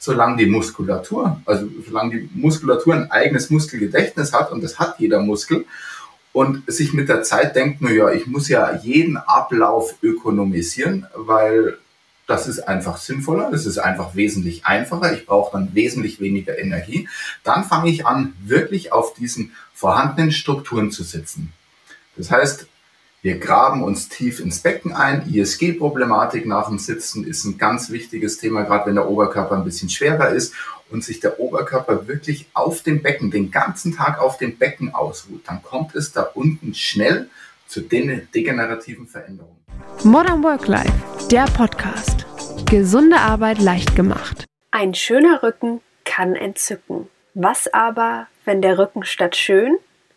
solange 0.00 0.38
die 0.38 0.46
Muskulatur, 0.46 1.40
also 1.44 1.68
solange 1.86 2.20
die 2.20 2.30
Muskulatur 2.34 2.94
ein 2.94 3.10
eigenes 3.10 3.50
Muskelgedächtnis 3.50 4.32
hat, 4.32 4.50
und 4.50 4.64
das 4.64 4.78
hat 4.78 4.98
jeder 4.98 5.20
Muskel, 5.20 5.66
und 6.32 6.62
sich 6.72 6.92
mit 6.92 7.08
der 7.08 7.22
Zeit 7.22 7.54
denkt, 7.54 7.78
na 7.80 7.90
ja, 7.90 8.10
ich 8.10 8.26
muss 8.26 8.48
ja 8.48 8.74
jeden 8.82 9.16
Ablauf 9.16 9.94
ökonomisieren, 10.02 11.06
weil 11.14 11.76
das 12.26 12.46
ist 12.46 12.60
einfach 12.60 12.96
sinnvoller, 12.96 13.50
das 13.50 13.66
ist 13.66 13.78
einfach 13.78 14.14
wesentlich 14.14 14.64
einfacher, 14.64 15.12
ich 15.12 15.26
brauche 15.26 15.52
dann 15.52 15.74
wesentlich 15.74 16.20
weniger 16.20 16.58
Energie. 16.58 17.08
Dann 17.42 17.64
fange 17.64 17.90
ich 17.90 18.06
an, 18.06 18.34
wirklich 18.42 18.92
auf 18.92 19.14
diesen 19.14 19.52
vorhandenen 19.74 20.32
Strukturen 20.32 20.92
zu 20.92 21.02
sitzen. 21.02 21.52
Das 22.16 22.30
heißt, 22.30 22.66
wir 23.22 23.38
graben 23.38 23.84
uns 23.84 24.08
tief 24.08 24.40
ins 24.40 24.60
Becken 24.60 24.94
ein. 24.94 25.28
ISG-Problematik 25.30 26.46
nach 26.46 26.68
dem 26.68 26.78
Sitzen 26.78 27.24
ist 27.26 27.44
ein 27.44 27.58
ganz 27.58 27.90
wichtiges 27.90 28.38
Thema, 28.38 28.62
gerade 28.62 28.86
wenn 28.86 28.94
der 28.94 29.10
Oberkörper 29.10 29.56
ein 29.56 29.64
bisschen 29.64 29.90
schwerer 29.90 30.30
ist 30.30 30.54
und 30.90 31.04
sich 31.04 31.20
der 31.20 31.38
Oberkörper 31.38 32.08
wirklich 32.08 32.46
auf 32.54 32.82
dem 32.82 33.02
Becken, 33.02 33.30
den 33.30 33.50
ganzen 33.50 33.94
Tag 33.94 34.18
auf 34.18 34.38
dem 34.38 34.56
Becken 34.56 34.94
ausruht. 34.94 35.42
Dann 35.46 35.62
kommt 35.62 35.94
es 35.94 36.12
da 36.12 36.22
unten 36.22 36.74
schnell 36.74 37.28
zu 37.66 37.82
den 37.82 38.28
degenerativen 38.34 39.06
Veränderungen. 39.06 39.56
Modern 40.02 40.42
Work 40.42 40.66
Life, 40.66 40.92
der 41.30 41.44
Podcast. 41.44 42.26
Gesunde 42.70 43.18
Arbeit 43.18 43.58
leicht 43.58 43.94
gemacht. 43.96 44.46
Ein 44.70 44.94
schöner 44.94 45.42
Rücken 45.42 45.80
kann 46.04 46.36
entzücken. 46.36 47.08
Was 47.34 47.72
aber, 47.72 48.28
wenn 48.44 48.62
der 48.62 48.78
Rücken 48.78 49.04
statt 49.04 49.36
schön 49.36 49.76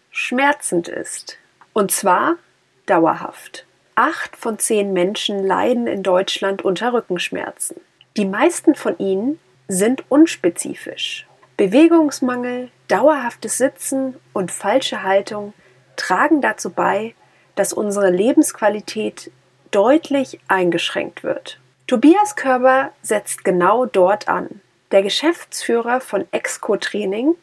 schmerzend 0.09 0.87
ist? 0.87 1.37
Und 1.73 1.91
zwar 1.91 2.37
dauerhaft. 2.85 3.65
Acht 3.95 4.35
von 4.35 4.59
zehn 4.59 4.93
Menschen 4.93 5.45
leiden 5.45 5.87
in 5.87 6.03
Deutschland 6.03 6.63
unter 6.63 6.93
Rückenschmerzen. 6.93 7.77
Die 8.17 8.25
meisten 8.25 8.75
von 8.75 8.97
ihnen 8.97 9.39
sind 9.67 10.03
unspezifisch. 10.09 11.27
Bewegungsmangel, 11.57 12.69
dauerhaftes 12.87 13.57
Sitzen 13.57 14.15
und 14.33 14.51
falsche 14.51 15.03
Haltung 15.03 15.53
tragen 15.95 16.41
dazu 16.41 16.71
bei, 16.71 17.13
dass 17.55 17.73
unsere 17.73 18.09
Lebensqualität 18.09 19.31
deutlich 19.71 20.39
eingeschränkt 20.47 21.23
wird. 21.23 21.59
Tobias 21.87 22.35
Körber 22.35 22.91
setzt 23.01 23.43
genau 23.43 23.85
dort 23.85 24.27
an. 24.27 24.61
Der 24.91 25.03
Geschäftsführer 25.03 26.01
von 26.01 26.25
Exco 26.31 26.77
Training 26.77 27.35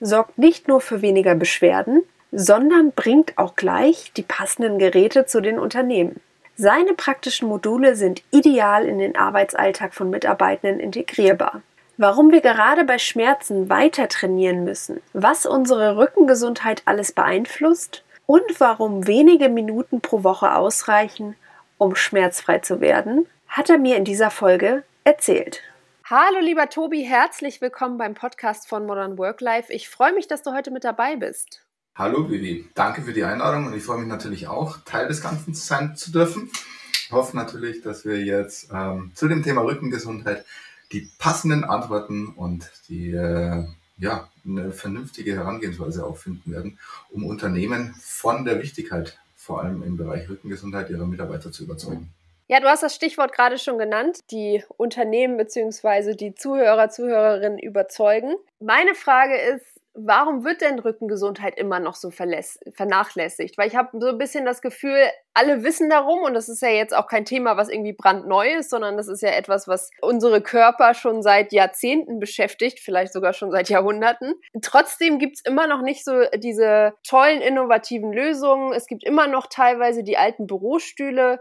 sorgt 0.00 0.38
nicht 0.38 0.68
nur 0.68 0.80
für 0.80 1.02
weniger 1.02 1.34
Beschwerden, 1.34 2.02
sondern 2.32 2.92
bringt 2.92 3.36
auch 3.38 3.56
gleich 3.56 4.12
die 4.16 4.22
passenden 4.22 4.78
Geräte 4.78 5.26
zu 5.26 5.40
den 5.40 5.58
Unternehmen. 5.58 6.20
Seine 6.56 6.94
praktischen 6.94 7.48
Module 7.48 7.94
sind 7.94 8.22
ideal 8.30 8.84
in 8.84 8.98
den 8.98 9.16
Arbeitsalltag 9.16 9.94
von 9.94 10.10
Mitarbeitenden 10.10 10.80
integrierbar. 10.80 11.62
Warum 11.96 12.30
wir 12.30 12.40
gerade 12.40 12.84
bei 12.84 12.98
Schmerzen 12.98 13.68
weiter 13.68 14.08
trainieren 14.08 14.64
müssen, 14.64 15.00
was 15.12 15.46
unsere 15.46 15.96
Rückengesundheit 15.96 16.82
alles 16.84 17.12
beeinflusst 17.12 18.04
und 18.26 18.58
warum 18.58 19.06
wenige 19.06 19.48
Minuten 19.48 20.00
pro 20.00 20.22
Woche 20.22 20.54
ausreichen, 20.54 21.34
um 21.76 21.96
schmerzfrei 21.96 22.58
zu 22.58 22.80
werden, 22.80 23.26
hat 23.48 23.70
er 23.70 23.78
mir 23.78 23.96
in 23.96 24.04
dieser 24.04 24.30
Folge 24.30 24.84
erzählt. 25.04 25.62
Hallo 26.04 26.38
lieber 26.40 26.68
Tobi, 26.68 27.02
herzlich 27.02 27.60
willkommen 27.60 27.98
beim 27.98 28.14
Podcast 28.14 28.68
von 28.68 28.86
Modern 28.86 29.18
Work 29.18 29.40
Life. 29.40 29.72
Ich 29.72 29.88
freue 29.88 30.12
mich, 30.12 30.26
dass 30.26 30.42
du 30.42 30.52
heute 30.54 30.70
mit 30.70 30.84
dabei 30.84 31.16
bist. 31.16 31.67
Hallo 31.98 32.30
Vivi, 32.30 32.64
danke 32.76 33.02
für 33.02 33.12
die 33.12 33.24
Einladung 33.24 33.66
und 33.66 33.76
ich 33.76 33.82
freue 33.82 33.98
mich 33.98 34.06
natürlich 34.06 34.46
auch, 34.46 34.78
Teil 34.84 35.08
des 35.08 35.20
Ganzen 35.20 35.52
sein 35.52 35.96
zu 35.96 36.12
dürfen. 36.12 36.48
Ich 36.92 37.10
hoffe 37.10 37.36
natürlich, 37.36 37.82
dass 37.82 38.04
wir 38.04 38.24
jetzt 38.24 38.70
ähm, 38.72 39.10
zu 39.16 39.26
dem 39.26 39.42
Thema 39.42 39.62
Rückengesundheit 39.62 40.44
die 40.92 41.10
passenden 41.18 41.64
Antworten 41.64 42.28
und 42.28 42.70
die 42.88 43.10
äh, 43.10 43.64
ja, 43.96 44.28
eine 44.46 44.70
vernünftige 44.70 45.34
Herangehensweise 45.34 46.06
auch 46.06 46.16
finden 46.16 46.52
werden, 46.52 46.78
um 47.10 47.26
Unternehmen 47.26 47.96
von 48.00 48.44
der 48.44 48.62
Wichtigkeit, 48.62 49.18
vor 49.34 49.64
allem 49.64 49.82
im 49.82 49.96
Bereich 49.96 50.28
Rückengesundheit 50.28 50.90
ihrer 50.90 51.06
Mitarbeiter 51.06 51.50
zu 51.50 51.64
überzeugen. 51.64 52.10
Ja, 52.46 52.60
du 52.60 52.68
hast 52.68 52.84
das 52.84 52.94
Stichwort 52.94 53.32
gerade 53.32 53.58
schon 53.58 53.76
genannt, 53.76 54.20
die 54.30 54.62
Unternehmen 54.76 55.36
bzw. 55.36 56.14
die 56.14 56.36
Zuhörer, 56.36 56.90
Zuhörerinnen 56.90 57.58
überzeugen. 57.58 58.36
Meine 58.60 58.94
Frage 58.94 59.36
ist, 59.36 59.77
warum 60.04 60.44
wird 60.44 60.60
denn 60.60 60.78
Rückengesundheit 60.78 61.58
immer 61.58 61.80
noch 61.80 61.94
so 61.94 62.10
vernachlässigt? 62.10 63.58
Weil 63.58 63.68
ich 63.68 63.76
habe 63.76 63.98
so 64.00 64.08
ein 64.08 64.18
bisschen 64.18 64.44
das 64.44 64.62
Gefühl, 64.62 64.98
alle 65.34 65.62
wissen 65.62 65.88
darum 65.90 66.22
und 66.22 66.34
das 66.34 66.48
ist 66.48 66.62
ja 66.62 66.68
jetzt 66.68 66.94
auch 66.94 67.06
kein 67.06 67.24
Thema, 67.24 67.56
was 67.56 67.68
irgendwie 67.68 67.92
brandneu 67.92 68.54
ist, 68.54 68.70
sondern 68.70 68.96
das 68.96 69.08
ist 69.08 69.22
ja 69.22 69.30
etwas, 69.30 69.68
was 69.68 69.90
unsere 70.00 70.40
Körper 70.40 70.94
schon 70.94 71.22
seit 71.22 71.52
Jahrzehnten 71.52 72.18
beschäftigt, 72.18 72.80
vielleicht 72.80 73.12
sogar 73.12 73.32
schon 73.32 73.50
seit 73.50 73.68
Jahrhunderten. 73.68 74.34
Trotzdem 74.62 75.18
gibt's 75.18 75.42
immer 75.44 75.66
noch 75.66 75.82
nicht 75.82 76.04
so 76.04 76.24
diese 76.36 76.94
tollen, 77.06 77.40
innovativen 77.40 78.12
Lösungen. 78.12 78.72
Es 78.72 78.86
gibt 78.86 79.04
immer 79.04 79.26
noch 79.26 79.46
teilweise 79.46 80.02
die 80.02 80.16
alten 80.16 80.46
Bürostühle 80.46 81.40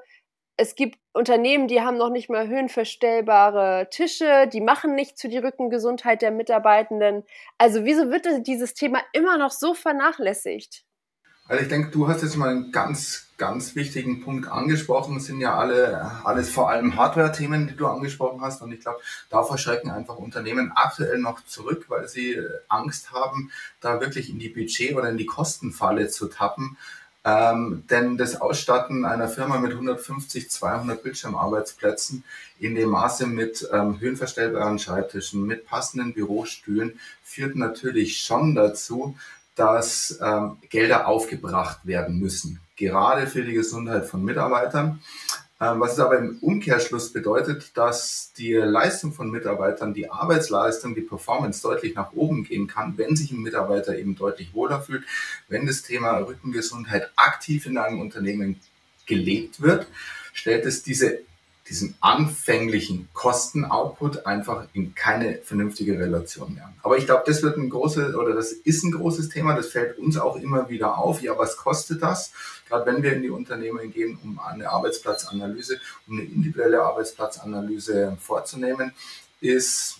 es 0.57 0.73
gibt 0.73 0.97
Unternehmen, 1.13 1.67
die 1.67 1.81
haben 1.81 1.97
noch 1.97 2.09
nicht 2.09 2.29
mal 2.29 2.47
höhenverstellbare 2.47 3.87
Tische, 3.91 4.49
die 4.51 4.61
machen 4.61 4.95
nichts 4.95 5.21
für 5.21 5.29
die 5.29 5.37
Rückengesundheit 5.37 6.23
der 6.23 6.31
Mitarbeitenden. 6.31 7.23
Also 7.59 7.85
wieso 7.85 8.09
wird 8.09 8.25
dieses 8.47 8.73
Thema 8.73 8.99
immer 9.13 9.37
noch 9.37 9.51
so 9.51 9.75
vernachlässigt? 9.75 10.83
Also 11.47 11.63
ich 11.63 11.69
denke, 11.69 11.91
du 11.91 12.07
hast 12.07 12.23
jetzt 12.23 12.35
mal 12.35 12.49
einen 12.49 12.71
ganz, 12.71 13.27
ganz 13.37 13.75
wichtigen 13.75 14.21
Punkt 14.21 14.49
angesprochen. 14.49 15.15
Es 15.15 15.25
sind 15.25 15.39
ja 15.39 15.57
alle, 15.57 16.25
alles 16.25 16.49
vor 16.49 16.69
allem 16.69 16.97
Hardware-Themen, 16.97 17.67
die 17.67 17.75
du 17.75 17.87
angesprochen 17.87 18.41
hast. 18.41 18.61
Und 18.61 18.73
ich 18.73 18.81
glaube, 18.81 18.99
da 19.29 19.43
verschrecken 19.43 19.89
einfach 19.89 20.17
Unternehmen 20.17 20.73
aktuell 20.75 21.19
noch 21.19 21.45
zurück, 21.45 21.85
weil 21.87 22.07
sie 22.09 22.37
Angst 22.67 23.13
haben, 23.13 23.51
da 23.79 24.01
wirklich 24.01 24.29
in 24.29 24.39
die 24.39 24.49
Budget- 24.49 24.95
oder 24.95 25.09
in 25.09 25.17
die 25.17 25.25
Kostenfalle 25.25 26.09
zu 26.09 26.27
tappen 26.27 26.77
ähm, 27.27 27.83
denn 27.89 28.17
das 28.17 28.39
Ausstatten 28.39 29.03
einer 29.03 29.27
Firma 29.27 29.59
mit 29.59 29.73
150, 29.73 30.49
200 30.49 31.03
Bildschirmarbeitsplätzen 31.03 32.23
in 32.57 32.75
dem 32.75 32.89
Maße 32.89 33.27
mit 33.27 33.67
ähm, 33.73 33.99
höhenverstellbaren 33.99 34.79
Schreibtischen, 34.79 35.45
mit 35.45 35.67
passenden 35.67 36.13
Bürostühlen 36.13 36.97
führt 37.23 37.57
natürlich 37.57 38.19
schon 38.19 38.55
dazu, 38.55 39.17
dass 39.55 40.17
ähm, 40.21 40.57
Gelder 40.69 41.07
aufgebracht 41.07 41.79
werden 41.83 42.17
müssen, 42.17 42.61
gerade 42.77 43.27
für 43.27 43.43
die 43.43 43.53
Gesundheit 43.53 44.05
von 44.05 44.23
Mitarbeitern. 44.23 45.01
Ähm, 45.59 45.79
was 45.79 45.93
es 45.93 45.99
aber 45.99 46.19
im 46.19 46.37
Umkehrschluss 46.39 47.11
bedeutet, 47.11 47.75
dass 47.75 48.31
die 48.37 48.53
Leistung 48.53 49.11
von 49.11 49.31
Mitarbeitern, 49.31 49.93
die 49.93 50.11
Arbeitsleistung, 50.11 50.93
die 50.93 51.01
Performance 51.01 51.63
deutlich 51.63 51.95
nach 51.95 52.13
oben 52.13 52.43
gehen 52.43 52.67
kann, 52.67 52.97
wenn 52.97 53.15
sich 53.15 53.31
ein 53.31 53.41
Mitarbeiter 53.41 53.97
eben 53.97 54.15
deutlich 54.15 54.53
wohler 54.53 54.81
fühlt, 54.81 55.03
wenn 55.47 55.65
das 55.65 55.81
Thema 55.81 56.17
Rückengesundheit 56.17 57.11
aktiv 57.15 57.65
in 57.65 57.79
einem 57.79 57.99
Unternehmen 57.99 58.59
gelebt 59.07 59.59
wird, 59.61 59.87
stellt 60.33 60.65
es 60.65 60.83
diese 60.83 61.21
diesen 61.69 61.95
anfänglichen 61.99 63.09
Kosten-Output 63.13 64.25
einfach 64.25 64.67
in 64.73 64.95
keine 64.95 65.39
vernünftige 65.39 65.99
Relation 65.99 66.53
mehr. 66.53 66.73
Aber 66.81 66.97
ich 66.97 67.05
glaube, 67.05 67.23
das 67.25 67.43
wird 67.43 67.57
ein 67.57 67.69
großes 67.69 68.15
oder 68.15 68.33
das 68.33 68.51
ist 68.51 68.83
ein 68.83 68.91
großes 68.91 69.29
Thema. 69.29 69.55
Das 69.55 69.67
fällt 69.67 69.97
uns 69.97 70.17
auch 70.17 70.37
immer 70.37 70.69
wieder 70.69 70.97
auf. 70.97 71.21
Ja, 71.21 71.37
was 71.37 71.57
kostet 71.57 72.01
das? 72.01 72.31
Gerade 72.67 72.85
wenn 72.85 73.03
wir 73.03 73.13
in 73.13 73.21
die 73.21 73.29
Unternehmen 73.29 73.91
gehen, 73.91 74.17
um 74.23 74.39
eine 74.39 74.69
Arbeitsplatzanalyse, 74.69 75.79
um 76.07 76.17
eine 76.17 76.27
individuelle 76.27 76.81
Arbeitsplatzanalyse 76.81 78.17
vorzunehmen, 78.19 78.93
ist 79.41 79.97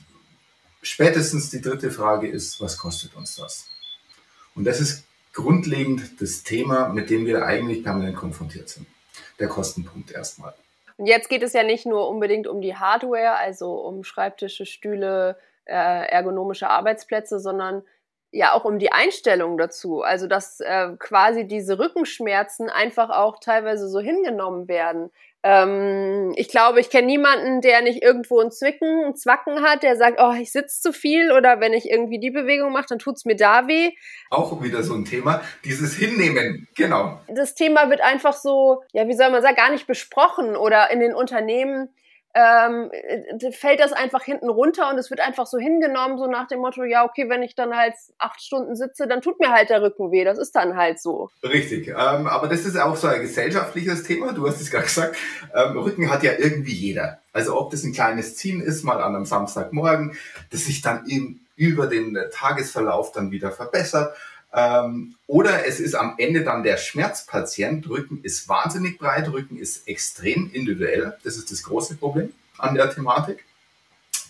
spätestens 0.82 1.50
die 1.50 1.62
dritte 1.62 1.92
Frage 1.92 2.28
ist, 2.28 2.62
was 2.62 2.78
kostet 2.78 3.16
uns 3.16 3.36
das? 3.36 3.66
Und 4.56 4.64
das 4.64 4.80
ist 4.80 5.04
grundlegend 5.34 6.22
das 6.22 6.44
Thema, 6.44 6.90
mit 6.90 7.10
dem 7.10 7.26
wir 7.26 7.46
eigentlich 7.46 7.84
permanent 7.84 8.16
konfrontiert 8.16 8.70
sind. 8.70 8.88
Der 9.40 9.48
Kostenpunkt 9.48 10.12
erstmal. 10.12 10.56
Und 10.98 11.06
jetzt 11.06 11.30
geht 11.30 11.44
es 11.44 11.54
ja 11.54 11.64
nicht 11.64 11.86
nur 11.86 12.10
unbedingt 12.10 12.48
um 12.48 12.62
die 12.62 12.76
Hardware, 12.76 13.38
also 13.38 13.74
um 13.76 14.04
Schreibtische, 14.04 14.66
Stühle, 14.66 15.38
äh, 15.66 16.08
ergonomische 16.10 16.70
Arbeitsplätze, 16.70 17.40
sondern 17.40 17.84
ja 18.32 18.54
auch 18.54 18.66
um 18.66 18.80
die 18.80 18.92
Einstellung 18.92 19.58
dazu. 19.58 20.02
Also 20.02 20.28
dass 20.28 20.60
äh, 20.60 20.90
quasi 21.00 21.48
diese 21.48 21.80
Rückenschmerzen 21.80 22.70
einfach 22.70 23.10
auch 23.10 23.40
teilweise 23.40 23.88
so 23.88 24.00
hingenommen 24.00 24.68
werden. 24.68 25.12
Ähm, 25.44 26.34
ich 26.36 26.50
glaube, 26.50 26.80
ich 26.80 26.90
kenne 26.90 27.08
niemanden, 27.08 27.62
der 27.62 27.82
nicht 27.82 28.02
irgendwo 28.04 28.40
ein 28.42 28.52
Zwicken, 28.52 29.06
ein 29.06 29.16
Zwacken 29.16 29.62
hat, 29.62 29.84
der 29.84 29.96
sagt, 29.96 30.20
oh, 30.20 30.34
ich 30.34 30.52
sitze 30.52 30.82
zu 30.82 30.92
viel 30.92 31.32
oder 31.32 31.60
wenn 31.60 31.74
ich 31.74 31.90
irgendwie 31.90 32.20
die 32.20 32.32
Bewegung 32.32 32.74
mache, 32.74 32.88
dann 32.90 33.00
tut's 33.00 33.24
mir 33.24 33.36
da 33.36 33.68
weh. 33.68 33.92
Auch 34.30 34.62
wieder 34.62 34.84
so 34.84 34.94
ein 34.94 35.06
Thema, 35.06 35.42
dieses 35.64 35.96
Hinnehmen, 35.96 36.68
genau. 36.76 37.22
Das 37.28 37.56
Thema 37.56 37.90
wird 37.90 38.02
einfach 38.02 38.34
so, 38.34 38.84
ja, 38.94 39.08
wie 39.08 39.16
soll 39.16 39.30
man 39.30 39.42
sagen, 39.42 39.56
gar 39.56 39.72
nicht 39.72 39.88
besprochen 39.88 40.56
oder 40.56 40.90
in 40.92 41.00
den 41.00 41.14
Unternehmen 41.14 41.90
ähm, 42.38 42.92
fällt 43.52 43.80
das 43.80 43.94
einfach 43.94 44.24
hinten 44.24 44.50
runter 44.50 44.92
und 44.92 44.98
es 45.00 45.10
wird 45.10 45.22
einfach 45.22 45.48
so 45.48 45.58
hingenommen, 45.58 46.20
so 46.20 46.28
nach 46.28 46.48
dem 46.48 46.60
Motto, 46.60 46.84
ja, 46.84 47.04
okay, 47.04 47.30
wenn 47.30 47.42
ich 47.42 47.56
dann 47.56 47.76
halt 47.76 47.96
acht 48.20 48.42
Stunden 48.42 48.76
sitze, 48.76 49.08
dann 49.08 49.22
tut 49.22 49.40
mir 49.40 49.52
halt 49.52 49.72
der 49.72 49.82
Rücken 49.82 50.12
weh. 50.12 50.24
Das 50.24 50.38
ist 50.38 50.56
dann 50.56 50.76
halt 50.78 51.00
so. 51.00 51.32
Richtig. 51.42 51.88
Ähm, 51.88 52.28
aber 52.28 52.48
das 52.48 52.66
ist 52.66 52.78
auch 52.78 52.96
so 52.96 53.08
ein 53.08 53.22
gesellschaftliches 53.22 54.04
Thema. 54.04 54.34
Du 54.34 54.48
hast 54.48 54.62
es 54.62 54.70
gerade 54.70 54.86
gesagt. 54.86 55.18
Ähm, 55.56 55.78
Rücken 55.78 56.12
hat 56.12 56.22
ja 56.22 56.34
irgendwie 56.38 56.74
jeder. 56.74 57.20
Also 57.34 57.60
ob 57.60 57.72
das 57.72 57.84
ein 57.84 57.94
kleines 57.94 58.36
Ziehen 58.36 58.62
ist, 58.62 58.84
mal 58.84 59.02
an 59.02 59.16
einem 59.16 59.26
Samstagmorgen, 59.26 60.16
das 60.52 60.66
sich 60.66 60.82
dann 60.82 61.08
eben 61.08 61.48
über 61.56 61.88
den 61.88 62.18
Tagesverlauf 62.32 63.12
dann 63.14 63.32
wieder 63.32 63.52
verbessert. 63.52 64.16
Ähm, 64.54 65.16
oder 65.28 65.66
es 65.66 65.80
ist 65.80 65.96
am 65.96 66.16
Ende 66.18 66.44
dann 66.44 66.64
der 66.64 66.78
Schmerzpatient. 66.78 67.90
Rücken 67.90 68.20
ist 68.24 68.48
wahnsinnig 68.48 68.98
breit, 68.98 69.32
Rücken 69.32 69.58
ist 69.58 69.88
extrem 69.88 70.50
individuell. 70.52 71.18
Das 71.24 71.38
ist 71.38 71.52
das 71.52 71.64
große 71.64 71.96
Problem 71.96 72.32
an 72.58 72.76
der 72.76 72.94
Thematik. 72.94 73.44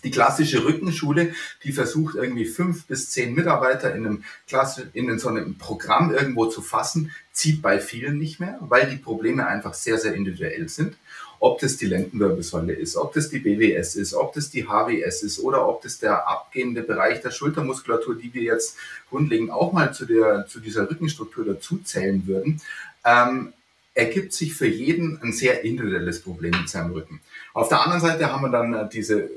Die 0.04 0.10
klassische 0.10 0.64
Rückenschule, 0.64 1.34
die 1.64 1.72
versucht 1.72 2.14
irgendwie 2.14 2.44
fünf 2.44 2.86
bis 2.86 3.10
zehn 3.10 3.34
Mitarbeiter 3.34 3.94
in 3.94 4.06
einem 4.06 4.24
Klasse, 4.46 4.88
in 4.92 5.18
so 5.18 5.28
einem 5.28 5.58
Programm 5.58 6.12
irgendwo 6.12 6.46
zu 6.46 6.62
fassen, 6.62 7.12
zieht 7.32 7.62
bei 7.62 7.80
vielen 7.80 8.18
nicht 8.18 8.38
mehr, 8.38 8.58
weil 8.60 8.88
die 8.88 8.96
Probleme 8.96 9.46
einfach 9.46 9.74
sehr, 9.74 9.98
sehr 9.98 10.14
individuell 10.14 10.68
sind 10.68 10.96
ob 11.40 11.60
das 11.60 11.76
die 11.76 11.86
Lendenwirbelsäule 11.86 12.72
ist, 12.72 12.96
ob 12.96 13.14
das 13.14 13.28
die 13.28 13.38
BWS 13.38 13.96
ist, 13.96 14.14
ob 14.14 14.32
das 14.34 14.50
die 14.50 14.66
HWS 14.66 15.22
ist 15.22 15.38
oder 15.38 15.68
ob 15.68 15.82
das 15.82 15.98
der 15.98 16.26
abgehende 16.28 16.82
Bereich 16.82 17.20
der 17.20 17.30
Schultermuskulatur, 17.30 18.16
die 18.16 18.32
wir 18.34 18.42
jetzt 18.42 18.76
grundlegend 19.08 19.50
auch 19.50 19.72
mal 19.72 19.92
zu, 19.92 20.06
der, 20.06 20.46
zu 20.46 20.60
dieser 20.60 20.90
Rückenstruktur 20.90 21.44
dazuzählen 21.44 22.26
würden, 22.26 22.60
ähm, 23.04 23.52
ergibt 23.94 24.32
sich 24.32 24.54
für 24.54 24.66
jeden 24.66 25.20
ein 25.22 25.32
sehr 25.32 25.64
individuelles 25.64 26.22
Problem 26.22 26.52
mit 26.52 26.68
seinem 26.68 26.92
Rücken. 26.92 27.20
Auf 27.54 27.68
der 27.68 27.80
anderen 27.80 28.00
Seite 28.00 28.32
haben 28.32 28.42
wir 28.42 28.50
dann 28.50 28.74
äh, 28.74 28.88
diese 28.88 29.30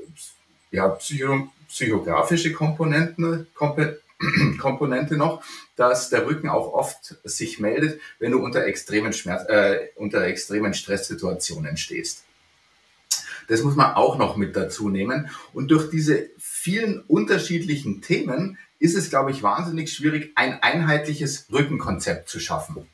ja, 0.71 0.87
psycho 0.89 1.49
psychografische 1.67 2.51
Komponenten, 2.51 3.47
Komponente 4.59 5.15
noch, 5.15 5.41
dass 5.81 6.11
der 6.11 6.27
Rücken 6.27 6.47
auch 6.47 6.73
oft 6.73 7.15
sich 7.23 7.59
meldet, 7.59 7.99
wenn 8.19 8.31
du 8.31 8.37
unter 8.37 8.65
extremen 8.65 9.13
Schmerz, 9.13 9.49
äh, 9.49 9.87
unter 9.95 10.23
extremen 10.23 10.75
Stresssituationen 10.75 11.75
stehst. 11.75 12.23
Das 13.47 13.63
muss 13.63 13.75
man 13.75 13.95
auch 13.95 14.19
noch 14.19 14.37
mit 14.37 14.55
dazu 14.55 14.89
nehmen. 14.89 15.31
Und 15.53 15.71
durch 15.71 15.89
diese 15.89 16.29
vielen 16.37 17.01
unterschiedlichen 17.01 18.03
Themen 18.03 18.59
ist 18.77 18.95
es, 18.95 19.09
glaube 19.09 19.31
ich, 19.31 19.41
wahnsinnig 19.41 19.91
schwierig, 19.91 20.33
ein 20.35 20.61
einheitliches 20.61 21.47
Rückenkonzept 21.51 22.29
zu 22.29 22.39
schaffen. 22.39 22.87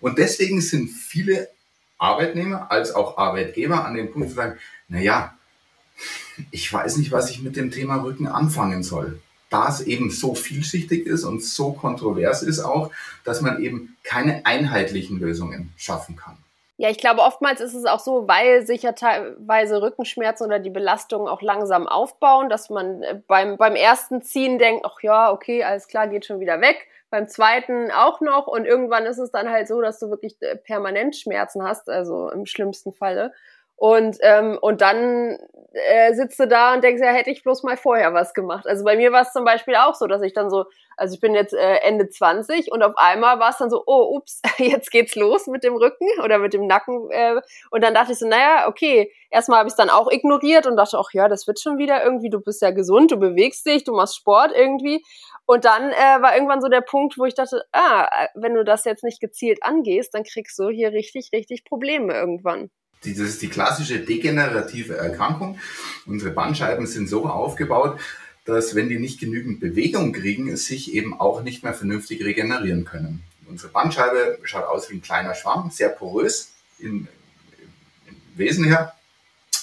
Und 0.00 0.16
deswegen 0.16 0.62
sind 0.62 0.88
viele 0.88 1.50
Arbeitnehmer 1.98 2.70
als 2.70 2.94
auch 2.94 3.18
Arbeitgeber 3.18 3.84
an 3.84 3.94
dem 3.94 4.10
Punkt 4.10 4.30
zu 4.30 4.34
sagen, 4.34 4.58
na 4.88 5.00
ja, 5.00 5.36
ich 6.50 6.72
weiß 6.72 6.96
nicht, 6.96 7.12
was 7.12 7.30
ich 7.30 7.42
mit 7.42 7.56
dem 7.56 7.70
Thema 7.70 7.96
Rücken 7.96 8.26
anfangen 8.26 8.82
soll 8.82 9.20
da 9.50 9.68
es 9.68 9.80
eben 9.80 10.10
so 10.10 10.34
vielschichtig 10.34 11.06
ist 11.06 11.24
und 11.24 11.42
so 11.42 11.72
kontrovers 11.72 12.42
ist 12.42 12.60
auch, 12.60 12.90
dass 13.24 13.40
man 13.40 13.62
eben 13.62 13.96
keine 14.02 14.44
einheitlichen 14.44 15.18
Lösungen 15.18 15.72
schaffen 15.76 16.16
kann. 16.16 16.36
Ja, 16.78 16.90
ich 16.90 16.98
glaube, 16.98 17.22
oftmals 17.22 17.62
ist 17.62 17.72
es 17.72 17.86
auch 17.86 18.00
so, 18.00 18.28
weil 18.28 18.66
sich 18.66 18.82
ja 18.82 18.92
teilweise 18.92 19.80
Rückenschmerzen 19.80 20.46
oder 20.46 20.58
die 20.58 20.70
Belastungen 20.70 21.26
auch 21.26 21.40
langsam 21.40 21.88
aufbauen, 21.88 22.50
dass 22.50 22.68
man 22.68 23.02
äh, 23.02 23.20
beim, 23.26 23.56
beim 23.56 23.76
ersten 23.76 24.20
Ziehen 24.20 24.58
denkt, 24.58 24.84
ach 24.84 25.00
ja, 25.00 25.32
okay, 25.32 25.64
alles 25.64 25.88
klar, 25.88 26.06
geht 26.06 26.26
schon 26.26 26.40
wieder 26.40 26.60
weg. 26.60 26.86
Beim 27.08 27.28
zweiten 27.28 27.90
auch 27.92 28.20
noch 28.20 28.46
und 28.46 28.66
irgendwann 28.66 29.06
ist 29.06 29.18
es 29.18 29.30
dann 29.30 29.48
halt 29.48 29.68
so, 29.68 29.80
dass 29.80 29.98
du 29.98 30.10
wirklich 30.10 30.36
äh, 30.42 30.56
permanent 30.56 31.16
Schmerzen 31.16 31.62
hast, 31.62 31.88
also 31.88 32.30
im 32.30 32.44
schlimmsten 32.44 32.92
Falle. 32.92 33.32
Und, 33.76 34.16
ähm, 34.22 34.58
und 34.60 34.80
dann 34.80 35.38
äh, 35.76 36.14
sitzt 36.14 36.40
du 36.40 36.48
da 36.48 36.72
und 36.72 36.82
denkst, 36.82 37.02
ja, 37.02 37.10
hätte 37.10 37.30
ich 37.30 37.42
bloß 37.42 37.62
mal 37.62 37.76
vorher 37.76 38.14
was 38.14 38.32
gemacht. 38.32 38.66
Also 38.66 38.84
bei 38.84 38.96
mir 38.96 39.12
war 39.12 39.22
es 39.22 39.32
zum 39.32 39.44
Beispiel 39.44 39.76
auch 39.76 39.94
so, 39.94 40.06
dass 40.06 40.22
ich 40.22 40.32
dann 40.32 40.48
so, 40.48 40.64
also 40.96 41.14
ich 41.14 41.20
bin 41.20 41.34
jetzt 41.34 41.52
äh, 41.52 41.76
Ende 41.82 42.08
20 42.08 42.72
und 42.72 42.82
auf 42.82 42.94
einmal 42.96 43.38
war 43.38 43.50
es 43.50 43.58
dann 43.58 43.68
so, 43.68 43.82
oh, 43.84 44.16
ups, 44.16 44.40
jetzt 44.58 44.90
geht's 44.90 45.14
los 45.14 45.46
mit 45.46 45.62
dem 45.62 45.76
Rücken 45.76 46.06
oder 46.24 46.38
mit 46.38 46.54
dem 46.54 46.66
Nacken. 46.66 47.10
Äh, 47.10 47.40
und 47.70 47.84
dann 47.84 47.92
dachte 47.92 48.12
ich 48.12 48.18
so, 48.18 48.26
naja, 48.26 48.66
okay, 48.68 49.12
erstmal 49.30 49.58
habe 49.58 49.68
ich 49.68 49.72
es 49.72 49.76
dann 49.76 49.90
auch 49.90 50.10
ignoriert 50.10 50.66
und 50.66 50.76
dachte, 50.76 50.98
ach 50.98 51.12
ja, 51.12 51.28
das 51.28 51.46
wird 51.46 51.60
schon 51.60 51.76
wieder 51.76 52.02
irgendwie, 52.02 52.30
du 52.30 52.40
bist 52.40 52.62
ja 52.62 52.70
gesund, 52.70 53.10
du 53.10 53.18
bewegst 53.18 53.66
dich, 53.66 53.84
du 53.84 53.92
machst 53.92 54.16
Sport 54.16 54.52
irgendwie. 54.54 55.04
Und 55.44 55.66
dann 55.66 55.90
äh, 55.90 56.22
war 56.22 56.34
irgendwann 56.34 56.62
so 56.62 56.68
der 56.68 56.80
Punkt, 56.80 57.18
wo 57.18 57.26
ich 57.26 57.34
dachte, 57.34 57.62
ah, 57.72 58.08
wenn 58.34 58.54
du 58.54 58.64
das 58.64 58.86
jetzt 58.86 59.04
nicht 59.04 59.20
gezielt 59.20 59.62
angehst, 59.62 60.14
dann 60.14 60.24
kriegst 60.24 60.58
du 60.58 60.70
hier 60.70 60.92
richtig, 60.92 61.30
richtig 61.34 61.64
Probleme 61.64 62.14
irgendwann. 62.14 62.70
Das 63.04 63.18
ist 63.18 63.42
die 63.42 63.48
klassische 63.48 64.00
degenerative 64.00 64.96
Erkrankung. 64.96 65.58
Unsere 66.06 66.32
Bandscheiben 66.32 66.86
sind 66.86 67.08
so 67.08 67.26
aufgebaut, 67.26 68.00
dass 68.44 68.74
wenn 68.74 68.88
die 68.88 68.98
nicht 68.98 69.20
genügend 69.20 69.60
Bewegung 69.60 70.12
kriegen, 70.12 70.56
sich 70.56 70.94
eben 70.94 71.18
auch 71.18 71.42
nicht 71.42 71.62
mehr 71.62 71.74
vernünftig 71.74 72.24
regenerieren 72.24 72.84
können. 72.84 73.22
Unsere 73.48 73.70
Bandscheibe 73.70 74.38
schaut 74.42 74.64
aus 74.64 74.90
wie 74.90 74.96
ein 74.96 75.02
kleiner 75.02 75.34
Schwamm, 75.34 75.70
sehr 75.70 75.88
porös 75.88 76.52
im, 76.78 77.06
im 78.06 78.16
Wesen 78.36 78.64
her. 78.64 78.94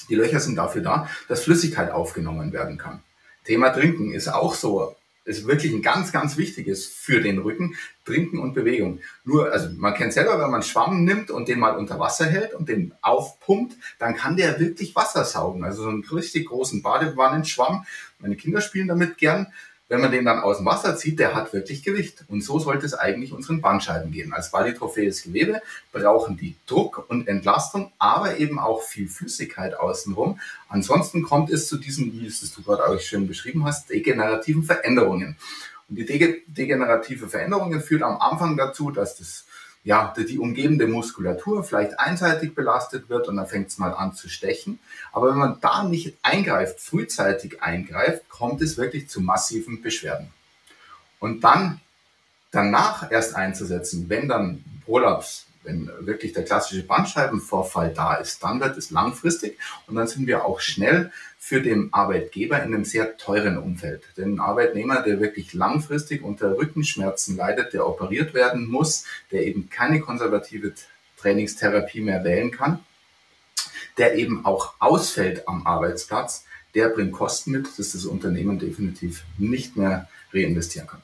Die 0.09 0.15
Löcher 0.15 0.39
sind 0.39 0.55
dafür 0.55 0.81
da, 0.81 1.09
dass 1.27 1.43
Flüssigkeit 1.43 1.91
aufgenommen 1.91 2.53
werden 2.53 2.77
kann. 2.77 3.01
Thema 3.45 3.69
Trinken 3.69 4.13
ist 4.13 4.27
auch 4.27 4.55
so 4.55 4.95
ist 5.25 5.47
wirklich 5.47 5.73
ein 5.73 5.81
ganz, 5.81 6.11
ganz 6.11 6.37
wichtiges 6.37 6.85
für 6.85 7.21
den 7.21 7.39
Rücken, 7.39 7.75
Trinken 8.05 8.39
und 8.39 8.53
Bewegung. 8.53 8.99
Nur, 9.23 9.51
also 9.51 9.69
man 9.75 9.93
kennt 9.93 10.13
selber, 10.13 10.39
wenn 10.39 10.51
man 10.51 10.63
Schwamm 10.63 11.03
nimmt 11.05 11.31
und 11.31 11.47
den 11.47 11.59
mal 11.59 11.77
unter 11.77 11.99
Wasser 11.99 12.25
hält 12.25 12.53
und 12.53 12.67
den 12.67 12.93
aufpumpt, 13.01 13.75
dann 13.99 14.15
kann 14.15 14.35
der 14.35 14.59
wirklich 14.59 14.95
Wasser 14.95 15.23
saugen. 15.23 15.63
Also 15.63 15.83
so 15.83 15.89
einen 15.89 16.03
richtig 16.03 16.47
großen 16.47 16.81
Badewannenschwamm. 16.81 17.85
Meine 18.19 18.35
Kinder 18.35 18.61
spielen 18.61 18.87
damit 18.87 19.17
gern 19.17 19.47
wenn 19.89 20.01
man 20.01 20.11
den 20.11 20.25
dann 20.25 20.39
aus 20.39 20.57
dem 20.57 20.65
Wasser 20.65 20.95
zieht, 20.95 21.19
der 21.19 21.35
hat 21.35 21.53
wirklich 21.53 21.83
Gewicht. 21.83 22.23
Und 22.27 22.41
so 22.41 22.57
sollte 22.57 22.85
es 22.85 22.93
eigentlich 22.93 23.33
unseren 23.33 23.61
Bandscheiben 23.61 24.11
gehen. 24.11 24.33
Als 24.33 24.49
polytrophes 24.49 25.23
Gewebe 25.23 25.61
brauchen 25.91 26.37
die 26.37 26.55
Druck 26.65 27.05
und 27.09 27.27
Entlastung, 27.27 27.91
aber 27.99 28.37
eben 28.37 28.59
auch 28.59 28.81
viel 28.81 29.07
Flüssigkeit 29.07 29.75
außenrum. 29.75 30.39
Ansonsten 30.69 31.23
kommt 31.23 31.49
es 31.49 31.67
zu 31.67 31.77
diesen, 31.77 32.13
wie 32.13 32.25
es 32.25 32.39
du 32.53 32.63
gerade 32.63 32.87
auch 32.87 32.99
schön 32.99 33.27
beschrieben 33.27 33.65
hast, 33.65 33.89
degenerativen 33.89 34.63
Veränderungen. 34.63 35.37
Und 35.89 35.97
die 35.97 36.05
degenerative 36.47 37.27
Veränderungen 37.27 37.81
führt 37.81 38.03
am 38.03 38.17
Anfang 38.19 38.57
dazu, 38.57 38.89
dass 38.89 39.17
das 39.17 39.45
ja, 39.83 40.13
die 40.17 40.39
umgebende 40.39 40.87
Muskulatur 40.87 41.63
vielleicht 41.63 41.99
einseitig 41.99 42.55
belastet 42.55 43.09
wird 43.09 43.27
und 43.27 43.35
dann 43.35 43.47
fängt 43.47 43.67
es 43.67 43.77
mal 43.77 43.93
an 43.93 44.13
zu 44.13 44.29
stechen. 44.29 44.79
Aber 45.11 45.29
wenn 45.29 45.37
man 45.37 45.59
da 45.59 45.83
nicht 45.83 46.17
eingreift, 46.21 46.79
frühzeitig 46.79 47.61
eingreift, 47.61 48.29
kommt 48.29 48.61
es 48.61 48.77
wirklich 48.77 49.09
zu 49.09 49.19
massiven 49.19 49.81
Beschwerden. 49.81 50.31
Und 51.19 51.43
dann 51.43 51.81
danach 52.51 53.11
erst 53.11 53.35
einzusetzen, 53.35 54.09
wenn 54.09 54.29
dann 54.29 54.63
Prolaps 54.85 55.47
wenn 55.63 55.89
wirklich 55.99 56.33
der 56.33 56.43
klassische 56.43 56.83
Bandscheibenvorfall 56.83 57.93
da 57.93 58.15
ist, 58.15 58.43
dann 58.43 58.59
wird 58.59 58.77
es 58.77 58.91
langfristig 58.91 59.57
und 59.87 59.95
dann 59.95 60.07
sind 60.07 60.27
wir 60.27 60.45
auch 60.45 60.59
schnell 60.59 61.11
für 61.39 61.61
den 61.61 61.93
Arbeitgeber 61.93 62.57
in 62.57 62.73
einem 62.73 62.85
sehr 62.85 63.17
teuren 63.17 63.57
Umfeld. 63.57 64.03
Denn 64.17 64.35
ein 64.35 64.39
Arbeitnehmer, 64.39 65.01
der 65.01 65.19
wirklich 65.19 65.53
langfristig 65.53 66.23
unter 66.23 66.57
Rückenschmerzen 66.57 67.35
leidet, 67.35 67.73
der 67.73 67.87
operiert 67.87 68.33
werden 68.33 68.65
muss, 68.69 69.05
der 69.31 69.45
eben 69.45 69.69
keine 69.69 69.99
konservative 69.99 70.73
Trainingstherapie 71.17 72.01
mehr 72.01 72.23
wählen 72.23 72.51
kann, 72.51 72.79
der 73.97 74.15
eben 74.15 74.45
auch 74.45 74.75
ausfällt 74.79 75.47
am 75.47 75.67
Arbeitsplatz, 75.67 76.45
der 76.75 76.89
bringt 76.89 77.11
Kosten 77.11 77.51
mit, 77.51 77.77
dass 77.77 77.91
das 77.91 78.05
Unternehmen 78.05 78.59
definitiv 78.59 79.23
nicht 79.37 79.77
mehr 79.77 80.07
reinvestieren 80.33 80.87
kann. 80.87 81.01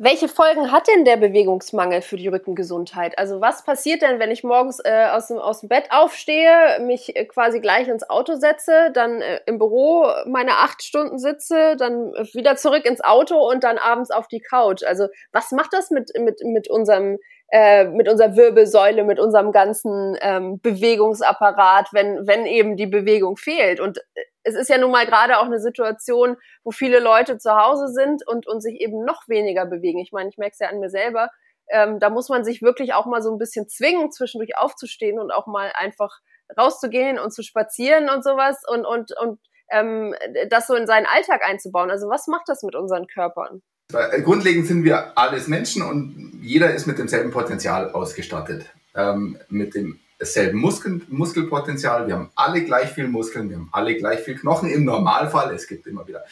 Welche 0.00 0.28
Folgen 0.28 0.70
hat 0.70 0.86
denn 0.86 1.04
der 1.04 1.16
Bewegungsmangel 1.16 2.02
für 2.02 2.16
die 2.16 2.28
Rückengesundheit? 2.28 3.18
Also 3.18 3.40
was 3.40 3.64
passiert 3.64 4.00
denn, 4.00 4.20
wenn 4.20 4.30
ich 4.30 4.44
morgens 4.44 4.78
äh, 4.84 5.08
aus, 5.10 5.26
dem, 5.26 5.38
aus 5.38 5.58
dem 5.58 5.68
Bett 5.68 5.88
aufstehe, 5.90 6.78
mich 6.80 7.16
äh, 7.16 7.24
quasi 7.24 7.58
gleich 7.58 7.88
ins 7.88 8.08
Auto 8.08 8.36
setze, 8.36 8.92
dann 8.94 9.20
äh, 9.20 9.40
im 9.46 9.58
Büro 9.58 10.06
meine 10.24 10.52
acht 10.58 10.84
Stunden 10.84 11.18
sitze, 11.18 11.74
dann 11.76 12.12
wieder 12.32 12.54
zurück 12.54 12.84
ins 12.84 13.00
Auto 13.00 13.38
und 13.50 13.64
dann 13.64 13.76
abends 13.76 14.12
auf 14.12 14.28
die 14.28 14.38
Couch? 14.38 14.84
Also 14.84 15.08
was 15.32 15.50
macht 15.50 15.72
das 15.72 15.90
mit, 15.90 16.12
mit, 16.16 16.44
mit 16.44 16.70
unserem 16.70 17.18
äh, 17.50 17.84
mit 17.84 18.08
unserer 18.08 18.36
Wirbelsäule, 18.36 19.04
mit 19.04 19.18
unserem 19.18 19.52
ganzen 19.52 20.16
ähm, 20.20 20.60
Bewegungsapparat, 20.60 21.88
wenn, 21.92 22.26
wenn 22.26 22.44
eben 22.44 22.76
die 22.76 22.86
Bewegung 22.86 23.36
fehlt. 23.36 23.80
Und 23.80 23.98
äh, 23.98 24.22
es 24.42 24.54
ist 24.54 24.68
ja 24.68 24.78
nun 24.78 24.90
mal 24.90 25.06
gerade 25.06 25.38
auch 25.38 25.46
eine 25.46 25.58
Situation, 25.58 26.36
wo 26.62 26.70
viele 26.70 26.98
Leute 26.98 27.38
zu 27.38 27.54
Hause 27.54 27.88
sind 27.88 28.26
und, 28.26 28.46
und 28.46 28.60
sich 28.60 28.80
eben 28.80 29.04
noch 29.04 29.28
weniger 29.28 29.66
bewegen. 29.66 29.98
Ich 29.98 30.12
meine, 30.12 30.28
ich 30.28 30.38
merke 30.38 30.52
es 30.52 30.58
ja 30.58 30.68
an 30.68 30.80
mir 30.80 30.90
selber. 30.90 31.30
Ähm, 31.70 31.98
da 31.98 32.10
muss 32.10 32.28
man 32.28 32.44
sich 32.44 32.62
wirklich 32.62 32.94
auch 32.94 33.06
mal 33.06 33.22
so 33.22 33.30
ein 33.30 33.38
bisschen 33.38 33.68
zwingen, 33.68 34.10
zwischendurch 34.10 34.56
aufzustehen 34.56 35.18
und 35.18 35.30
auch 35.30 35.46
mal 35.46 35.72
einfach 35.74 36.20
rauszugehen 36.58 37.18
und 37.18 37.32
zu 37.32 37.42
spazieren 37.42 38.08
und 38.08 38.24
sowas 38.24 38.62
und, 38.66 38.86
und, 38.86 39.12
und 39.18 39.40
ähm, 39.70 40.14
das 40.50 40.66
so 40.66 40.74
in 40.74 40.86
seinen 40.86 41.06
Alltag 41.06 41.42
einzubauen. 41.46 41.90
Also 41.90 42.08
was 42.08 42.26
macht 42.26 42.48
das 42.48 42.62
mit 42.62 42.74
unseren 42.74 43.06
Körpern? 43.06 43.62
Grundlegend 43.90 44.66
sind 44.66 44.84
wir 44.84 45.16
alles 45.16 45.48
Menschen 45.48 45.80
und 45.80 46.40
jeder 46.42 46.74
ist 46.74 46.86
mit 46.86 46.98
demselben 46.98 47.30
Potenzial 47.30 47.90
ausgestattet. 47.90 48.66
Ähm, 48.94 49.38
mit 49.48 49.74
dem 49.74 49.98
dasselbe 50.18 50.58
Muskel, 50.58 51.00
Muskelpotenzial, 51.08 52.06
wir 52.06 52.14
haben 52.14 52.30
alle 52.34 52.64
gleich 52.64 52.90
viel 52.90 53.08
Muskeln, 53.08 53.48
wir 53.48 53.56
haben 53.56 53.70
alle 53.72 53.96
gleich 53.96 54.20
viel 54.20 54.36
Knochen 54.36 54.68
im 54.68 54.84
Normalfall. 54.84 55.54
Es 55.54 55.66
gibt 55.66 55.86
immer 55.86 56.06
wieder 56.06 56.22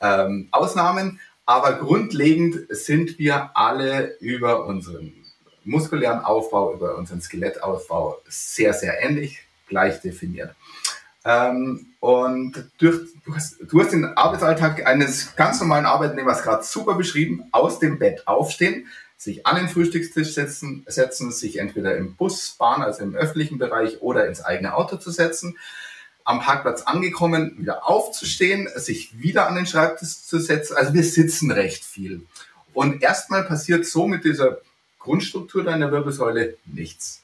ähm, 0.00 0.46
Ausnahmen, 0.52 1.18
aber 1.44 1.72
grundlegend 1.72 2.66
sind 2.70 3.18
wir 3.18 3.50
alle 3.56 4.16
über 4.20 4.66
unseren 4.66 5.12
muskulären 5.64 6.20
Aufbau, 6.20 6.74
über 6.74 6.96
unseren 6.96 7.20
Skelettaufbau 7.20 8.18
sehr, 8.28 8.74
sehr 8.74 9.02
ähnlich, 9.02 9.42
gleich 9.66 10.00
definiert. 10.00 10.54
Ähm, 11.24 11.94
und 12.00 12.70
durch, 12.78 13.00
du, 13.24 13.34
hast, 13.34 13.56
du 13.60 13.80
hast 13.80 13.92
den 13.92 14.04
Arbeitsalltag 14.04 14.86
eines 14.86 15.36
ganz 15.36 15.60
normalen 15.60 15.86
Arbeitnehmers 15.86 16.42
gerade 16.42 16.64
super 16.64 16.94
beschrieben. 16.94 17.44
Aus 17.52 17.78
dem 17.78 17.98
Bett 17.98 18.26
aufstehen, 18.26 18.88
sich 19.16 19.46
an 19.46 19.56
den 19.56 19.68
Frühstückstisch 19.68 20.34
setzen, 20.34 20.84
setzen, 20.88 21.30
sich 21.30 21.58
entweder 21.58 21.96
im 21.96 22.16
Bus, 22.16 22.56
Bahn, 22.58 22.82
also 22.82 23.02
im 23.02 23.14
öffentlichen 23.14 23.58
Bereich 23.58 24.02
oder 24.02 24.26
ins 24.26 24.40
eigene 24.40 24.74
Auto 24.74 24.96
zu 24.96 25.10
setzen, 25.12 25.56
am 26.24 26.40
Parkplatz 26.40 26.82
angekommen, 26.82 27.56
wieder 27.58 27.88
aufzustehen, 27.88 28.68
sich 28.74 29.20
wieder 29.20 29.46
an 29.46 29.54
den 29.54 29.66
Schreibtisch 29.66 30.24
zu 30.24 30.38
setzen. 30.38 30.76
Also 30.76 30.92
wir 30.92 31.04
sitzen 31.04 31.50
recht 31.52 31.84
viel. 31.84 32.26
Und 32.74 33.02
erstmal 33.02 33.44
passiert 33.44 33.86
so 33.86 34.06
mit 34.06 34.24
dieser 34.24 34.58
Grundstruktur 34.98 35.62
deiner 35.62 35.92
Wirbelsäule 35.92 36.56
nichts. 36.64 37.22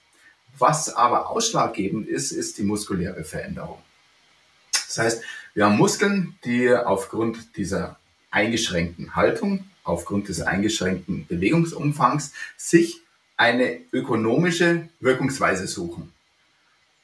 Was 0.59 0.95
aber 0.95 1.31
ausschlaggebend 1.31 2.09
ist, 2.09 2.33
ist 2.33 2.59
die 2.59 2.65
muskuläre 2.65 3.25
Veränderung. 3.25 3.79
Das 4.89 4.99
heißt, 4.99 5.23
wir 5.55 5.67
haben 5.67 5.77
Muskeln, 5.77 6.35
die 6.45 6.75
aufgrund 6.75 7.57
dieser 7.57 7.99
eingeschränkten 8.31 9.15
Haltung, 9.15 9.65
aufgrund 9.85 10.29
des 10.29 10.41
eingeschränkten 10.41 11.27
Bewegungsumfangs 11.27 12.33
sich 12.57 13.03
eine 13.37 13.79
ökonomische 13.93 14.89
Wirkungsweise 15.01 15.67
suchen. 15.67 16.13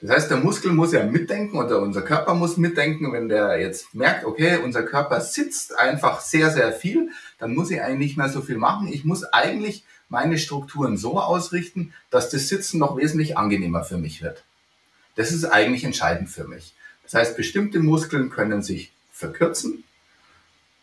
Das 0.00 0.16
heißt, 0.16 0.30
der 0.30 0.38
Muskel 0.38 0.72
muss 0.72 0.92
ja 0.92 1.04
mitdenken 1.04 1.56
oder 1.56 1.80
unser 1.80 2.02
Körper 2.02 2.34
muss 2.34 2.58
mitdenken. 2.58 3.12
Wenn 3.12 3.28
der 3.28 3.58
jetzt 3.58 3.94
merkt, 3.94 4.26
okay, 4.26 4.58
unser 4.62 4.82
Körper 4.82 5.20
sitzt 5.20 5.78
einfach 5.78 6.20
sehr, 6.20 6.50
sehr 6.50 6.72
viel, 6.72 7.10
dann 7.38 7.54
muss 7.54 7.70
ich 7.70 7.80
eigentlich 7.80 8.10
nicht 8.10 8.16
mehr 8.18 8.28
so 8.28 8.42
viel 8.42 8.58
machen. 8.58 8.88
Ich 8.92 9.04
muss 9.04 9.24
eigentlich 9.24 9.84
meine 10.08 10.36
Strukturen 10.36 10.98
so 10.98 11.18
ausrichten, 11.18 11.94
dass 12.10 12.28
das 12.28 12.48
Sitzen 12.48 12.78
noch 12.78 12.96
wesentlich 12.98 13.38
angenehmer 13.38 13.82
für 13.82 13.96
mich 13.96 14.20
wird. 14.20 14.44
Das 15.14 15.32
ist 15.32 15.44
eigentlich 15.46 15.84
entscheidend 15.84 16.28
für 16.28 16.44
mich. 16.44 16.74
Das 17.14 17.28
heißt, 17.28 17.36
bestimmte 17.36 17.78
Muskeln 17.78 18.28
können 18.28 18.60
sich 18.60 18.90
verkürzen, 19.12 19.84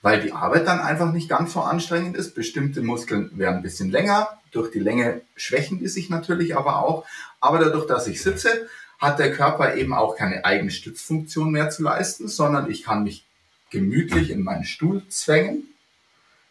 weil 0.01 0.21
die 0.21 0.31
Arbeit 0.31 0.65
dann 0.65 0.79
einfach 0.79 1.11
nicht 1.11 1.27
ganz 1.27 1.51
so 1.51 1.59
anstrengend 1.59 2.15
ist. 2.15 2.35
Bestimmte 2.35 2.81
Muskeln 2.81 3.37
werden 3.37 3.57
ein 3.57 3.61
bisschen 3.61 3.91
länger. 3.91 4.39
Durch 4.53 4.71
die 4.71 4.79
Länge 4.79 5.23
schwächen 5.35 5.79
die 5.79 5.89
sich 5.89 6.09
natürlich 6.09 6.55
aber 6.55 6.85
auch. 6.85 7.05
Aber 7.41 7.59
dadurch, 7.59 7.85
dass 7.85 8.07
ich 8.07 8.21
sitze, 8.21 8.69
hat 8.97 9.19
der 9.19 9.33
Körper 9.33 9.75
eben 9.75 9.93
auch 9.93 10.15
keine 10.15 10.45
eigene 10.45 10.71
Stützfunktion 10.71 11.51
mehr 11.51 11.69
zu 11.69 11.83
leisten, 11.83 12.29
sondern 12.29 12.71
ich 12.71 12.83
kann 12.83 13.03
mich 13.03 13.25
gemütlich 13.69 14.29
in 14.29 14.41
meinen 14.41 14.63
Stuhl 14.63 15.05
zwängen 15.09 15.67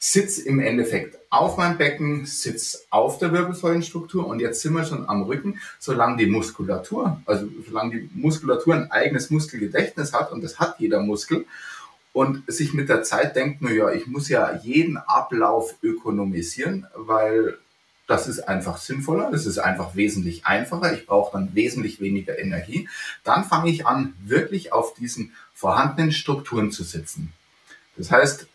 sitz 0.03 0.39
im 0.39 0.61
Endeffekt 0.61 1.19
auf 1.29 1.59
meinem 1.59 1.77
Becken, 1.77 2.25
sitz 2.25 2.87
auf 2.89 3.19
der 3.19 3.33
Wirbelsäulenstruktur 3.33 4.27
und 4.27 4.41
jetzt 4.41 4.63
sind 4.63 4.73
wir 4.73 4.85
schon 4.85 5.07
am 5.07 5.23
Rücken, 5.23 5.61
solange 5.79 6.17
die 6.17 6.27
Muskulatur, 6.27 7.21
also 7.27 7.47
solange 7.67 8.01
die 8.01 8.11
Muskulatur 8.15 8.75
ein 8.75 8.91
eigenes 8.91 9.29
Muskelgedächtnis 9.29 10.15
hat 10.15 10.33
und 10.33 10.43
das 10.43 10.59
hat 10.59 10.81
jeder 10.81 11.01
Muskel 11.01 11.45
und 12.15 12.51
sich 12.51 12.73
mit 12.73 12.89
der 12.89 13.03
Zeit 13.03 13.37
denkt, 13.37 13.59
na 13.61 13.71
ja, 13.71 13.93
ich 13.93 14.07
muss 14.07 14.31
ja 14.31 14.59
jeden 14.63 14.97
Ablauf 14.97 15.75
ökonomisieren, 15.83 16.87
weil 16.95 17.59
das 18.07 18.27
ist 18.27 18.41
einfach 18.49 18.79
sinnvoller, 18.79 19.31
das 19.31 19.45
ist 19.45 19.59
einfach 19.59 19.95
wesentlich 19.97 20.47
einfacher, 20.47 20.95
ich 20.95 21.07
brauche 21.07 21.33
dann 21.33 21.55
wesentlich 21.55 22.01
weniger 22.01 22.39
Energie, 22.39 22.89
dann 23.23 23.45
fange 23.45 23.71
ich 23.71 23.87
an, 23.87 24.15
wirklich 24.25 24.73
auf 24.73 24.95
diesen 24.95 25.35
vorhandenen 25.53 26.11
Strukturen 26.11 26.73
zu 26.73 26.85
sitzen. 26.85 27.35
Das 27.99 28.11
heißt, 28.11 28.47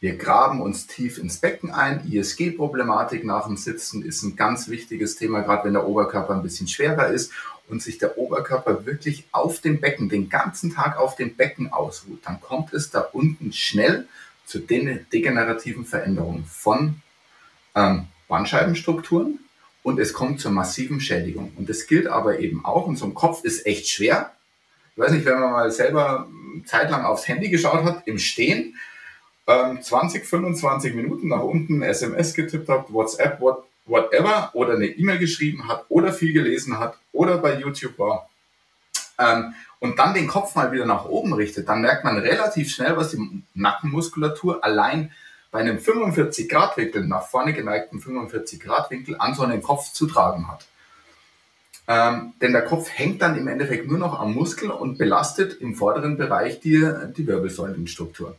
wir 0.00 0.16
graben 0.16 0.60
uns 0.60 0.86
tief 0.86 1.18
ins 1.18 1.38
Becken 1.38 1.72
ein. 1.72 2.06
ISG-Problematik 2.10 3.24
nach 3.24 3.46
dem 3.46 3.56
Sitzen 3.56 4.04
ist 4.04 4.22
ein 4.22 4.36
ganz 4.36 4.68
wichtiges 4.68 5.16
Thema, 5.16 5.40
gerade 5.40 5.64
wenn 5.64 5.72
der 5.72 5.88
Oberkörper 5.88 6.34
ein 6.34 6.42
bisschen 6.42 6.68
schwerer 6.68 7.08
ist 7.08 7.32
und 7.68 7.82
sich 7.82 7.98
der 7.98 8.16
Oberkörper 8.16 8.86
wirklich 8.86 9.26
auf 9.32 9.60
dem 9.60 9.80
Becken, 9.80 10.08
den 10.08 10.28
ganzen 10.28 10.72
Tag 10.72 10.96
auf 10.96 11.16
dem 11.16 11.34
Becken 11.34 11.72
ausruht, 11.72 12.20
dann 12.24 12.40
kommt 12.40 12.72
es 12.72 12.90
da 12.90 13.00
unten 13.00 13.52
schnell 13.52 14.06
zu 14.46 14.60
den 14.60 15.06
degenerativen 15.12 15.84
Veränderungen 15.84 16.44
von 16.44 17.02
ähm, 17.74 18.06
Bandscheibenstrukturen 18.28 19.40
und 19.82 19.98
es 19.98 20.12
kommt 20.12 20.40
zur 20.40 20.52
massiven 20.52 21.00
Schädigung. 21.00 21.52
Und 21.56 21.68
das 21.68 21.86
gilt 21.86 22.06
aber 22.06 22.38
eben 22.38 22.64
auch, 22.64 22.86
und 22.86 22.96
so 22.96 23.04
ein 23.04 23.14
Kopf 23.14 23.42
ist 23.44 23.66
echt 23.66 23.88
schwer. 23.88 24.32
Ich 24.92 25.02
weiß 25.02 25.12
nicht, 25.12 25.26
wenn 25.26 25.40
man 25.40 25.52
mal 25.52 25.70
selber 25.70 26.28
zeitlang 26.66 27.04
aufs 27.04 27.26
Handy 27.26 27.48
geschaut 27.48 27.84
hat, 27.84 28.06
im 28.06 28.18
Stehen, 28.18 28.76
ähm, 29.48 29.82
20, 29.82 30.24
25 30.24 30.94
Minuten 30.94 31.28
nach 31.28 31.42
unten 31.42 31.82
SMS 31.82 32.34
getippt 32.34 32.68
habt, 32.68 32.92
WhatsApp, 32.92 33.40
what, 33.40 33.64
whatever, 33.86 34.50
oder 34.52 34.74
eine 34.74 34.86
E-Mail 34.86 35.18
geschrieben 35.18 35.66
hat 35.66 35.86
oder 35.88 36.12
viel 36.12 36.32
gelesen 36.32 36.78
hat 36.78 36.96
oder 37.12 37.38
bei 37.38 37.58
YouTube 37.58 37.98
war 37.98 38.28
ähm, 39.18 39.54
und 39.80 39.98
dann 39.98 40.14
den 40.14 40.26
Kopf 40.26 40.54
mal 40.54 40.72
wieder 40.72 40.86
nach 40.86 41.04
oben 41.04 41.34
richtet, 41.34 41.68
dann 41.68 41.82
merkt 41.82 42.04
man 42.04 42.18
relativ 42.18 42.70
schnell, 42.70 42.96
was 42.96 43.10
die 43.10 43.42
Nackenmuskulatur 43.54 44.64
allein 44.64 45.12
bei 45.50 45.60
einem 45.60 45.78
45-Grad-Winkel, 45.78 47.06
nach 47.06 47.26
vorne 47.26 47.52
geneigten 47.52 48.00
45-Grad-Winkel 48.00 49.16
an 49.18 49.34
so 49.34 49.42
einen 49.42 49.62
Kopf 49.62 49.92
zu 49.92 50.06
tragen 50.06 50.48
hat. 50.48 50.66
Ähm, 51.90 52.34
denn 52.42 52.52
der 52.52 52.64
Kopf 52.64 52.90
hängt 52.90 53.22
dann 53.22 53.38
im 53.38 53.48
Endeffekt 53.48 53.88
nur 53.88 53.98
noch 53.98 54.20
am 54.20 54.34
Muskel 54.34 54.70
und 54.70 54.98
belastet 54.98 55.58
im 55.60 55.74
vorderen 55.74 56.18
Bereich 56.18 56.60
die, 56.60 56.86
die 57.16 57.26
Wirbelsäulenstruktur. 57.26 58.36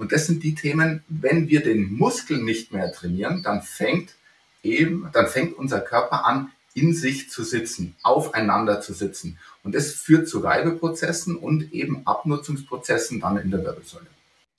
Und 0.00 0.12
das 0.12 0.26
sind 0.26 0.42
die 0.42 0.54
Themen, 0.54 1.04
wenn 1.10 1.50
wir 1.50 1.62
den 1.62 1.92
Muskel 1.92 2.42
nicht 2.42 2.72
mehr 2.72 2.90
trainieren, 2.90 3.42
dann 3.42 3.60
fängt 3.60 4.14
eben, 4.62 5.10
dann 5.12 5.26
fängt 5.26 5.58
unser 5.58 5.80
Körper 5.80 6.24
an, 6.24 6.52
in 6.72 6.94
sich 6.94 7.28
zu 7.28 7.44
sitzen, 7.44 7.94
aufeinander 8.02 8.80
zu 8.80 8.94
sitzen. 8.94 9.38
Und 9.62 9.74
das 9.74 9.92
führt 9.92 10.26
zu 10.26 10.38
Reibeprozessen 10.38 11.36
und 11.36 11.74
eben 11.74 12.06
Abnutzungsprozessen 12.06 13.20
dann 13.20 13.36
in 13.36 13.50
der 13.50 13.62
Wirbelsäule. 13.62 14.06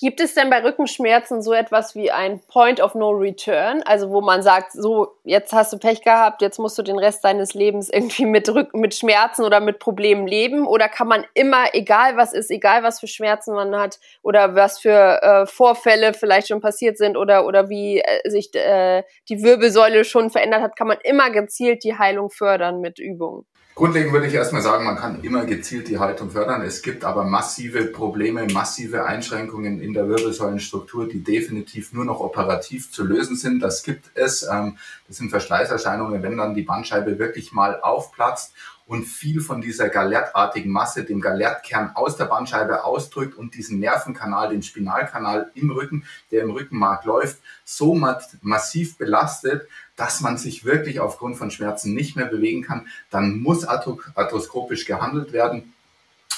Gibt 0.02 0.20
es 0.20 0.34
denn 0.34 0.50
bei 0.50 0.64
Rückenschmerzen 0.64 1.44
so 1.44 1.54
etwas 1.54 1.94
wie 1.94 2.10
ein 2.10 2.40
Point 2.48 2.82
of 2.82 2.96
No 2.96 3.12
Return? 3.12 3.84
Also 3.84 4.10
wo 4.10 4.20
man 4.20 4.42
sagt, 4.42 4.72
so, 4.72 5.10
jetzt 5.26 5.54
hast 5.54 5.72
du 5.74 5.78
Pech 5.78 6.02
gehabt, 6.02 6.42
jetzt 6.42 6.58
musst 6.58 6.76
du 6.80 6.82
den 6.82 6.98
Rest 6.98 7.24
deines 7.24 7.54
Lebens 7.54 7.88
irgendwie 7.88 8.26
mit, 8.26 8.50
Rücken, 8.50 8.80
mit 8.80 8.96
Schmerzen 8.96 9.44
oder 9.44 9.60
mit 9.60 9.78
Problemen 9.78 10.26
leben? 10.26 10.66
Oder 10.66 10.90
kann 10.90 11.08
man 11.08 11.24
immer, 11.36 11.66
egal 11.74 12.18
was 12.18 12.34
ist, 12.34 12.50
egal 12.50 12.82
was 12.82 13.00
für 13.00 13.06
Schmerzen 13.06 13.54
man 13.54 13.76
hat 13.76 14.00
oder 14.24 14.56
was 14.56 14.80
für 14.80 15.22
äh, 15.22 15.46
Vorfälle 15.46 16.16
vielleicht 16.16 16.48
schon 16.48 16.62
passiert 16.62 16.98
sind 16.98 17.16
oder, 17.16 17.46
oder 17.46 17.70
wie 17.70 18.00
äh, 18.00 18.28
sich 18.28 18.56
äh, 18.56 19.04
die 19.30 19.44
Wirbelsäule 19.44 20.04
schon 20.04 20.32
verändert 20.32 20.62
hat, 20.62 20.76
kann 20.76 20.88
man 20.88 20.98
immer 21.04 21.30
gezielt 21.30 21.84
die 21.84 21.96
Heilung 21.96 22.32
fördern 22.32 22.82
mit 22.82 22.98
Übungen? 22.98 23.46
Grundlegend 23.74 24.12
würde 24.12 24.28
ich 24.28 24.34
erstmal 24.34 24.62
sagen, 24.62 24.84
man 24.84 24.98
kann 24.98 25.24
immer 25.24 25.46
gezielt 25.46 25.88
die 25.88 25.98
Haltung 25.98 26.30
fördern. 26.32 26.62
Es 26.62 26.82
gibt 26.82 27.06
aber 27.06 27.24
massive 27.24 27.86
Probleme, 27.86 28.46
massive 28.52 29.06
Einschränkungen 29.06 29.82
in 29.82 29.94
der 29.94 30.10
Wirbelsäulenstruktur, 30.10 31.08
die 31.08 31.24
definitiv 31.24 31.94
nur 31.94 32.04
noch 32.04 32.20
operativ 32.20 32.92
zu 32.92 33.06
lösen 33.06 33.38
sind. 33.38 33.62
Das 33.62 33.84
gibt 33.84 34.12
es. 34.14 34.44
Ähm, 34.44 34.78
das 35.08 35.18
sind 35.18 35.30
Verschleißerscheinungen, 35.30 36.22
wenn 36.22 36.38
dann 36.38 36.54
die 36.54 36.64
Bandscheibe 36.64 37.18
wirklich 37.18 37.54
mal 37.54 37.80
aufplatzt 37.82 38.54
und 38.88 39.06
viel 39.06 39.40
von 39.40 39.62
dieser 39.62 39.88
galertartigen 39.88 40.70
Masse, 40.70 41.06
dem 41.06 41.22
Galertkern 41.22 41.92
aus 41.96 42.18
der 42.18 42.26
Bandscheibe 42.26 42.84
ausdrückt 42.84 43.38
und 43.38 43.56
diesen 43.56 43.80
Nervenkanal, 43.80 44.50
den 44.50 44.64
Spinalkanal 44.64 45.50
im 45.56 45.72
Rücken, 45.72 46.04
der 46.30 46.44
im 46.44 46.52
Rückenmark 46.52 47.06
läuft, 47.06 47.38
so 47.64 47.96
massiv 48.42 48.98
belastet, 48.98 49.66
dass 50.02 50.20
man 50.20 50.36
sich 50.36 50.66
wirklich 50.66 51.00
aufgrund 51.00 51.38
von 51.38 51.52
Schmerzen 51.52 51.94
nicht 51.94 52.16
mehr 52.16 52.26
bewegen 52.26 52.64
kann, 52.64 52.88
dann 53.12 53.38
muss 53.38 53.66
arthroskopisch 53.66 54.86
gehandelt 54.86 55.32
werden. 55.32 55.76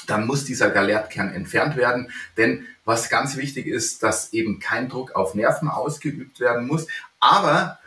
Dann 0.06 0.28
muss 0.28 0.44
dieser 0.44 0.70
Galertkern 0.70 1.34
entfernt 1.34 1.78
werden. 1.78 2.12
Denn 2.36 2.68
was 2.84 3.10
ganz 3.10 3.38
wichtig 3.38 3.68
ist, 3.68 4.04
dass 4.04 4.34
eben 4.34 4.60
kein 4.60 4.90
Druck 4.90 5.16
auf 5.16 5.34
Nerven 5.34 5.70
ausgeübt 5.70 6.42
werden 6.42 6.68
muss. 6.68 6.88
Aber 7.22 7.80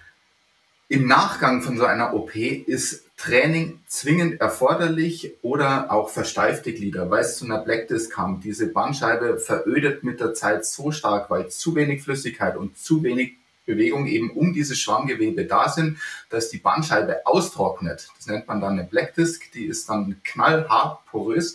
im 0.88 1.06
Nachgang 1.06 1.60
von 1.60 1.76
so 1.76 1.84
einer 1.84 2.14
OP 2.14 2.34
ist 2.34 3.04
Training 3.18 3.78
zwingend 3.86 4.40
erforderlich 4.40 5.34
oder 5.42 5.92
auch 5.92 6.08
versteifte 6.08 6.72
Glieder, 6.72 7.10
weil 7.10 7.20
es 7.20 7.36
zu 7.36 7.44
einer 7.44 7.58
Black 7.58 7.88
Disc 7.88 8.12
kam. 8.12 8.40
Diese 8.40 8.68
Bandscheibe 8.68 9.38
verödet 9.38 10.04
mit 10.04 10.20
der 10.20 10.32
Zeit 10.32 10.64
so 10.64 10.90
stark, 10.90 11.28
weil 11.28 11.48
zu 11.48 11.74
wenig 11.74 12.02
Flüssigkeit 12.02 12.56
und 12.56 12.78
zu 12.78 13.02
wenig 13.02 13.34
Bewegung 13.66 14.06
eben 14.06 14.30
um 14.30 14.52
dieses 14.52 14.78
Schwammgewebe 14.80 15.44
da 15.44 15.68
sind, 15.68 15.98
dass 16.30 16.48
die 16.48 16.58
Bandscheibe 16.58 17.26
austrocknet. 17.26 18.08
Das 18.16 18.26
nennt 18.26 18.48
man 18.48 18.60
dann 18.60 18.78
eine 18.78 18.84
Black 18.84 19.14
Disc, 19.14 19.50
die 19.52 19.66
ist 19.66 19.88
dann 19.88 20.20
knallhart 20.24 21.04
porös. 21.06 21.54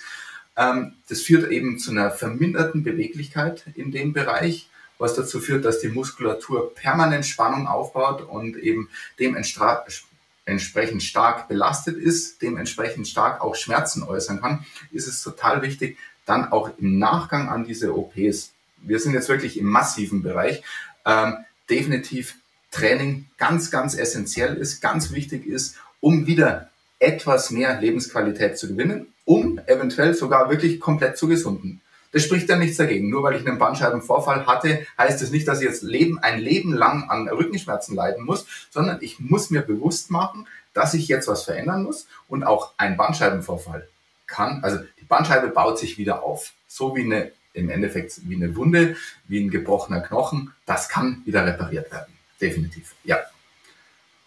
Ähm, 0.55 0.93
das 1.09 1.21
führt 1.21 1.51
eben 1.51 1.79
zu 1.79 1.91
einer 1.91 2.11
verminderten 2.11 2.83
Beweglichkeit 2.83 3.65
in 3.75 3.91
dem 3.91 4.13
Bereich, 4.13 4.69
was 4.97 5.15
dazu 5.15 5.39
führt, 5.39 5.65
dass 5.65 5.79
die 5.79 5.89
Muskulatur 5.89 6.75
permanent 6.75 7.25
Spannung 7.25 7.67
aufbaut 7.67 8.21
und 8.21 8.55
eben 8.57 8.89
dementsprechend 9.17 10.03
entsprechend 10.45 11.03
stark 11.03 11.47
belastet 11.47 11.97
ist, 11.97 12.41
dementsprechend 12.41 13.07
stark 13.07 13.41
auch 13.41 13.55
Schmerzen 13.55 14.03
äußern 14.03 14.41
kann, 14.41 14.65
ist 14.91 15.07
es 15.07 15.21
total 15.21 15.61
wichtig, 15.61 15.97
dann 16.25 16.51
auch 16.51 16.71
im 16.77 16.99
Nachgang 16.99 17.49
an 17.49 17.63
diese 17.63 17.95
OPs, 17.95 18.51
wir 18.77 18.99
sind 18.99 19.13
jetzt 19.13 19.29
wirklich 19.29 19.57
im 19.57 19.67
massiven 19.67 20.23
Bereich, 20.23 20.63
ähm, 21.05 21.37
definitiv 21.71 22.35
Training 22.69 23.27
ganz, 23.37 23.71
ganz 23.71 23.95
essentiell 23.95 24.55
ist, 24.55 24.81
ganz 24.81 25.11
wichtig 25.11 25.47
ist, 25.47 25.77
um 25.99 26.27
wieder 26.27 26.69
etwas 26.99 27.49
mehr 27.49 27.79
Lebensqualität 27.81 28.57
zu 28.57 28.67
gewinnen, 28.67 29.07
um 29.25 29.59
eventuell 29.65 30.13
sogar 30.13 30.49
wirklich 30.49 30.79
komplett 30.79 31.17
zu 31.17 31.27
gesunden. 31.27 31.81
Das 32.11 32.23
spricht 32.23 32.49
ja 32.49 32.57
nichts 32.57 32.77
dagegen. 32.77 33.09
Nur 33.09 33.23
weil 33.23 33.35
ich 33.35 33.47
einen 33.47 33.57
Bandscheibenvorfall 33.57 34.45
hatte, 34.45 34.85
heißt 34.97 35.21
es 35.21 35.31
nicht, 35.31 35.47
dass 35.47 35.61
ich 35.61 35.67
jetzt 35.67 35.81
Leben, 35.81 36.19
ein 36.19 36.39
Leben 36.39 36.73
lang 36.73 37.09
an 37.09 37.27
Rückenschmerzen 37.27 37.95
leiden 37.95 38.25
muss, 38.25 38.45
sondern 38.69 38.99
ich 39.01 39.19
muss 39.19 39.49
mir 39.49 39.61
bewusst 39.61 40.11
machen, 40.11 40.47
dass 40.73 40.93
ich 40.93 41.07
jetzt 41.07 41.27
was 41.27 41.43
verändern 41.43 41.83
muss 41.83 42.07
und 42.27 42.43
auch 42.43 42.73
ein 42.77 42.97
Bandscheibenvorfall 42.97 43.87
kann, 44.27 44.63
also 44.63 44.79
die 44.99 45.05
Bandscheibe 45.05 45.49
baut 45.49 45.77
sich 45.77 45.97
wieder 45.97 46.23
auf. 46.23 46.53
So 46.67 46.95
wie 46.95 47.03
eine, 47.03 47.31
im 47.53 47.69
Endeffekt 47.69 48.21
wie 48.27 48.35
eine 48.35 48.55
Wunde, 48.55 48.95
wie 49.27 49.43
ein 49.43 49.49
gebrochener 49.49 50.01
Knochen, 50.01 50.53
das 50.65 50.89
kann 50.89 51.21
wieder 51.25 51.45
repariert 51.45 51.91
werden. 51.91 52.13
Definitiv, 52.39 52.95
ja. 53.03 53.19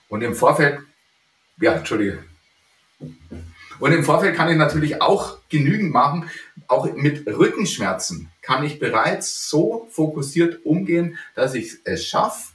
Und 0.09 0.23
im 0.23 0.35
Vorfeld, 0.35 0.81
ja, 1.61 1.75
Entschuldige. 1.75 2.25
Und 3.81 3.93
im 3.93 4.04
Vorfeld 4.04 4.37
kann 4.37 4.50
ich 4.50 4.57
natürlich 4.57 5.02
auch 5.02 5.38
genügend 5.49 5.93
machen. 5.93 6.31
Auch 6.69 6.93
mit 6.95 7.26
Rückenschmerzen 7.26 8.31
kann 8.40 8.64
ich 8.64 8.78
bereits 8.78 9.49
so 9.49 9.88
fokussiert 9.90 10.64
umgehen, 10.64 11.19
dass 11.35 11.54
ich 11.54 11.78
es 11.85 12.07
schaffe, 12.07 12.52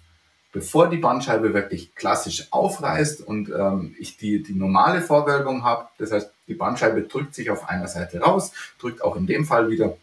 bevor 0.52 0.90
die 0.90 0.98
Bandscheibe 0.98 1.54
wirklich 1.54 1.94
klassisch 1.96 2.48
aufreißt 2.52 3.22
und 3.22 3.50
ähm, 3.50 3.96
ich 4.00 4.18
die, 4.18 4.42
die 4.42 4.54
normale 4.54 5.02
Vorwölbung 5.02 5.64
habe. 5.64 5.90
Das 5.98 6.12
heißt, 6.12 6.32
die 6.48 6.56
Bandscheibe 6.56 7.04
drückt 7.04 7.36
sich 7.36 7.50
auf 7.52 7.68
einer 7.70 7.88
Seite 7.88 8.22
raus, 8.22 8.52
drückt 8.80 9.04
auch 9.04 9.16
in 9.16 9.28
dem 9.28 9.46
Fall 9.46 9.70
wieder 9.70 9.98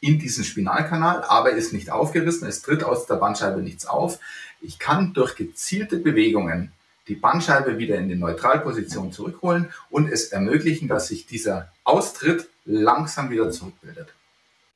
in 0.00 0.18
diesen 0.18 0.44
Spinalkanal, 0.44 1.24
aber 1.24 1.50
ist 1.50 1.72
nicht 1.72 1.90
aufgerissen, 1.90 2.48
es 2.48 2.62
tritt 2.62 2.84
aus 2.84 3.06
der 3.06 3.16
Bandscheibe 3.16 3.60
nichts 3.60 3.86
auf. 3.86 4.18
Ich 4.60 4.78
kann 4.78 5.12
durch 5.12 5.34
gezielte 5.36 5.98
Bewegungen 5.98 6.72
die 7.08 7.14
Bandscheibe 7.14 7.78
wieder 7.78 7.96
in 7.96 8.08
die 8.08 8.14
Neutralposition 8.14 9.12
zurückholen 9.12 9.72
und 9.90 10.08
es 10.08 10.28
ermöglichen, 10.28 10.88
dass 10.88 11.08
sich 11.08 11.26
dieser 11.26 11.72
Austritt 11.84 12.48
langsam 12.64 13.30
wieder 13.30 13.50
zurückbildet. 13.50 14.08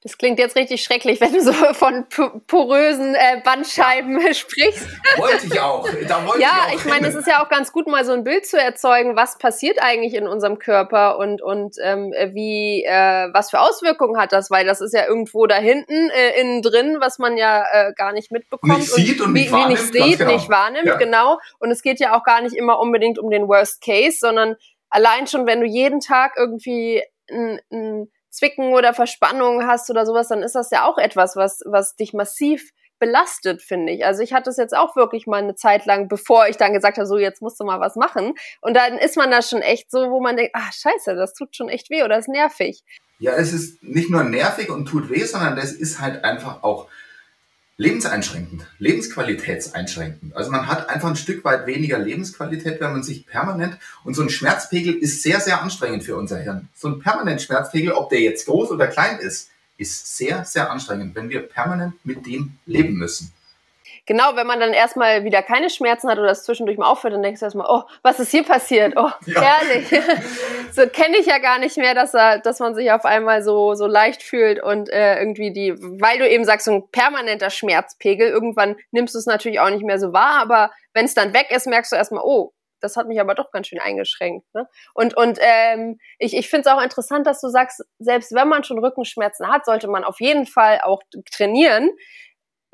Das 0.03 0.19
klingt 0.19 0.41
jetzt 0.41 0.57
richtig 0.57 0.83
schrecklich, 0.83 1.21
wenn 1.21 1.33
du 1.33 1.41
so 1.41 1.53
von 1.75 2.07
porösen 2.49 3.15
äh, 3.15 3.41
Bandscheiben 3.45 4.21
ja. 4.21 4.35
sprichst. 4.35 4.89
Wollte 5.17 5.47
ich 5.47 5.61
auch. 5.61 5.89
Da 6.09 6.27
wollte 6.27 6.43
ja, 6.43 6.49
ich, 6.69 6.75
auch 6.75 6.79
ich 6.81 6.85
meine, 6.87 7.07
es 7.07 7.15
ist 7.15 7.29
ja 7.29 7.43
auch 7.43 7.49
ganz 7.49 7.71
gut, 7.71 7.87
mal 7.87 8.05
so 8.05 8.13
ein 8.13 8.25
Bild 8.25 8.45
zu 8.45 8.61
erzeugen, 8.61 9.15
was 9.15 9.39
passiert 9.39 9.81
eigentlich 9.81 10.15
in 10.15 10.27
unserem 10.27 10.59
Körper 10.59 11.19
und, 11.19 11.41
und 11.41 11.77
ähm, 11.81 12.13
wie, 12.33 12.83
äh, 12.85 13.29
was 13.33 13.51
für 13.51 13.61
Auswirkungen 13.61 14.21
hat 14.21 14.33
das, 14.33 14.51
weil 14.51 14.67
das 14.67 14.81
ist 14.81 14.93
ja 14.93 15.07
irgendwo 15.07 15.47
da 15.47 15.57
hinten, 15.57 16.11
äh, 16.11 16.41
innen 16.41 16.63
drin, 16.63 16.97
was 16.99 17.21
man 17.21 17.37
ja 17.37 17.65
äh, 17.73 17.93
gar 17.95 18.13
nicht 18.13 18.33
mitbekommt. 18.33 18.79
Nicht 18.79 18.93
sieht 18.93 19.21
und, 19.21 19.29
und 19.29 19.33
nicht 19.35 19.49
wie, 19.49 19.53
wahrnimmt. 19.53 19.79
Wie 19.79 19.99
nicht 19.99 20.09
sieht, 20.09 20.19
genau. 20.19 20.33
nicht 20.33 20.49
wahrnimmt, 20.49 20.87
ja. 20.87 20.97
genau. 20.97 21.39
Und 21.61 21.71
es 21.71 21.81
geht 21.83 22.01
ja 22.01 22.17
auch 22.19 22.25
gar 22.25 22.41
nicht 22.41 22.57
immer 22.57 22.81
unbedingt 22.81 23.21
um 23.21 23.31
den 23.31 23.47
Worst 23.47 23.81
Case, 23.81 24.17
sondern 24.19 24.57
allein 24.91 25.29
schon, 25.29 25.47
wenn 25.47 25.61
du 25.61 25.67
jeden 25.67 26.01
Tag 26.01 26.33
irgendwie 26.37 27.05
ein, 27.31 27.61
ein 27.71 28.11
Zwicken 28.33 28.73
oder 28.73 28.95
Verspannungen 28.95 29.67
hast 29.67 29.91
oder 29.91 30.07
sowas, 30.07 30.29
dann 30.29 30.43
ist 30.43 30.55
das 30.55 30.71
ja 30.71 30.87
auch 30.87 30.99
etwas, 30.99 31.37
was, 31.37 31.61
was 31.67 31.97
dich 31.97 32.15
massiv 32.15 32.73
belastet, 32.99 33.63
finde 33.63 33.93
ich. 33.93 34.07
Also 34.07 34.23
ich 34.23 34.33
hatte 34.33 34.49
es 34.49 34.57
jetzt 34.57 34.77
auch 34.77 34.97
wirklich 34.97 35.27
mal 35.27 35.43
eine 35.43 35.55
Zeit 35.55 35.87
lang, 35.87 36.09
bevor 36.09 36.47
ich 36.47 36.57
dann 36.57 36.73
gesagt 36.73 36.99
habe, 36.99 37.07
so 37.07 37.19
jetzt 37.19 37.43
musst 37.43 37.61
du 37.61 37.65
mal 37.65 37.81
was 37.81 37.97
machen. 37.97 38.35
Und 38.61 38.75
dann 38.75 38.97
ist 38.97 39.17
man 39.17 39.31
da 39.31 39.43
schon 39.43 39.61
echt 39.61 39.91
so, 39.91 40.11
wo 40.11 40.21
man 40.21 40.37
denkt, 40.37 40.53
ah 40.55 40.71
scheiße, 40.73 41.17
das 41.17 41.35
tut 41.35 41.55
schon 41.55 41.69
echt 41.69 41.91
weh 41.91 42.05
oder 42.05 42.17
ist 42.19 42.29
nervig. 42.29 42.85
Ja, 43.19 43.33
es 43.33 43.53
ist 43.53 43.83
nicht 43.83 44.09
nur 44.09 44.25
nervig 44.25 44.71
und 44.71 44.87
tut 44.87 45.11
weh, 45.11 45.25
sondern 45.25 45.57
das 45.57 45.73
ist 45.73 46.01
halt 46.01 46.25
einfach 46.25 46.63
auch 46.63 46.89
lebenseinschränkend, 47.77 48.67
lebensqualitätseinschränkend. 48.79 50.37
Also 50.37 50.51
man 50.51 50.67
hat 50.67 50.89
einfach 50.89 51.09
ein 51.09 51.17
Stück 51.17 51.45
weit 51.45 51.67
weniger 51.67 51.99
Lebensqualität, 51.99 52.81
wenn 52.81 52.93
man 52.93 53.03
sich 53.03 53.27
permanent, 53.27 53.79
und 54.05 54.15
so 54.15 54.23
ein 54.23 54.31
Schmerzpegel 54.31 54.95
ist 54.95 55.23
sehr, 55.23 55.41
sehr 55.41 55.63
anstrengend 55.63 56.05
für 56.05 56.17
unser 56.17 56.39
Hirn. 56.39 56.69
So 56.75 56.89
ein 56.89 57.01
permanent 57.01 57.43
Schmerzpegel, 57.43 57.93
ob 57.93 58.11
der 58.11 58.21
jetzt 58.21 58.47
groß 58.47 58.71
oder 58.71 58.87
klein 58.87 59.19
ist, 59.19 59.51
ist 59.79 60.17
sehr, 60.17 60.45
sehr 60.45 60.71
anstrengend, 60.71 61.15
wenn 61.15 61.31
wir 61.31 61.41
permanent 61.41 61.95
mit 62.05 62.27
dem 62.27 62.59
leben 62.67 62.95
müssen 62.95 63.33
genau, 64.07 64.37
wenn 64.37 64.47
man 64.47 64.61
dann 64.61 64.73
erstmal 64.73 65.25
wieder 65.25 65.43
keine 65.43 65.71
Schmerzen 65.71 66.09
hat 66.11 66.19
oder 66.19 66.31
es 66.31 66.45
zwischendurch 66.45 66.79
mal 66.79 66.87
aufhört, 66.87 67.15
dann 67.15 67.23
denkst 67.23 67.41
du 67.41 67.47
erstmal, 67.47 67.67
oh, 67.69 67.83
was 68.03 68.21
ist 68.21 68.31
hier 68.31 68.45
passiert? 68.45 68.95
Oh, 68.97 69.11
ja. 69.27 69.41
herrlich. 69.41 69.89
so 70.73 70.87
kenne 70.89 71.19
ich 71.19 71.27
ja 71.27 71.39
gar 71.39 71.59
nicht 71.59 71.77
mehr, 71.77 71.95
dass, 71.95 72.13
dass 72.13 72.59
man 72.59 72.75
sich 72.75 72.91
auf 72.93 73.05
einmal 73.05 73.43
so, 73.43 73.75
so 73.75 73.87
leicht 73.87 74.23
fühlt 74.23 74.63
und 74.63 74.91
äh, 74.91 75.19
irgendwie 75.19 75.53
die, 75.53 75.75
weil 75.79 76.19
du 76.19 76.29
eben 76.29 76.45
sagst, 76.45 76.67
so 76.67 76.73
ein 76.73 76.89
permanenter 76.91 77.51
Schmerzpegel, 77.51 78.29
irgendwann 78.29 78.77
nimmst 78.91 79.15
du 79.15 79.19
es 79.19 79.27
natürlich 79.27 79.61
auch 79.61 79.71
nicht 79.71 79.85
mehr 79.85 79.99
so 79.99 80.13
wahr, 80.13 80.41
aber 80.41 80.71
wenn 80.95 81.05
es 81.05 81.15
dann 81.15 81.33
weg 81.33 81.51
ist, 81.51 81.67
merkst 81.67 81.93
du 81.93 81.97
erstmal, 81.97 82.25
oh, 82.25 82.53
das 82.83 82.97
hat 82.97 83.07
mich 83.07 83.21
aber 83.21 83.35
doch 83.35 83.51
ganz 83.53 83.69
schön 83.69 83.79
eingeschränkt. 83.79 84.45
Ne? 84.55 84.69
Und, 84.93 85.17
und 85.17 85.39
ähm, 85.41 85.99
ich, 86.19 86.37
ich 86.37 86.51
finde 86.51 86.69
es 86.69 86.75
auch 86.75 86.83
interessant, 86.83 87.27
dass 87.27 87.41
du 87.41 87.49
sagst, 87.49 87.85
selbst 88.01 88.35
wenn 88.35 88.49
man 88.49 88.65
schon 88.65 88.79
Rückenschmerzen 88.79 89.49
hat, 89.49 89.65
sollte 89.65 89.89
man 89.89 90.05
auf 90.05 90.21
jeden 90.21 90.47
Fall 90.47 90.81
auch 90.83 91.01
trainieren 91.31 91.91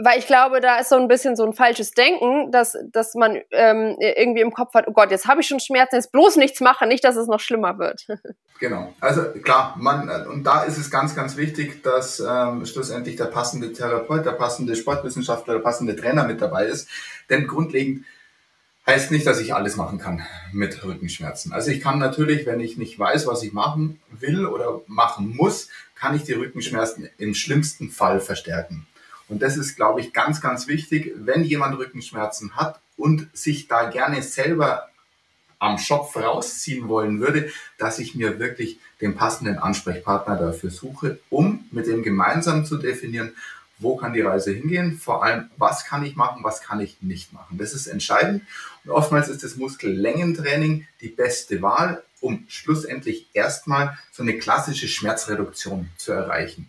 weil 0.00 0.18
ich 0.20 0.26
glaube, 0.26 0.60
da 0.60 0.78
ist 0.78 0.90
so 0.90 0.96
ein 0.96 1.08
bisschen 1.08 1.34
so 1.34 1.44
ein 1.44 1.52
falsches 1.52 1.90
Denken, 1.90 2.52
dass, 2.52 2.76
dass 2.92 3.14
man 3.14 3.40
ähm, 3.50 3.96
irgendwie 3.98 4.42
im 4.42 4.52
Kopf 4.52 4.72
hat, 4.74 4.86
oh 4.86 4.92
Gott, 4.92 5.10
jetzt 5.10 5.26
habe 5.26 5.40
ich 5.40 5.48
schon 5.48 5.58
Schmerzen, 5.58 5.96
jetzt 5.96 6.12
bloß 6.12 6.36
nichts 6.36 6.60
machen, 6.60 6.88
nicht, 6.88 7.02
dass 7.02 7.16
es 7.16 7.26
noch 7.26 7.40
schlimmer 7.40 7.78
wird. 7.78 8.06
Genau. 8.60 8.92
Also 8.98 9.22
klar, 9.44 9.76
man, 9.78 10.10
und 10.26 10.42
da 10.42 10.64
ist 10.64 10.78
es 10.78 10.90
ganz, 10.90 11.14
ganz 11.14 11.36
wichtig, 11.36 11.80
dass 11.84 12.18
ähm, 12.18 12.66
schlussendlich 12.66 13.14
der 13.14 13.26
passende 13.26 13.72
Therapeut, 13.72 14.26
der 14.26 14.32
passende 14.32 14.74
Sportwissenschaftler, 14.74 15.54
der 15.54 15.60
passende 15.60 15.94
Trainer 15.94 16.24
mit 16.24 16.40
dabei 16.40 16.64
ist. 16.64 16.88
Denn 17.30 17.46
grundlegend 17.46 18.04
heißt 18.84 19.12
nicht, 19.12 19.28
dass 19.28 19.38
ich 19.38 19.54
alles 19.54 19.76
machen 19.76 20.00
kann 20.00 20.26
mit 20.50 20.82
Rückenschmerzen. 20.82 21.52
Also 21.52 21.70
ich 21.70 21.80
kann 21.80 22.00
natürlich, 22.00 22.46
wenn 22.46 22.58
ich 22.58 22.78
nicht 22.78 22.98
weiß, 22.98 23.28
was 23.28 23.44
ich 23.44 23.52
machen 23.52 24.00
will 24.10 24.44
oder 24.44 24.80
machen 24.88 25.36
muss, 25.36 25.68
kann 25.94 26.16
ich 26.16 26.24
die 26.24 26.32
Rückenschmerzen 26.32 27.08
im 27.16 27.34
schlimmsten 27.34 27.90
Fall 27.90 28.18
verstärken. 28.18 28.88
Und 29.28 29.42
das 29.42 29.56
ist, 29.56 29.76
glaube 29.76 30.00
ich, 30.00 30.12
ganz, 30.12 30.40
ganz 30.40 30.68
wichtig, 30.68 31.12
wenn 31.16 31.44
jemand 31.44 31.78
Rückenschmerzen 31.78 32.56
hat 32.56 32.80
und 32.96 33.28
sich 33.36 33.68
da 33.68 33.90
gerne 33.90 34.22
selber 34.22 34.88
am 35.58 35.78
Schopf 35.78 36.16
rausziehen 36.16 36.88
wollen 36.88 37.20
würde, 37.20 37.50
dass 37.78 37.98
ich 37.98 38.14
mir 38.14 38.38
wirklich 38.38 38.78
den 39.00 39.16
passenden 39.16 39.58
Ansprechpartner 39.58 40.36
dafür 40.36 40.70
suche, 40.70 41.18
um 41.30 41.66
mit 41.70 41.86
dem 41.86 42.02
gemeinsam 42.02 42.64
zu 42.64 42.76
definieren, 42.76 43.32
wo 43.80 43.96
kann 43.96 44.12
die 44.12 44.20
Reise 44.20 44.52
hingehen, 44.52 44.98
vor 44.98 45.22
allem, 45.24 45.50
was 45.56 45.84
kann 45.84 46.04
ich 46.04 46.16
machen, 46.16 46.42
was 46.42 46.62
kann 46.62 46.80
ich 46.80 47.00
nicht 47.00 47.32
machen. 47.32 47.58
Das 47.58 47.72
ist 47.72 47.86
entscheidend. 47.86 48.42
Und 48.84 48.90
oftmals 48.90 49.28
ist 49.28 49.44
das 49.44 49.56
Muskellängentraining 49.56 50.86
die 51.00 51.08
beste 51.08 51.62
Wahl, 51.62 52.02
um 52.20 52.44
schlussendlich 52.48 53.28
erstmal 53.32 53.96
so 54.12 54.24
eine 54.24 54.38
klassische 54.38 54.88
Schmerzreduktion 54.88 55.88
zu 55.96 56.12
erreichen. 56.12 56.68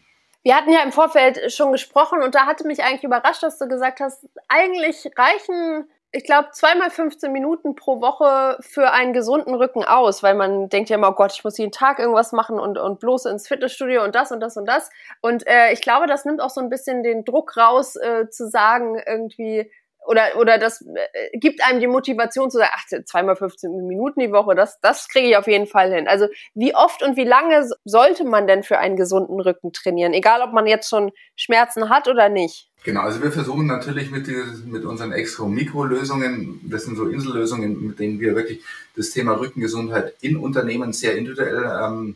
Wir 0.50 0.56
hatten 0.56 0.72
ja 0.72 0.82
im 0.82 0.92
Vorfeld 0.92 1.54
schon 1.54 1.72
gesprochen 1.72 2.24
und 2.24 2.34
da 2.34 2.48
hatte 2.48 2.66
mich 2.66 2.84
eigentlich 2.84 3.04
überrascht, 3.04 3.44
dass 3.44 3.60
du 3.60 3.68
gesagt 3.68 4.00
hast, 4.00 4.28
eigentlich 4.48 5.08
reichen, 5.16 5.88
ich 6.12 6.24
glaube, 6.24 6.50
zweimal 6.54 6.90
15 6.90 7.32
Minuten 7.32 7.76
pro 7.76 8.02
Woche 8.02 8.58
für 8.62 8.90
einen 8.90 9.14
gesunden 9.14 9.54
Rücken 9.54 9.84
aus, 9.84 10.24
weil 10.24 10.34
man 10.34 10.68
denkt 10.68 10.90
ja 10.90 10.96
immer, 10.96 11.10
oh 11.10 11.14
Gott, 11.14 11.34
ich 11.34 11.44
muss 11.44 11.60
jeden 11.60 11.72
Tag 11.72 12.00
irgendwas 12.00 12.32
machen 12.32 12.60
und, 12.60 12.80
und 12.80 13.00
bloß 13.00 13.26
ins 13.26 13.48
Fitnessstudio 13.48 14.04
und 14.04 14.16
das 14.16 14.32
und 14.32 14.40
das 14.40 14.58
und 14.58 14.66
das. 14.66 14.90
Und 15.22 15.46
äh, 15.46 15.72
ich 15.72 15.82
glaube, 15.82 16.08
das 16.08 16.26
nimmt 16.26 16.42
auch 16.42 16.50
so 16.50 16.62
ein 16.62 16.70
bisschen 16.70 17.04
den 17.04 17.26
Druck 17.26 17.56
raus, 17.56 17.96
äh, 17.96 18.28
zu 18.32 18.50
sagen, 18.50 19.00
irgendwie, 19.06 19.72
oder, 20.06 20.38
oder 20.38 20.58
das 20.58 20.82
äh, 20.82 21.38
gibt 21.38 21.64
einem 21.64 21.80
die 21.80 21.88
Motivation 21.88 22.50
zu 22.50 22.58
sagen, 22.58 22.72
ach, 22.74 22.84
zweimal 23.06 23.36
15 23.36 23.86
Minuten 23.86 24.20
die 24.20 24.32
Woche, 24.32 24.56
das, 24.56 24.80
das 24.82 25.08
kriege 25.08 25.30
ich 25.30 25.38
auf 25.38 25.48
jeden 25.48 25.68
Fall 25.68 25.94
hin. 25.94 26.08
Also 26.08 26.28
wie 26.56 26.76
oft 26.76 27.04
und 27.04 27.18
wie 27.18 27.26
lange 27.26 27.70
sollte 27.86 28.24
man 28.24 28.48
denn 28.48 28.64
für 28.64 28.80
einen 28.80 28.96
gesunden 28.96 29.40
Rücken 29.40 29.72
trainieren? 29.72 30.14
Egal, 30.14 30.42
ob 30.42 30.54
man 30.54 30.68
jetzt 30.68 30.90
schon 30.90 31.12
Schmerzen 31.36 31.90
hat 31.90 32.08
oder 32.08 32.30
nicht. 32.30 32.70
Genau, 32.84 33.02
also 33.02 33.22
wir 33.22 33.32
versuchen 33.32 33.68
natürlich 33.68 34.10
mit, 34.10 34.28
dieses, 34.28 34.64
mit 34.64 34.86
unseren 34.86 35.12
extra 35.12 35.46
Mikrolösungen, 35.46 36.62
das 36.64 36.86
sind 36.86 36.96
so 36.96 37.08
Insellösungen, 37.08 37.88
mit 37.88 38.00
denen 38.00 38.22
wir 38.22 38.36
wirklich 38.36 38.62
das 38.96 39.10
Thema 39.10 39.34
Rückengesundheit 39.34 40.16
in 40.22 40.38
Unternehmen 40.38 40.94
sehr 40.94 41.18
individuell 41.18 41.70
ähm, 41.84 42.16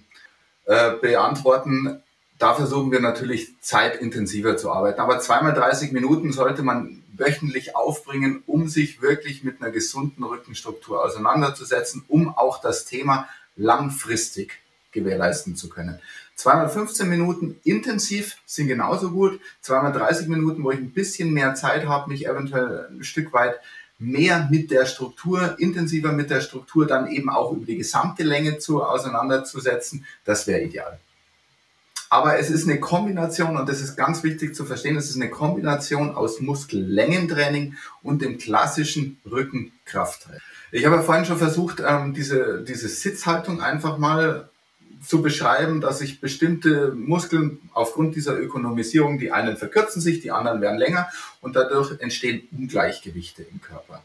äh, 0.65 0.91
beantworten. 1.01 2.01
Da 2.43 2.55
versuchen 2.55 2.91
wir 2.91 2.99
natürlich 2.99 3.53
zeitintensiver 3.61 4.57
zu 4.57 4.69
arbeiten. 4.69 4.99
Aber 4.99 5.21
zweimal 5.21 5.53
30 5.53 5.93
Minuten 5.93 6.33
sollte 6.33 6.61
man 6.61 7.01
wöchentlich 7.15 7.73
aufbringen, 7.73 8.43
um 8.47 8.67
sich 8.67 9.01
wirklich 9.01 9.45
mit 9.45 9.61
einer 9.61 9.71
gesunden 9.71 10.25
Rückenstruktur 10.25 11.01
auseinanderzusetzen, 11.01 12.03
um 12.09 12.37
auch 12.37 12.59
das 12.59 12.83
Thema 12.83 13.29
langfristig 13.55 14.59
gewährleisten 14.91 15.55
zu 15.55 15.69
können. 15.69 16.01
Zweimal 16.35 16.67
15 16.67 17.07
Minuten 17.07 17.61
intensiv 17.63 18.35
sind 18.45 18.67
genauso 18.67 19.11
gut. 19.11 19.39
Zweimal 19.61 19.93
30 19.93 20.27
Minuten, 20.27 20.65
wo 20.65 20.71
ich 20.71 20.79
ein 20.79 20.91
bisschen 20.91 21.31
mehr 21.31 21.55
Zeit 21.55 21.87
habe, 21.87 22.11
mich 22.11 22.27
eventuell 22.27 22.89
ein 22.91 23.05
Stück 23.05 23.31
weit 23.31 23.55
mehr 23.99 24.49
mit 24.51 24.69
der 24.69 24.85
Struktur, 24.85 25.55
intensiver 25.59 26.11
mit 26.11 26.29
der 26.29 26.41
Struktur, 26.41 26.87
dann 26.87 27.09
eben 27.09 27.29
auch 27.29 27.53
über 27.53 27.65
die 27.65 27.77
gesamte 27.77 28.23
Länge 28.23 28.57
zu 28.57 28.83
auseinanderzusetzen, 28.83 30.05
das 30.25 30.45
wäre 30.45 30.59
ideal. 30.59 30.99
Aber 32.13 32.37
es 32.37 32.51
ist 32.51 32.69
eine 32.69 32.79
Kombination, 32.79 33.57
und 33.57 33.67
das 33.67 33.81
ist 33.81 33.95
ganz 33.95 34.21
wichtig 34.21 34.53
zu 34.53 34.65
verstehen, 34.65 34.95
es 34.97 35.09
ist 35.09 35.15
eine 35.15 35.31
Kombination 35.31 36.13
aus 36.13 36.41
Muskellängentraining 36.41 37.73
und 38.03 38.21
dem 38.21 38.37
klassischen 38.37 39.19
Rückenkrafttraining. 39.25 40.39
Ich 40.71 40.85
habe 40.85 41.01
vorhin 41.01 41.25
schon 41.25 41.39
versucht, 41.39 41.81
ähm, 41.83 42.13
diese, 42.13 42.63
diese 42.67 42.87
Sitzhaltung 42.87 43.63
einfach 43.63 43.97
mal 43.97 44.47
zu 45.03 45.23
beschreiben, 45.23 45.81
dass 45.81 45.97
sich 45.97 46.21
bestimmte 46.21 46.91
Muskeln 46.91 47.57
aufgrund 47.73 48.15
dieser 48.15 48.39
Ökonomisierung, 48.39 49.17
die 49.17 49.31
einen 49.31 49.57
verkürzen 49.57 49.99
sich, 49.99 50.19
die 50.19 50.29
anderen 50.29 50.61
werden 50.61 50.77
länger 50.77 51.09
und 51.41 51.55
dadurch 51.55 51.99
entstehen 51.99 52.47
Ungleichgewichte 52.51 53.41
im 53.41 53.59
Körper. 53.59 54.03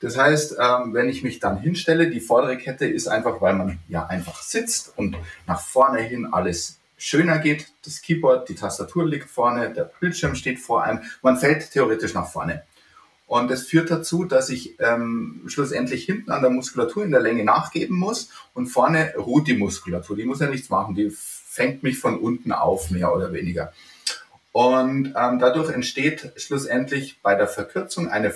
Das 0.00 0.18
heißt, 0.18 0.56
ähm, 0.58 0.92
wenn 0.92 1.08
ich 1.08 1.22
mich 1.22 1.38
dann 1.38 1.60
hinstelle, 1.60 2.10
die 2.10 2.18
vordere 2.18 2.58
Kette 2.58 2.88
ist 2.88 3.06
einfach, 3.06 3.40
weil 3.40 3.54
man 3.54 3.78
ja 3.86 4.06
einfach 4.06 4.42
sitzt 4.42 4.92
und 4.96 5.16
nach 5.46 5.60
vorne 5.60 6.00
hin 6.00 6.26
alles 6.32 6.80
schöner 7.04 7.38
geht. 7.38 7.66
Das 7.84 8.00
Keyboard, 8.00 8.48
die 8.48 8.54
Tastatur 8.54 9.06
liegt 9.06 9.28
vorne, 9.28 9.72
der 9.72 9.90
Bildschirm 10.00 10.34
steht 10.34 10.58
vor 10.58 10.82
einem. 10.82 11.02
Man 11.22 11.36
fällt 11.36 11.70
theoretisch 11.70 12.14
nach 12.14 12.30
vorne. 12.30 12.62
Und 13.26 13.50
das 13.50 13.66
führt 13.66 13.90
dazu, 13.90 14.24
dass 14.24 14.48
ich 14.48 14.78
ähm, 14.80 15.42
schlussendlich 15.46 16.04
hinten 16.04 16.30
an 16.30 16.42
der 16.42 16.50
Muskulatur 16.50 17.04
in 17.04 17.10
der 17.10 17.20
Länge 17.20 17.44
nachgeben 17.44 17.96
muss 17.96 18.30
und 18.52 18.66
vorne 18.66 19.14
ruht 19.16 19.48
die 19.48 19.56
Muskulatur. 19.56 20.16
Die 20.16 20.24
muss 20.24 20.40
ja 20.40 20.48
nichts 20.48 20.70
machen, 20.70 20.94
die 20.94 21.10
fängt 21.10 21.82
mich 21.82 21.98
von 21.98 22.18
unten 22.18 22.52
auf, 22.52 22.90
mehr 22.90 23.14
oder 23.14 23.32
weniger. 23.32 23.72
Und 24.52 25.14
ähm, 25.16 25.38
dadurch 25.38 25.70
entsteht 25.70 26.32
schlussendlich 26.36 27.20
bei 27.22 27.34
der 27.34 27.48
Verkürzung 27.48 28.08
eine, 28.08 28.34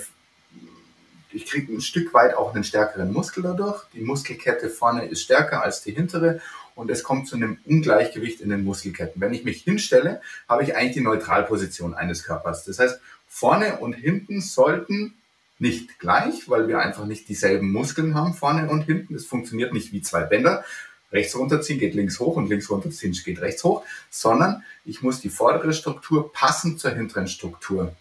ich 1.31 1.45
kriege 1.45 1.73
ein 1.73 1.81
Stück 1.81 2.13
weit 2.13 2.35
auch 2.35 2.53
einen 2.53 2.63
stärkeren 2.63 3.13
Muskel 3.13 3.43
dadurch. 3.43 3.83
Die 3.93 4.01
Muskelkette 4.01 4.69
vorne 4.69 5.05
ist 5.05 5.21
stärker 5.21 5.63
als 5.63 5.83
die 5.83 5.91
hintere 5.91 6.41
und 6.79 6.89
es 6.89 7.03
kommt 7.03 7.27
zu 7.27 7.35
einem 7.35 7.57
Ungleichgewicht 7.65 8.39
in 8.39 8.49
den 8.49 8.63
Muskelketten. 8.63 9.21
Wenn 9.21 9.33
ich 9.33 9.43
mich 9.43 9.63
hinstelle, 9.63 10.21
habe 10.47 10.63
ich 10.63 10.77
eigentlich 10.77 10.93
die 10.93 11.01
Neutralposition 11.01 11.93
eines 11.93 12.23
Körpers. 12.23 12.63
Das 12.63 12.79
heißt, 12.79 13.01
vorne 13.27 13.79
und 13.79 13.93
hinten 13.93 14.39
sollten 14.39 15.13
nicht 15.59 15.99
gleich, 15.99 16.49
weil 16.49 16.69
wir 16.69 16.79
einfach 16.79 17.05
nicht 17.05 17.27
dieselben 17.27 17.69
Muskeln 17.73 18.15
haben, 18.15 18.33
vorne 18.33 18.69
und 18.69 18.83
hinten. 18.83 19.13
Es 19.13 19.25
funktioniert 19.25 19.73
nicht 19.73 19.91
wie 19.91 20.01
zwei 20.01 20.23
Bänder. 20.23 20.63
Rechts 21.11 21.35
runterziehen 21.35 21.79
geht 21.79 21.95
links 21.95 22.17
hoch 22.21 22.37
und 22.37 22.47
links 22.47 22.69
runterziehen 22.69 23.11
geht 23.11 23.41
rechts 23.41 23.61
hoch, 23.65 23.83
sondern 24.09 24.63
ich 24.85 25.01
muss 25.01 25.19
die 25.19 25.29
vordere 25.29 25.73
Struktur 25.73 26.31
passend 26.31 26.79
zur 26.79 26.91
hinteren 26.91 27.27
Struktur 27.27 27.93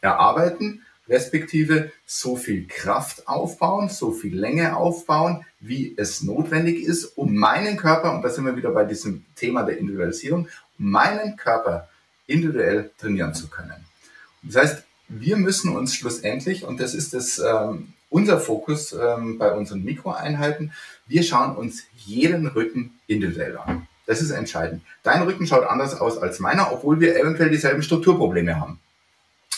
erarbeiten 0.00 0.82
respektive 1.08 1.90
so 2.06 2.36
viel 2.36 2.66
Kraft 2.66 3.26
aufbauen, 3.26 3.88
so 3.88 4.12
viel 4.12 4.38
Länge 4.38 4.76
aufbauen, 4.76 5.44
wie 5.60 5.94
es 5.96 6.22
notwendig 6.22 6.82
ist, 6.82 7.16
um 7.16 7.34
meinen 7.34 7.76
Körper, 7.76 8.14
und 8.14 8.22
da 8.22 8.28
sind 8.28 8.44
wir 8.44 8.56
wieder 8.56 8.70
bei 8.70 8.84
diesem 8.84 9.24
Thema 9.34 9.62
der 9.62 9.78
Individualisierung, 9.78 10.48
um 10.78 10.90
meinen 10.90 11.36
Körper 11.36 11.88
individuell 12.26 12.90
trainieren 12.98 13.34
zu 13.34 13.48
können. 13.48 13.84
Das 14.42 14.56
heißt, 14.56 14.82
wir 15.08 15.36
müssen 15.36 15.74
uns 15.74 15.94
schlussendlich, 15.94 16.64
und 16.64 16.80
das 16.80 16.94
ist 16.94 17.14
das, 17.14 17.38
ähm, 17.38 17.94
unser 18.10 18.40
Fokus 18.40 18.92
ähm, 18.92 19.38
bei 19.38 19.52
unseren 19.52 19.82
Mikroeinheiten, 19.84 20.72
wir 21.06 21.22
schauen 21.22 21.56
uns 21.56 21.84
jeden 21.96 22.46
Rücken 22.46 22.98
individuell 23.06 23.56
an. 23.56 23.86
Das 24.06 24.22
ist 24.22 24.30
entscheidend. 24.30 24.82
Dein 25.02 25.22
Rücken 25.22 25.46
schaut 25.46 25.64
anders 25.64 25.98
aus 25.98 26.18
als 26.18 26.38
meiner, 26.38 26.72
obwohl 26.72 27.00
wir 27.00 27.18
eventuell 27.18 27.50
dieselben 27.50 27.82
Strukturprobleme 27.82 28.58
haben. 28.58 28.80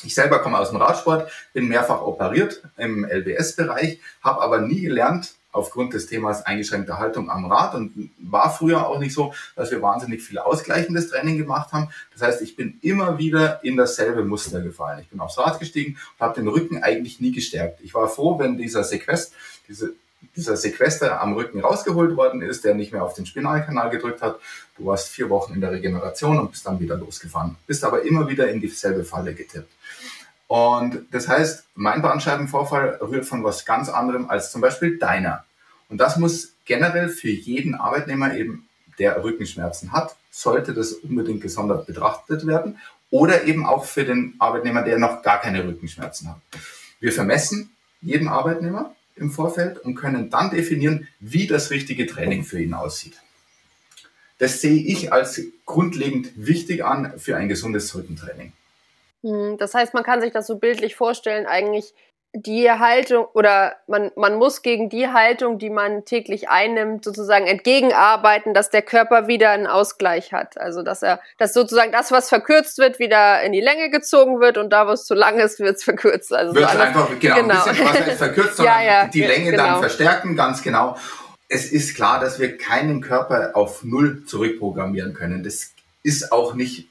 Ich 0.02 0.14
selber 0.14 0.38
komme 0.38 0.58
aus 0.58 0.70
dem 0.70 0.78
Radsport, 0.78 1.30
bin 1.52 1.68
mehrfach 1.68 2.00
operiert 2.02 2.62
im 2.76 3.04
LBS-Bereich, 3.04 4.00
habe 4.22 4.40
aber 4.40 4.60
nie 4.60 4.80
gelernt, 4.80 5.34
aufgrund 5.52 5.94
des 5.94 6.06
Themas 6.06 6.46
eingeschränkte 6.46 6.98
Haltung 6.98 7.30
am 7.30 7.50
Rad 7.50 7.74
und 7.74 8.10
war 8.18 8.54
früher 8.54 8.86
auch 8.86 8.98
nicht 8.98 9.14
so, 9.14 9.34
dass 9.56 9.70
wir 9.70 9.82
wahnsinnig 9.82 10.22
viel 10.22 10.38
ausgleichendes 10.38 11.10
Training 11.10 11.38
gemacht 11.38 11.72
haben. 11.72 11.90
Das 12.12 12.22
heißt, 12.22 12.42
ich 12.42 12.56
bin 12.56 12.78
immer 12.82 13.18
wieder 13.18 13.62
in 13.64 13.76
dasselbe 13.76 14.24
Muster 14.24 14.60
gefallen. 14.60 15.00
Ich 15.00 15.08
bin 15.08 15.20
aufs 15.20 15.38
Rad 15.38 15.58
gestiegen 15.58 15.98
und 16.18 16.24
habe 16.24 16.40
den 16.40 16.48
Rücken 16.48 16.82
eigentlich 16.82 17.20
nie 17.20 17.32
gestärkt. 17.32 17.80
Ich 17.82 17.94
war 17.94 18.08
froh, 18.08 18.38
wenn 18.38 18.56
dieser 18.56 18.84
Sequest, 18.84 19.34
diese 19.68 19.94
dieser 20.36 20.56
Sequester 20.56 21.20
am 21.20 21.32
Rücken 21.34 21.60
rausgeholt 21.60 22.16
worden 22.16 22.42
ist, 22.42 22.64
der 22.64 22.74
nicht 22.74 22.92
mehr 22.92 23.04
auf 23.04 23.14
den 23.14 23.26
Spinalkanal 23.26 23.90
gedrückt 23.90 24.22
hat. 24.22 24.38
Du 24.76 24.86
warst 24.86 25.08
vier 25.08 25.28
Wochen 25.30 25.54
in 25.54 25.60
der 25.60 25.72
Regeneration 25.72 26.38
und 26.38 26.50
bist 26.50 26.66
dann 26.66 26.80
wieder 26.80 26.96
losgefahren. 26.96 27.56
Bist 27.66 27.84
aber 27.84 28.02
immer 28.02 28.28
wieder 28.28 28.48
in 28.48 28.60
dieselbe 28.60 29.04
Falle 29.04 29.34
getippt. 29.34 29.70
Und 30.46 31.06
das 31.12 31.28
heißt, 31.28 31.64
mein 31.74 32.02
Bandscheibenvorfall 32.02 32.98
rührt 33.00 33.24
von 33.24 33.44
was 33.44 33.64
ganz 33.64 33.88
anderem 33.88 34.28
als 34.28 34.50
zum 34.50 34.60
Beispiel 34.60 34.98
deiner. 34.98 35.44
Und 35.88 35.98
das 35.98 36.16
muss 36.16 36.54
generell 36.64 37.08
für 37.08 37.30
jeden 37.30 37.74
Arbeitnehmer 37.74 38.34
eben, 38.34 38.66
der 38.98 39.22
Rückenschmerzen 39.24 39.92
hat, 39.92 40.16
sollte 40.30 40.74
das 40.74 40.92
unbedingt 40.92 41.40
gesondert 41.40 41.86
betrachtet 41.86 42.46
werden. 42.46 42.78
Oder 43.10 43.44
eben 43.44 43.66
auch 43.66 43.84
für 43.84 44.04
den 44.04 44.34
Arbeitnehmer, 44.38 44.82
der 44.82 44.98
noch 44.98 45.22
gar 45.22 45.40
keine 45.40 45.66
Rückenschmerzen 45.66 46.28
hat. 46.28 46.36
Wir 47.00 47.12
vermessen 47.12 47.70
jeden 48.02 48.28
Arbeitnehmer 48.28 48.94
im 49.20 49.30
Vorfeld 49.30 49.78
und 49.78 49.94
können 49.94 50.30
dann 50.30 50.50
definieren, 50.50 51.06
wie 51.20 51.46
das 51.46 51.70
richtige 51.70 52.06
Training 52.06 52.44
für 52.44 52.60
ihn 52.60 52.74
aussieht. 52.74 53.20
Das 54.38 54.60
sehe 54.60 54.82
ich 54.82 55.12
als 55.12 55.42
grundlegend 55.66 56.30
wichtig 56.34 56.84
an 56.84 57.18
für 57.18 57.36
ein 57.36 57.48
gesundes 57.48 57.94
Rückentraining. 57.94 58.52
Hm, 59.22 59.58
das 59.58 59.74
heißt, 59.74 59.92
man 59.92 60.02
kann 60.02 60.22
sich 60.22 60.32
das 60.32 60.46
so 60.46 60.56
bildlich 60.56 60.96
vorstellen, 60.96 61.46
eigentlich 61.46 61.92
die 62.32 62.70
Haltung 62.70 63.26
oder 63.34 63.74
man, 63.88 64.12
man 64.14 64.36
muss 64.36 64.62
gegen 64.62 64.88
die 64.88 65.08
Haltung, 65.08 65.58
die 65.58 65.70
man 65.70 66.04
täglich 66.04 66.48
einnimmt, 66.48 67.04
sozusagen 67.04 67.46
entgegenarbeiten, 67.46 68.54
dass 68.54 68.70
der 68.70 68.82
Körper 68.82 69.26
wieder 69.26 69.50
einen 69.50 69.66
Ausgleich 69.66 70.32
hat. 70.32 70.56
Also 70.56 70.82
dass 70.82 71.02
er, 71.02 71.20
dass 71.38 71.52
sozusagen 71.52 71.90
das, 71.90 72.12
was 72.12 72.28
verkürzt 72.28 72.78
wird, 72.78 73.00
wieder 73.00 73.42
in 73.42 73.50
die 73.50 73.60
Länge 73.60 73.90
gezogen 73.90 74.40
wird 74.40 74.58
und 74.58 74.70
da, 74.70 74.86
wo 74.86 74.92
es 74.92 75.06
zu 75.06 75.14
lang 75.14 75.40
ist, 75.40 75.58
wird 75.58 75.76
es 75.76 75.84
verkürzt. 75.84 76.32
Also 76.32 76.54
wird 76.54 76.70
so 76.70 76.78
einfach, 76.78 77.08
genau, 77.18 77.34
genau. 77.34 77.64
ein 77.64 77.76
bisschen 77.76 78.06
was 78.06 78.16
verkürzt, 78.18 78.56
sondern 78.56 78.74
ja, 78.76 79.02
ja, 79.02 79.08
die 79.08 79.22
Länge 79.22 79.50
genau. 79.50 79.64
dann 79.64 79.80
verstärken, 79.80 80.36
ganz 80.36 80.62
genau. 80.62 80.96
Es 81.48 81.72
ist 81.72 81.96
klar, 81.96 82.20
dass 82.20 82.38
wir 82.38 82.56
keinen 82.56 83.00
Körper 83.00 83.50
auf 83.54 83.82
Null 83.82 84.24
zurückprogrammieren 84.24 85.14
können. 85.14 85.42
Das 85.42 85.72
ist 86.04 86.30
auch 86.30 86.54
nicht 86.54 86.88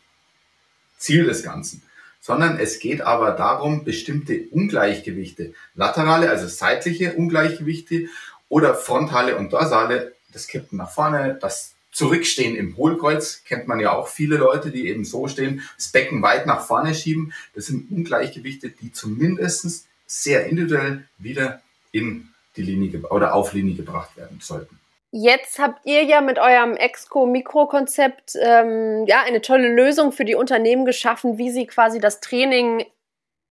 Ziel 0.97 1.25
des 1.25 1.43
Ganzen 1.43 1.81
sondern 2.19 2.59
es 2.59 2.79
geht 2.79 3.01
aber 3.01 3.31
darum, 3.31 3.83
bestimmte 3.83 4.47
Ungleichgewichte, 4.51 5.53
laterale, 5.75 6.29
also 6.29 6.47
seitliche 6.47 7.13
Ungleichgewichte 7.13 8.07
oder 8.49 8.75
frontale 8.75 9.37
und 9.37 9.53
dorsale, 9.53 10.13
das 10.33 10.47
Kippen 10.47 10.77
nach 10.77 10.91
vorne, 10.91 11.37
das 11.41 11.73
Zurückstehen 11.91 12.55
im 12.55 12.77
Hohlkreuz, 12.77 13.43
kennt 13.45 13.67
man 13.67 13.79
ja 13.79 13.91
auch 13.93 14.07
viele 14.07 14.37
Leute, 14.37 14.69
die 14.71 14.87
eben 14.87 15.05
so 15.05 15.27
stehen, 15.27 15.63
das 15.75 15.89
Becken 15.89 16.21
weit 16.21 16.45
nach 16.45 16.65
vorne 16.65 16.93
schieben. 16.93 17.33
Das 17.55 17.65
sind 17.65 17.91
Ungleichgewichte, 17.91 18.69
die 18.69 18.93
zumindest 18.93 19.87
sehr 20.05 20.45
individuell 20.45 21.05
wieder 21.17 21.61
in 21.91 22.29
die 22.55 22.61
Linie 22.61 23.01
oder 23.09 23.33
auf 23.33 23.53
Linie 23.53 23.75
gebracht 23.75 24.15
werden 24.17 24.39
sollten. 24.39 24.78
Jetzt 25.11 25.57
habt 25.57 25.85
ihr 25.85 26.03
ja 26.03 26.21
mit 26.21 26.37
eurem 26.37 26.75
Exco-Mikro-Konzept 26.75 28.33
ähm, 28.39 29.05
ja 29.07 29.21
eine 29.25 29.41
tolle 29.41 29.67
Lösung 29.67 30.11
für 30.11 30.23
die 30.23 30.35
Unternehmen 30.35 30.85
geschaffen, 30.85 31.39
wie 31.39 31.49
sie 31.49 31.65
quasi 31.65 31.99
das 31.99 32.19
Training 32.19 32.85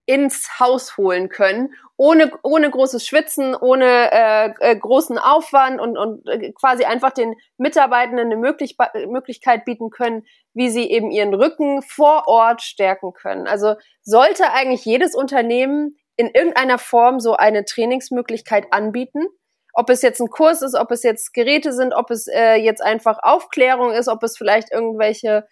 ins 0.07 0.59
Haus 0.61 0.97
holen 0.97 1.29
können, 1.29 1.75
ohne, 1.97 2.33
ohne 2.43 2.71
großes 2.71 3.07
Schwitzen, 3.07 3.55
ohne 3.55 4.11
äh, 4.11 4.55
äh, 4.61 4.77
großen 4.77 5.19
Aufwand 5.19 5.81
und, 5.81 5.99
und 5.99 6.27
äh, 6.29 6.53
quasi 6.53 6.85
einfach 6.85 7.11
den 7.11 7.35
Mitarbeitenden 7.59 8.27
eine 8.27 8.37
Möglich 8.37 8.77
Möglichkeit 9.09 9.65
bieten 9.67 9.91
können, 9.91 10.25
wie 10.55 10.71
sie 10.71 10.89
eben 10.91 11.11
ihren 11.11 11.35
Rücken 11.35 11.83
vor 11.83 12.29
Ort 12.29 12.63
stärken 12.63 13.13
können. 13.13 13.47
Also 13.47 13.75
sollte 14.03 14.51
eigentlich 14.53 14.85
jedes 14.85 15.15
Unternehmen 15.15 15.99
in 16.17 16.31
irgendeiner 16.33 16.79
Form 16.79 17.21
so 17.21 17.35
eine 17.35 17.65
Trainingsmöglichkeit 17.65 18.73
anbieten? 18.73 19.27
Ob 19.73 19.91
es 19.91 20.03
jetzt 20.03 20.21
ein 20.21 20.31
Kurs 20.31 20.63
ist, 20.63 20.75
ob 20.75 20.91
es 20.91 21.03
jetzt 21.03 21.35
Geräte 21.35 21.73
sind, 21.73 21.95
ob 21.95 22.11
es 22.11 22.27
äh, 22.27 22.57
jetzt 22.57 22.83
einfach 22.83 23.19
Aufklärung 23.23 23.93
ist, 23.93 24.09
ob 24.09 24.23
es 24.23 24.37
vielleicht 24.37 24.73
irgendwelche 24.73 25.47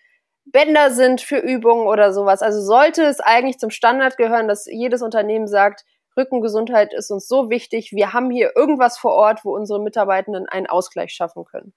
Bänder 0.44 0.90
sind 0.90 1.20
für 1.20 1.38
Übungen 1.38 1.86
oder 1.86 2.12
sowas. 2.12 2.42
Also 2.42 2.60
sollte 2.60 3.04
es 3.04 3.20
eigentlich 3.20 3.58
zum 3.58 3.70
Standard 3.70 4.16
gehören, 4.16 4.48
dass 4.48 4.66
jedes 4.66 5.02
Unternehmen 5.02 5.48
sagt, 5.48 5.84
Rückengesundheit 6.16 6.94
ist 6.94 7.10
uns 7.10 7.28
so 7.28 7.50
wichtig, 7.50 7.92
wir 7.92 8.12
haben 8.12 8.30
hier 8.30 8.52
irgendwas 8.56 8.96
vor 8.96 9.12
Ort, 9.12 9.44
wo 9.44 9.54
unsere 9.54 9.82
Mitarbeitenden 9.82 10.48
einen 10.48 10.66
Ausgleich 10.66 11.12
schaffen 11.12 11.44
können. 11.44 11.74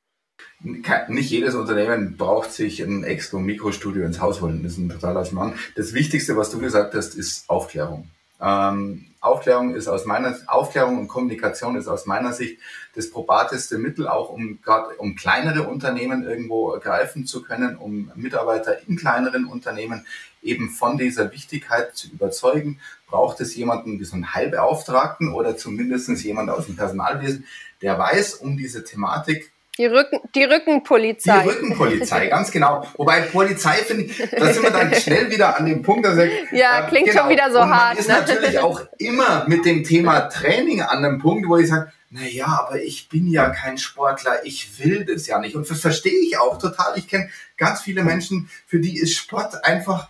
Nicht 0.62 1.30
jedes 1.30 1.56
Unternehmen 1.56 2.16
braucht 2.16 2.52
sich 2.52 2.80
ein 2.80 3.04
extra 3.04 3.40
Mikrostudio 3.40 4.06
ins 4.06 4.22
Haus 4.22 4.42
holen. 4.42 4.64
Das 4.64 4.74
ist 4.74 4.78
ein 4.78 4.90
totaler 4.90 5.26
Schmarrn. 5.26 5.56
Das 5.76 5.94
Wichtigste, 5.94 6.38
was 6.38 6.52
du 6.52 6.60
gesagt 6.60 6.94
hast, 6.96 7.16
ist 7.16 7.50
Aufklärung. 7.50 8.10
Ähm, 8.42 9.09
Aufklärung 9.22 9.76
ist 9.76 9.88
aus 9.88 10.06
meiner 10.06 10.38
Aufklärung 10.48 10.98
und 10.98 11.08
Kommunikation 11.10 11.76
ist 11.76 11.88
aus 11.88 12.06
meiner 12.06 12.32
Sicht 12.32 12.60
das 12.96 13.10
probateste 13.10 13.78
Mittel, 13.78 14.08
auch 14.08 14.30
um 14.30 14.62
gerade 14.62 14.96
um 14.96 15.16
kleinere 15.16 15.68
Unternehmen 15.68 16.24
irgendwo 16.24 16.80
greifen 16.80 17.26
zu 17.26 17.44
können, 17.44 17.76
um 17.76 18.12
Mitarbeiter 18.16 18.78
in 18.88 18.96
kleineren 18.96 19.46
Unternehmen 19.46 20.06
eben 20.42 20.70
von 20.70 20.98
dieser 20.98 21.32
Wichtigkeit 21.34 21.96
zu 21.96 22.08
überzeugen, 22.10 22.80
braucht 23.08 23.42
es 23.42 23.56
jemanden 23.56 24.00
wie 24.00 24.06
so 24.06 24.16
einen 24.16 24.34
Heilbeauftragten 24.34 25.34
oder 25.34 25.58
zumindest 25.58 26.10
jemand 26.24 26.50
aus 26.50 26.68
dem 26.68 26.78
Personalwesen, 26.78 27.46
der 27.82 28.00
weiß 28.00 28.36
um 28.36 28.56
diese 28.56 28.84
Thematik 28.84 29.52
die, 29.80 29.86
Rücken, 29.86 30.20
die 30.36 30.44
Rückenpolizei. 30.44 31.42
Die 31.42 31.50
Rückenpolizei, 31.50 32.28
ganz 32.30 32.52
genau. 32.52 32.86
Wobei 32.98 33.22
Polizei 33.22 33.76
finde 33.78 34.04
ich, 34.04 34.18
da 34.18 34.54
sind 34.54 34.62
wir 34.62 34.72
dann 34.72 34.94
schnell 35.02 35.32
wieder 35.32 35.58
an 35.58 35.66
dem 35.66 35.82
Punkt, 35.82 36.06
dass 36.06 36.18
ich, 36.18 36.32
Ja, 36.52 36.86
äh, 36.86 36.90
klingt 36.90 37.08
genau. 37.08 37.22
schon 37.22 37.30
wieder 37.30 37.50
so 37.50 37.62
Und 37.62 37.70
man 37.70 37.80
hart. 37.80 37.98
ist 37.98 38.10
ne? 38.10 38.16
natürlich 38.16 38.60
auch 38.60 38.82
immer 38.98 39.48
mit 39.48 39.64
dem 39.64 39.86
Thema 39.86 40.28
Training 40.28 40.82
an 40.82 40.98
einem 41.04 41.20
Punkt, 41.20 41.48
wo 41.48 41.56
ich 41.56 41.70
sage, 41.70 41.92
naja, 42.10 42.66
aber 42.68 42.82
ich 42.82 43.08
bin 43.08 43.28
ja 43.28 43.50
kein 43.52 43.78
Sportler, 43.78 44.46
ich 44.46 44.84
will 44.84 45.06
das 45.06 45.28
ja 45.28 45.40
nicht. 45.40 45.56
Und 45.56 45.70
das 45.70 45.80
verstehe 45.80 46.20
ich 46.28 46.38
auch 46.38 46.58
total. 46.58 46.98
Ich 46.98 47.08
kenne 47.08 47.30
ganz 47.56 47.82
viele 47.82 48.04
Menschen, 48.04 48.50
für 48.68 48.80
die 48.80 48.98
ist 48.98 49.16
Sport 49.16 49.64
einfach 49.64 50.10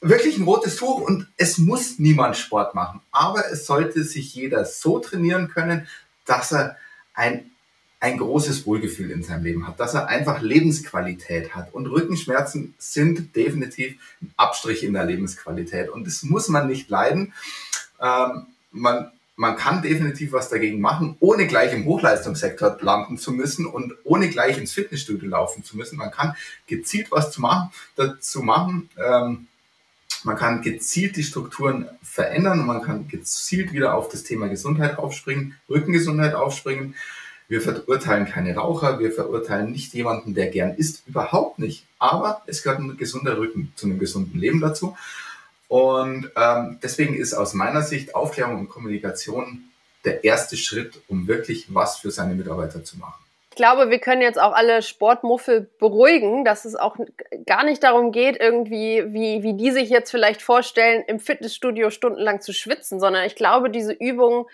wirklich 0.00 0.38
ein 0.38 0.44
rotes 0.44 0.76
Tuch 0.76 1.00
und 1.00 1.28
es 1.36 1.58
muss 1.58 1.98
niemand 1.98 2.36
Sport 2.36 2.74
machen. 2.74 3.00
Aber 3.12 3.44
es 3.52 3.66
sollte 3.66 4.02
sich 4.02 4.34
jeder 4.34 4.64
so 4.64 4.98
trainieren 4.98 5.48
können, 5.48 5.86
dass 6.24 6.52
er 6.52 6.76
ein 7.14 7.49
ein 8.00 8.16
großes 8.16 8.66
Wohlgefühl 8.66 9.10
in 9.10 9.22
seinem 9.22 9.44
Leben 9.44 9.68
hat, 9.68 9.78
dass 9.78 9.92
er 9.92 10.08
einfach 10.08 10.40
Lebensqualität 10.40 11.54
hat. 11.54 11.74
Und 11.74 11.86
Rückenschmerzen 11.86 12.74
sind 12.78 13.36
definitiv 13.36 13.96
ein 14.22 14.32
Abstrich 14.38 14.82
in 14.82 14.94
der 14.94 15.04
Lebensqualität. 15.04 15.90
Und 15.90 16.06
das 16.06 16.22
muss 16.22 16.48
man 16.48 16.66
nicht 16.66 16.88
leiden. 16.88 17.34
Ähm, 18.00 18.46
man, 18.70 19.12
man 19.36 19.56
kann 19.56 19.82
definitiv 19.82 20.32
was 20.32 20.48
dagegen 20.48 20.80
machen, 20.80 21.16
ohne 21.20 21.46
gleich 21.46 21.74
im 21.74 21.84
Hochleistungssektor 21.84 22.78
landen 22.80 23.18
zu 23.18 23.32
müssen 23.32 23.66
und 23.66 23.94
ohne 24.04 24.30
gleich 24.30 24.56
ins 24.56 24.72
Fitnessstudio 24.72 25.28
laufen 25.28 25.62
zu 25.62 25.76
müssen. 25.76 25.98
Man 25.98 26.10
kann 26.10 26.34
gezielt 26.66 27.10
was 27.10 27.30
zu 27.30 27.42
machen, 27.42 27.70
dazu 27.96 28.42
machen. 28.42 28.88
Ähm, 28.96 29.46
man 30.24 30.36
kann 30.36 30.62
gezielt 30.62 31.16
die 31.16 31.22
Strukturen 31.22 31.86
verändern 32.02 32.60
und 32.60 32.66
man 32.66 32.82
kann 32.82 33.08
gezielt 33.08 33.72
wieder 33.72 33.94
auf 33.94 34.08
das 34.08 34.22
Thema 34.22 34.48
Gesundheit 34.48 34.98
aufspringen, 34.98 35.56
Rückengesundheit 35.68 36.34
aufspringen. 36.34 36.94
Wir 37.50 37.60
verurteilen 37.60 38.26
keine 38.26 38.54
Raucher, 38.54 39.00
wir 39.00 39.10
verurteilen 39.10 39.72
nicht 39.72 39.92
jemanden, 39.92 40.34
der 40.34 40.46
gern 40.46 40.76
isst, 40.76 41.02
überhaupt 41.08 41.58
nicht. 41.58 41.84
Aber 41.98 42.42
es 42.46 42.62
gehört 42.62 42.78
ein 42.78 42.96
gesunder 42.96 43.38
Rücken 43.38 43.72
zu 43.74 43.86
einem 43.86 43.98
gesunden 43.98 44.38
Leben 44.38 44.60
dazu. 44.60 44.96
Und 45.66 46.30
ähm, 46.36 46.78
deswegen 46.80 47.14
ist 47.14 47.34
aus 47.34 47.52
meiner 47.54 47.82
Sicht 47.82 48.14
Aufklärung 48.14 48.60
und 48.60 48.68
Kommunikation 48.68 49.64
der 50.04 50.22
erste 50.22 50.56
Schritt, 50.56 51.02
um 51.08 51.26
wirklich 51.26 51.74
was 51.74 51.98
für 51.98 52.12
seine 52.12 52.34
Mitarbeiter 52.34 52.84
zu 52.84 52.98
machen. 52.98 53.20
Ich 53.50 53.56
glaube, 53.56 53.90
wir 53.90 53.98
können 53.98 54.22
jetzt 54.22 54.40
auch 54.40 54.52
alle 54.52 54.80
Sportmuffel 54.80 55.68
beruhigen, 55.80 56.44
dass 56.44 56.64
es 56.64 56.76
auch 56.76 56.96
gar 57.46 57.64
nicht 57.64 57.82
darum 57.82 58.12
geht, 58.12 58.38
irgendwie, 58.38 59.02
wie, 59.08 59.42
wie 59.42 59.54
die 59.54 59.72
sich 59.72 59.90
jetzt 59.90 60.12
vielleicht 60.12 60.40
vorstellen, 60.40 61.02
im 61.08 61.18
Fitnessstudio 61.18 61.90
stundenlang 61.90 62.40
zu 62.40 62.52
schwitzen, 62.52 63.00
sondern 63.00 63.24
ich 63.24 63.34
glaube, 63.34 63.70
diese 63.70 63.92
Übungen 63.92 64.46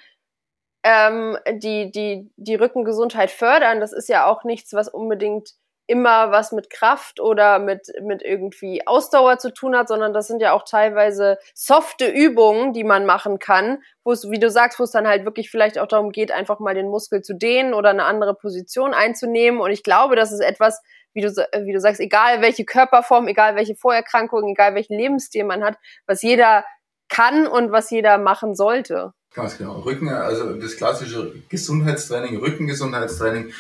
ähm, 0.89 1.37
die, 1.51 1.91
die, 1.91 2.31
die 2.37 2.55
Rückengesundheit 2.55 3.33
fördern, 3.33 3.81
das 3.81 3.93
ist 3.93 4.09
ja 4.09 4.27
auch 4.27 4.45
nichts, 4.45 4.73
was 4.73 4.89
unbedingt 4.89 5.51
immer 5.89 6.31
was 6.31 6.53
mit 6.53 6.71
Kraft 6.71 7.19
oder 7.19 7.59
mit, 7.59 7.93
mit 8.03 8.23
irgendwie 8.23 8.87
Ausdauer 8.87 9.39
zu 9.39 9.53
tun 9.53 9.77
hat, 9.77 9.89
sondern 9.89 10.13
das 10.13 10.29
sind 10.29 10.41
ja 10.41 10.53
auch 10.53 10.63
teilweise 10.63 11.39
softe 11.55 12.07
Übungen, 12.07 12.73
die 12.73 12.85
man 12.85 13.05
machen 13.05 13.41
kann, 13.41 13.83
wo 14.05 14.13
es, 14.13 14.31
wie 14.31 14.39
du 14.39 14.49
sagst, 14.49 14.79
wo 14.79 14.85
es 14.85 14.93
dann 14.93 15.09
halt 15.09 15.25
wirklich 15.25 15.51
vielleicht 15.51 15.79
auch 15.79 15.89
darum 15.89 16.13
geht, 16.13 16.31
einfach 16.31 16.61
mal 16.61 16.75
den 16.75 16.89
Muskel 16.89 17.23
zu 17.23 17.35
dehnen 17.35 17.75
oder 17.75 17.91
eine 17.91 18.05
andere 18.05 18.35
Position 18.35 18.95
einzunehmen. 18.95 19.61
Und 19.61 19.73
ich 19.73 19.83
glaube, 19.83 20.15
das 20.15 20.31
ist 20.31 20.41
etwas, 20.41 20.83
wie 21.15 21.23
du, 21.23 21.29
wie 21.31 21.73
du 21.73 21.81
sagst, 21.81 22.01
egal 22.01 22.43
welche 22.43 22.65
Körperform, 22.65 23.27
egal 23.27 23.57
welche 23.57 23.75
Vorerkrankungen, 23.75 24.51
egal 24.51 24.77
welchen 24.77 24.97
Lebensstil 24.97 25.45
man 25.45 25.65
hat, 25.65 25.79
was 26.07 26.23
jeder 26.23 26.65
kann 27.09 27.47
und 27.47 27.73
was 27.73 27.91
jeder 27.91 28.19
machen 28.19 28.55
sollte. 28.55 29.13
Ganz 29.37 29.59
genau. 29.59 29.81
Rücken, 29.81 30.09
also 30.09 30.55
das 30.55 30.79
klassische 30.79 31.35
Gesundheitstraining, 31.51 32.39
Rückengesundheitstraining 32.39 33.53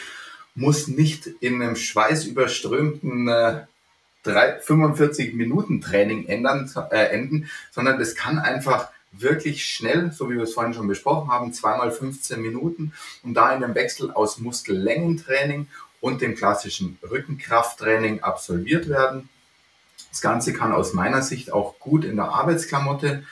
muss 0.54 0.88
nicht 0.88 1.26
in 1.40 1.60
einem 1.60 1.76
schweißüberströmten 1.76 3.28
äh, 3.28 3.60
3, 4.22 4.60
45 4.60 5.34
Minuten 5.34 5.82
Training 5.82 6.26
äh, 6.28 6.94
enden, 6.94 7.50
sondern 7.72 7.98
das 7.98 8.14
kann 8.14 8.38
einfach 8.38 8.88
wirklich 9.12 9.66
schnell, 9.66 10.12
so 10.12 10.30
wie 10.30 10.36
wir 10.36 10.44
es 10.44 10.54
vorhin 10.54 10.72
schon 10.72 10.88
besprochen 10.88 11.30
haben, 11.30 11.52
zweimal 11.52 11.92
15 11.92 12.40
Minuten 12.40 12.94
und 13.22 13.34
da 13.34 13.54
in 13.54 13.62
einem 13.62 13.74
Wechsel 13.74 14.10
aus 14.10 14.38
Muskellängentraining 14.38 15.66
und 16.00 16.22
dem 16.22 16.36
klassischen 16.36 16.98
Rückenkrafttraining 17.02 18.20
absolviert 18.22 18.88
werden. 18.88 19.28
Das 20.08 20.22
Ganze 20.22 20.54
kann 20.54 20.72
aus 20.72 20.94
meiner 20.94 21.20
Sicht 21.20 21.52
auch 21.52 21.78
gut 21.78 22.06
in 22.06 22.16
der 22.16 22.30
Arbeitsklamotte 22.30 23.24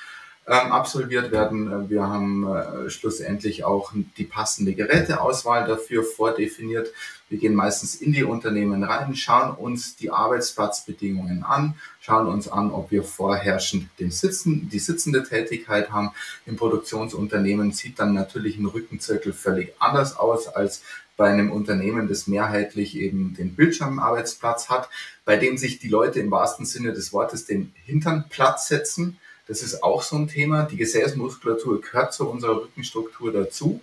ähm, 0.46 0.72
absolviert 0.72 1.32
werden. 1.32 1.88
Wir 1.88 2.02
haben 2.02 2.46
äh, 2.46 2.90
schlussendlich 2.90 3.64
auch 3.64 3.92
die 4.18 4.24
passende 4.24 4.74
Geräteauswahl 4.74 5.66
dafür 5.66 6.04
vordefiniert. 6.04 6.88
Wir 7.30 7.38
gehen 7.38 7.54
meistens 7.54 7.94
in 7.94 8.12
die 8.12 8.24
Unternehmen 8.24 8.84
rein, 8.84 9.16
schauen 9.16 9.56
uns 9.56 9.96
die 9.96 10.10
Arbeitsplatzbedingungen 10.10 11.44
an, 11.44 11.74
schauen 12.00 12.26
uns 12.28 12.48
an, 12.48 12.70
ob 12.70 12.90
wir 12.90 13.02
vorherrschend 13.02 13.88
den 13.98 14.10
Sitzen, 14.10 14.68
die 14.68 14.78
sitzende 14.78 15.24
Tätigkeit 15.24 15.90
haben. 15.90 16.10
Im 16.44 16.56
Produktionsunternehmen 16.56 17.72
sieht 17.72 17.98
dann 17.98 18.12
natürlich 18.12 18.58
ein 18.58 18.66
Rückenzirkel 18.66 19.32
völlig 19.32 19.72
anders 19.78 20.16
aus 20.18 20.48
als 20.48 20.82
bei 21.16 21.30
einem 21.30 21.50
Unternehmen, 21.52 22.08
das 22.08 22.26
mehrheitlich 22.26 22.96
eben 22.96 23.34
den 23.34 23.54
Bildschirmarbeitsplatz 23.54 24.68
hat, 24.68 24.90
bei 25.24 25.36
dem 25.36 25.56
sich 25.56 25.78
die 25.78 25.88
Leute 25.88 26.20
im 26.20 26.30
wahrsten 26.30 26.66
Sinne 26.66 26.92
des 26.92 27.12
Wortes 27.12 27.46
den 27.46 27.72
Hintern 27.86 28.26
Platz 28.28 28.68
setzen 28.68 29.18
das 29.46 29.62
ist 29.62 29.82
auch 29.82 30.02
so 30.02 30.16
ein 30.16 30.28
Thema. 30.28 30.64
Die 30.64 30.76
Gesäßmuskulatur 30.76 31.80
gehört 31.80 32.14
zu 32.14 32.28
unserer 32.28 32.62
Rückenstruktur 32.62 33.32
dazu. 33.32 33.82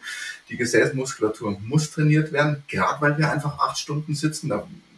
Die 0.50 0.58
Gesäßmuskulatur 0.58 1.60
muss 1.62 1.92
trainiert 1.92 2.32
werden, 2.32 2.64
gerade 2.68 3.02
weil 3.02 3.18
wir 3.18 3.32
einfach 3.32 3.60
acht 3.60 3.78
Stunden 3.78 4.16
sitzen. 4.16 4.52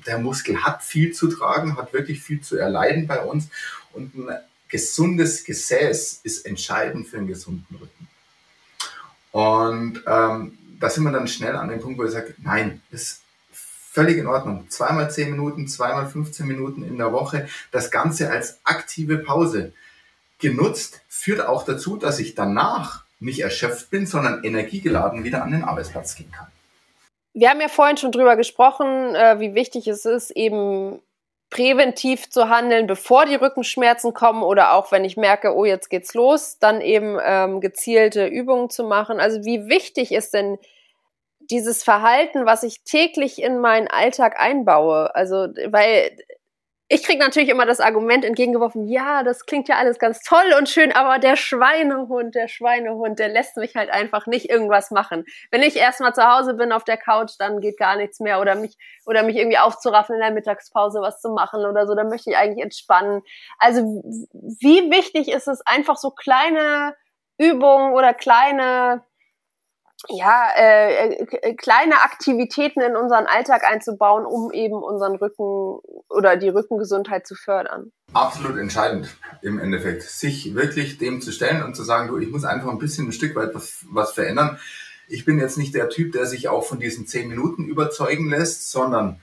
Der 0.05 0.19
Muskel 0.19 0.63
hat 0.63 0.83
viel 0.83 1.11
zu 1.11 1.27
tragen, 1.27 1.77
hat 1.77 1.93
wirklich 1.93 2.21
viel 2.21 2.41
zu 2.41 2.57
erleiden 2.57 3.07
bei 3.07 3.21
uns. 3.21 3.49
Und 3.91 4.15
ein 4.15 4.37
gesundes 4.69 5.43
Gesäß 5.43 6.21
ist 6.23 6.45
entscheidend 6.45 7.07
für 7.07 7.17
einen 7.17 7.27
gesunden 7.27 7.75
Rücken. 7.75 8.07
Und 9.31 10.01
ähm, 10.07 10.57
da 10.79 10.89
sind 10.89 11.03
wir 11.03 11.11
dann 11.11 11.27
schnell 11.27 11.55
an 11.55 11.69
dem 11.69 11.81
Punkt, 11.81 11.99
wo 11.99 12.05
ich 12.05 12.11
sage, 12.11 12.35
nein, 12.37 12.81
ist 12.91 13.21
völlig 13.51 14.17
in 14.17 14.27
Ordnung. 14.27 14.65
Zweimal 14.69 15.11
zehn 15.11 15.29
Minuten, 15.29 15.67
zweimal 15.67 16.09
15 16.09 16.47
Minuten 16.47 16.83
in 16.83 16.97
der 16.97 17.11
Woche. 17.11 17.47
Das 17.71 17.91
Ganze 17.91 18.31
als 18.31 18.59
aktive 18.63 19.17
Pause 19.17 19.73
genutzt, 20.43 21.01
führt 21.07 21.41
auch 21.41 21.65
dazu, 21.65 21.97
dass 21.97 22.19
ich 22.19 22.35
danach 22.35 23.03
nicht 23.19 23.39
erschöpft 23.39 23.89
bin, 23.89 24.05
sondern 24.05 24.43
energiegeladen 24.43 25.23
wieder 25.23 25.41
an 25.41 25.51
den 25.51 25.63
Arbeitsplatz 25.63 26.15
gehen 26.15 26.31
kann. 26.31 26.47
Wir 27.33 27.49
haben 27.49 27.61
ja 27.61 27.69
vorhin 27.69 27.97
schon 27.97 28.11
drüber 28.11 28.35
gesprochen, 28.35 29.15
äh, 29.15 29.39
wie 29.39 29.55
wichtig 29.55 29.87
es 29.87 30.05
ist, 30.05 30.29
eben 30.29 31.01
präventiv 31.49 32.29
zu 32.29 32.49
handeln, 32.49 32.87
bevor 32.87 33.25
die 33.25 33.35
Rückenschmerzen 33.35 34.13
kommen 34.13 34.43
oder 34.43 34.73
auch 34.73 34.91
wenn 34.91 35.05
ich 35.05 35.17
merke, 35.17 35.55
oh, 35.55 35.65
jetzt 35.65 35.89
geht's 35.89 36.13
los, 36.13 36.57
dann 36.59 36.81
eben 36.81 37.17
ähm, 37.23 37.61
gezielte 37.61 38.25
Übungen 38.25 38.69
zu 38.69 38.83
machen. 38.83 39.19
Also 39.19 39.43
wie 39.45 39.67
wichtig 39.67 40.11
ist 40.11 40.33
denn 40.33 40.57
dieses 41.39 41.83
Verhalten, 41.83 42.45
was 42.45 42.63
ich 42.63 42.83
täglich 42.83 43.41
in 43.41 43.59
meinen 43.59 43.87
Alltag 43.87 44.39
einbaue? 44.39 45.13
Also, 45.15 45.47
weil 45.67 46.17
ich 46.89 47.03
kriege 47.03 47.19
natürlich 47.19 47.49
immer 47.49 47.65
das 47.65 47.79
Argument 47.79 48.25
entgegengeworfen, 48.25 48.87
ja, 48.87 49.23
das 49.23 49.45
klingt 49.45 49.67
ja 49.69 49.77
alles 49.77 49.99
ganz 49.99 50.19
toll 50.21 50.53
und 50.57 50.69
schön, 50.69 50.91
aber 50.91 51.17
der 51.17 51.37
Schweinehund, 51.37 52.35
der 52.35 52.47
Schweinehund, 52.47 53.19
der 53.19 53.29
lässt 53.29 53.57
mich 53.57 53.75
halt 53.75 53.89
einfach 53.89 54.27
nicht 54.27 54.49
irgendwas 54.49 54.91
machen. 54.91 55.23
Wenn 55.49 55.63
ich 55.63 55.77
erstmal 55.77 56.13
zu 56.13 56.23
Hause 56.23 56.53
bin 56.53 56.71
auf 56.71 56.83
der 56.83 56.97
Couch, 56.97 57.31
dann 57.39 57.61
geht 57.61 57.77
gar 57.77 57.95
nichts 57.95 58.19
mehr 58.19 58.41
oder 58.41 58.55
mich 58.55 58.75
oder 59.05 59.23
mich 59.23 59.37
irgendwie 59.37 59.57
aufzuraffen 59.57 60.15
in 60.15 60.21
der 60.21 60.31
Mittagspause 60.31 60.99
was 61.01 61.21
zu 61.21 61.29
machen 61.29 61.65
oder 61.65 61.87
so, 61.87 61.95
dann 61.95 62.09
möchte 62.09 62.29
ich 62.29 62.37
eigentlich 62.37 62.63
entspannen. 62.63 63.21
Also 63.59 63.81
wie 63.81 64.91
wichtig 64.91 65.29
ist 65.29 65.47
es 65.47 65.61
einfach 65.65 65.97
so 65.97 66.11
kleine 66.11 66.95
Übungen 67.37 67.93
oder 67.93 68.13
kleine 68.13 69.03
ja, 70.09 70.49
äh, 70.57 71.13
äh, 71.13 71.53
kleine 71.55 72.01
Aktivitäten 72.01 72.81
in 72.81 72.95
unseren 72.95 73.25
Alltag 73.25 73.63
einzubauen, 73.63 74.25
um 74.25 74.51
eben 74.51 74.75
unseren 74.75 75.15
Rücken 75.15 75.79
oder 76.09 76.35
die 76.35 76.49
Rückengesundheit 76.49 77.25
zu 77.25 77.35
fördern. 77.35 77.91
Absolut 78.13 78.57
entscheidend 78.57 79.15
im 79.41 79.59
Endeffekt, 79.59 80.03
sich 80.03 80.55
wirklich 80.55 80.97
dem 80.97 81.21
zu 81.21 81.31
stellen 81.31 81.63
und 81.63 81.75
zu 81.75 81.83
sagen, 81.83 82.09
du, 82.09 82.17
ich 82.17 82.29
muss 82.29 82.43
einfach 82.43 82.69
ein 82.69 82.79
bisschen 82.79 83.07
ein 83.07 83.13
Stück 83.13 83.35
weit 83.35 83.55
was, 83.55 83.85
was 83.89 84.11
verändern. 84.11 84.59
Ich 85.07 85.25
bin 85.25 85.39
jetzt 85.39 85.57
nicht 85.57 85.73
der 85.73 85.89
Typ, 85.89 86.11
der 86.11 86.25
sich 86.25 86.47
auch 86.49 86.65
von 86.65 86.79
diesen 86.79 87.07
zehn 87.07 87.27
Minuten 87.29 87.65
überzeugen 87.65 88.29
lässt, 88.29 88.71
sondern 88.71 89.21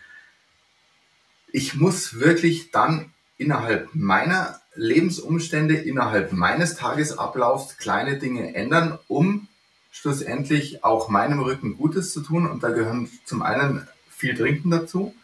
ich 1.52 1.74
muss 1.74 2.20
wirklich 2.20 2.70
dann 2.70 3.12
innerhalb 3.36 3.88
meiner 3.94 4.60
Lebensumstände 4.74 5.74
innerhalb 5.74 6.32
meines 6.32 6.76
Tagesablaufs 6.76 7.76
kleine 7.76 8.18
Dinge 8.18 8.54
ändern, 8.54 8.98
um 9.08 9.48
schlussendlich 9.90 10.84
auch 10.84 11.08
meinem 11.08 11.40
Rücken 11.40 11.76
Gutes 11.76 12.12
zu 12.12 12.20
tun. 12.20 12.48
Und 12.48 12.62
da 12.62 12.70
gehören 12.70 13.10
zum 13.24 13.42
einen 13.42 13.86
viel 14.10 14.36
Trinken 14.36 14.70
dazu. 14.70 15.14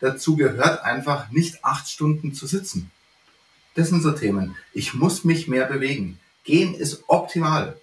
Dazu 0.00 0.36
gehört 0.36 0.82
einfach 0.84 1.30
nicht 1.30 1.64
acht 1.64 1.88
Stunden 1.88 2.34
zu 2.34 2.46
sitzen. 2.46 2.90
Das 3.74 3.88
sind 3.88 4.02
so 4.02 4.12
Themen. 4.12 4.56
Ich 4.72 4.94
muss 4.94 5.24
mich 5.24 5.48
mehr 5.48 5.66
bewegen. 5.66 6.18
Gehen 6.44 6.74
ist 6.74 7.04
optimal. 7.08 7.76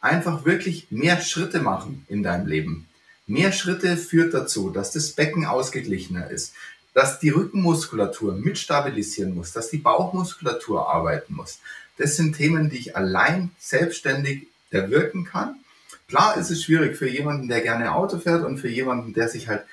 Einfach 0.00 0.44
wirklich 0.44 0.88
mehr 0.90 1.20
Schritte 1.20 1.60
machen 1.60 2.04
in 2.08 2.22
deinem 2.22 2.46
Leben. 2.46 2.88
Mehr 3.26 3.52
Schritte 3.52 3.96
führt 3.96 4.32
dazu, 4.34 4.70
dass 4.70 4.92
das 4.92 5.12
Becken 5.12 5.44
ausgeglichener 5.44 6.30
ist, 6.30 6.54
dass 6.94 7.20
die 7.20 7.28
Rückenmuskulatur 7.28 8.34
mit 8.34 8.58
stabilisieren 8.58 9.34
muss, 9.34 9.52
dass 9.52 9.70
die 9.70 9.78
Bauchmuskulatur 9.78 10.88
arbeiten 10.88 11.34
muss. 11.34 11.60
Das 11.98 12.16
sind 12.16 12.36
Themen, 12.36 12.70
die 12.70 12.78
ich 12.78 12.96
allein 12.96 13.50
selbstständig 13.58 14.46
erwirken 14.70 15.24
kann. 15.24 15.56
Klar 16.08 16.38
ist 16.38 16.50
es 16.50 16.64
schwierig 16.64 16.96
für 16.96 17.08
jemanden, 17.08 17.48
der 17.48 17.60
gerne 17.60 17.92
Auto 17.94 18.18
fährt 18.18 18.42
und 18.42 18.56
für 18.56 18.70
jemanden, 18.70 19.12
der 19.12 19.28
sich 19.28 19.46
halt 19.46 19.64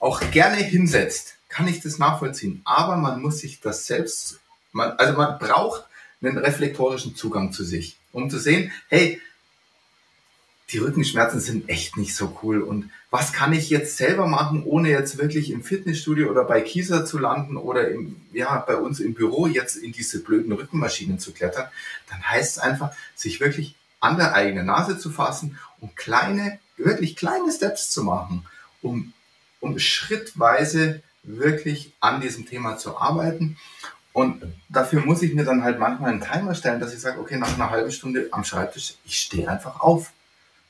auch 0.00 0.20
gerne 0.32 0.56
hinsetzt, 0.56 1.36
kann 1.48 1.68
ich 1.68 1.80
das 1.80 1.98
nachvollziehen. 1.98 2.60
Aber 2.64 2.96
man 2.96 3.22
muss 3.22 3.38
sich 3.38 3.60
das 3.60 3.86
selbst, 3.86 4.40
man, 4.72 4.90
also 4.92 5.16
man 5.16 5.38
braucht 5.38 5.84
einen 6.20 6.38
reflektorischen 6.38 7.14
Zugang 7.14 7.52
zu 7.52 7.62
sich, 7.62 7.96
um 8.12 8.28
zu 8.28 8.40
sehen, 8.40 8.72
hey, 8.88 9.20
die 10.70 10.78
Rückenschmerzen 10.78 11.40
sind 11.40 11.68
echt 11.68 11.96
nicht 11.96 12.16
so 12.16 12.36
cool. 12.42 12.62
Und 12.62 12.90
was 13.10 13.32
kann 13.32 13.52
ich 13.52 13.70
jetzt 13.70 13.96
selber 13.96 14.26
machen, 14.26 14.64
ohne 14.64 14.90
jetzt 14.90 15.18
wirklich 15.18 15.52
im 15.52 15.62
Fitnessstudio 15.62 16.30
oder 16.30 16.44
bei 16.44 16.62
Kieser 16.62 17.04
zu 17.04 17.18
landen 17.18 17.56
oder 17.56 17.88
im, 17.88 18.16
ja, 18.32 18.58
bei 18.58 18.74
uns 18.74 18.98
im 18.98 19.14
Büro 19.14 19.46
jetzt 19.46 19.76
in 19.76 19.92
diese 19.92 20.20
blöden 20.22 20.52
Rückenmaschinen 20.52 21.20
zu 21.20 21.32
klettern? 21.32 21.68
Dann 22.08 22.22
heißt 22.28 22.56
es 22.56 22.62
einfach, 22.62 22.92
sich 23.14 23.40
wirklich 23.40 23.76
an 24.00 24.16
der 24.16 24.34
eigenen 24.34 24.66
Nase 24.66 24.98
zu 24.98 25.10
fassen 25.10 25.58
und 25.80 25.96
kleine, 25.96 26.58
wirklich 26.76 27.16
kleine 27.16 27.52
Steps 27.52 27.90
zu 27.90 28.02
machen, 28.02 28.46
um, 28.82 29.12
um 29.60 29.78
schrittweise 29.78 31.02
wirklich 31.22 31.92
an 32.00 32.20
diesem 32.20 32.46
Thema 32.46 32.78
zu 32.78 32.98
arbeiten. 32.98 33.56
Und 34.12 34.42
dafür 34.68 35.04
muss 35.04 35.22
ich 35.22 35.34
mir 35.34 35.44
dann 35.44 35.62
halt 35.62 35.78
manchmal 35.78 36.10
einen 36.10 36.20
Timer 36.20 36.54
stellen, 36.54 36.80
dass 36.80 36.92
ich 36.92 37.00
sage, 37.00 37.20
okay, 37.20 37.36
nach 37.36 37.54
einer 37.54 37.70
halben 37.70 37.92
Stunde 37.92 38.28
am 38.32 38.44
Schreibtisch, 38.44 38.94
ich 39.04 39.18
stehe 39.18 39.48
einfach 39.48 39.80
auf. 39.80 40.12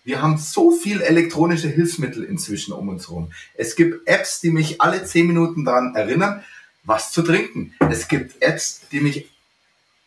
Wir 0.05 0.21
haben 0.23 0.39
so 0.39 0.71
viel 0.71 1.01
elektronische 1.03 1.69
Hilfsmittel 1.69 2.25
inzwischen 2.25 2.73
um 2.73 2.89
uns 2.89 3.09
herum. 3.09 3.33
Es 3.55 3.77
gibt 3.77 4.07
Apps, 4.09 4.41
die 4.41 4.51
mich 4.51 4.81
alle 4.81 5.05
zehn 5.05 5.27
Minuten 5.27 5.65
daran 5.65 5.95
erinnern, 5.95 6.43
was 6.85 7.13
zu 7.13 7.23
trinken. 7.23 7.75
Es 7.91 8.09
gibt 8.09 8.43
Apps, 8.43 8.83
die 8.91 9.01
mich 9.01 9.31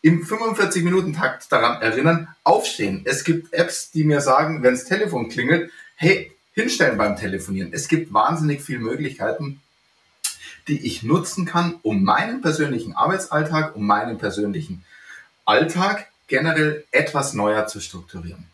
im 0.03 0.25
45-Minuten-Takt 0.25 1.49
daran 1.49 1.81
erinnern, 1.81 2.27
aufstehen. 2.43 3.03
Es 3.05 3.23
gibt 3.23 3.53
Apps, 3.53 3.89
die 3.89 4.03
mir 4.03 4.19
sagen, 4.19 4.61
wenn 4.61 4.73
das 4.73 4.83
Telefon 4.83 5.29
klingelt, 5.29 5.71
hey, 5.95 6.31
hinstellen 6.53 6.97
beim 6.97 7.15
Telefonieren. 7.15 7.71
Es 7.73 7.87
gibt 7.87 8.13
wahnsinnig 8.13 8.61
viele 8.61 8.79
Möglichkeiten, 8.79 9.61
die 10.67 10.85
ich 10.85 11.03
nutzen 11.03 11.45
kann, 11.45 11.79
um 11.83 12.03
meinen 12.03 12.41
persönlichen 12.41 12.95
Arbeitsalltag, 12.95 13.75
um 13.77 13.87
meinen 13.87 14.17
persönlichen 14.17 14.83
Alltag 15.45 16.07
generell 16.27 16.83
etwas 16.91 17.33
neuer 17.33 17.67
zu 17.67 17.79
strukturieren. 17.79 18.49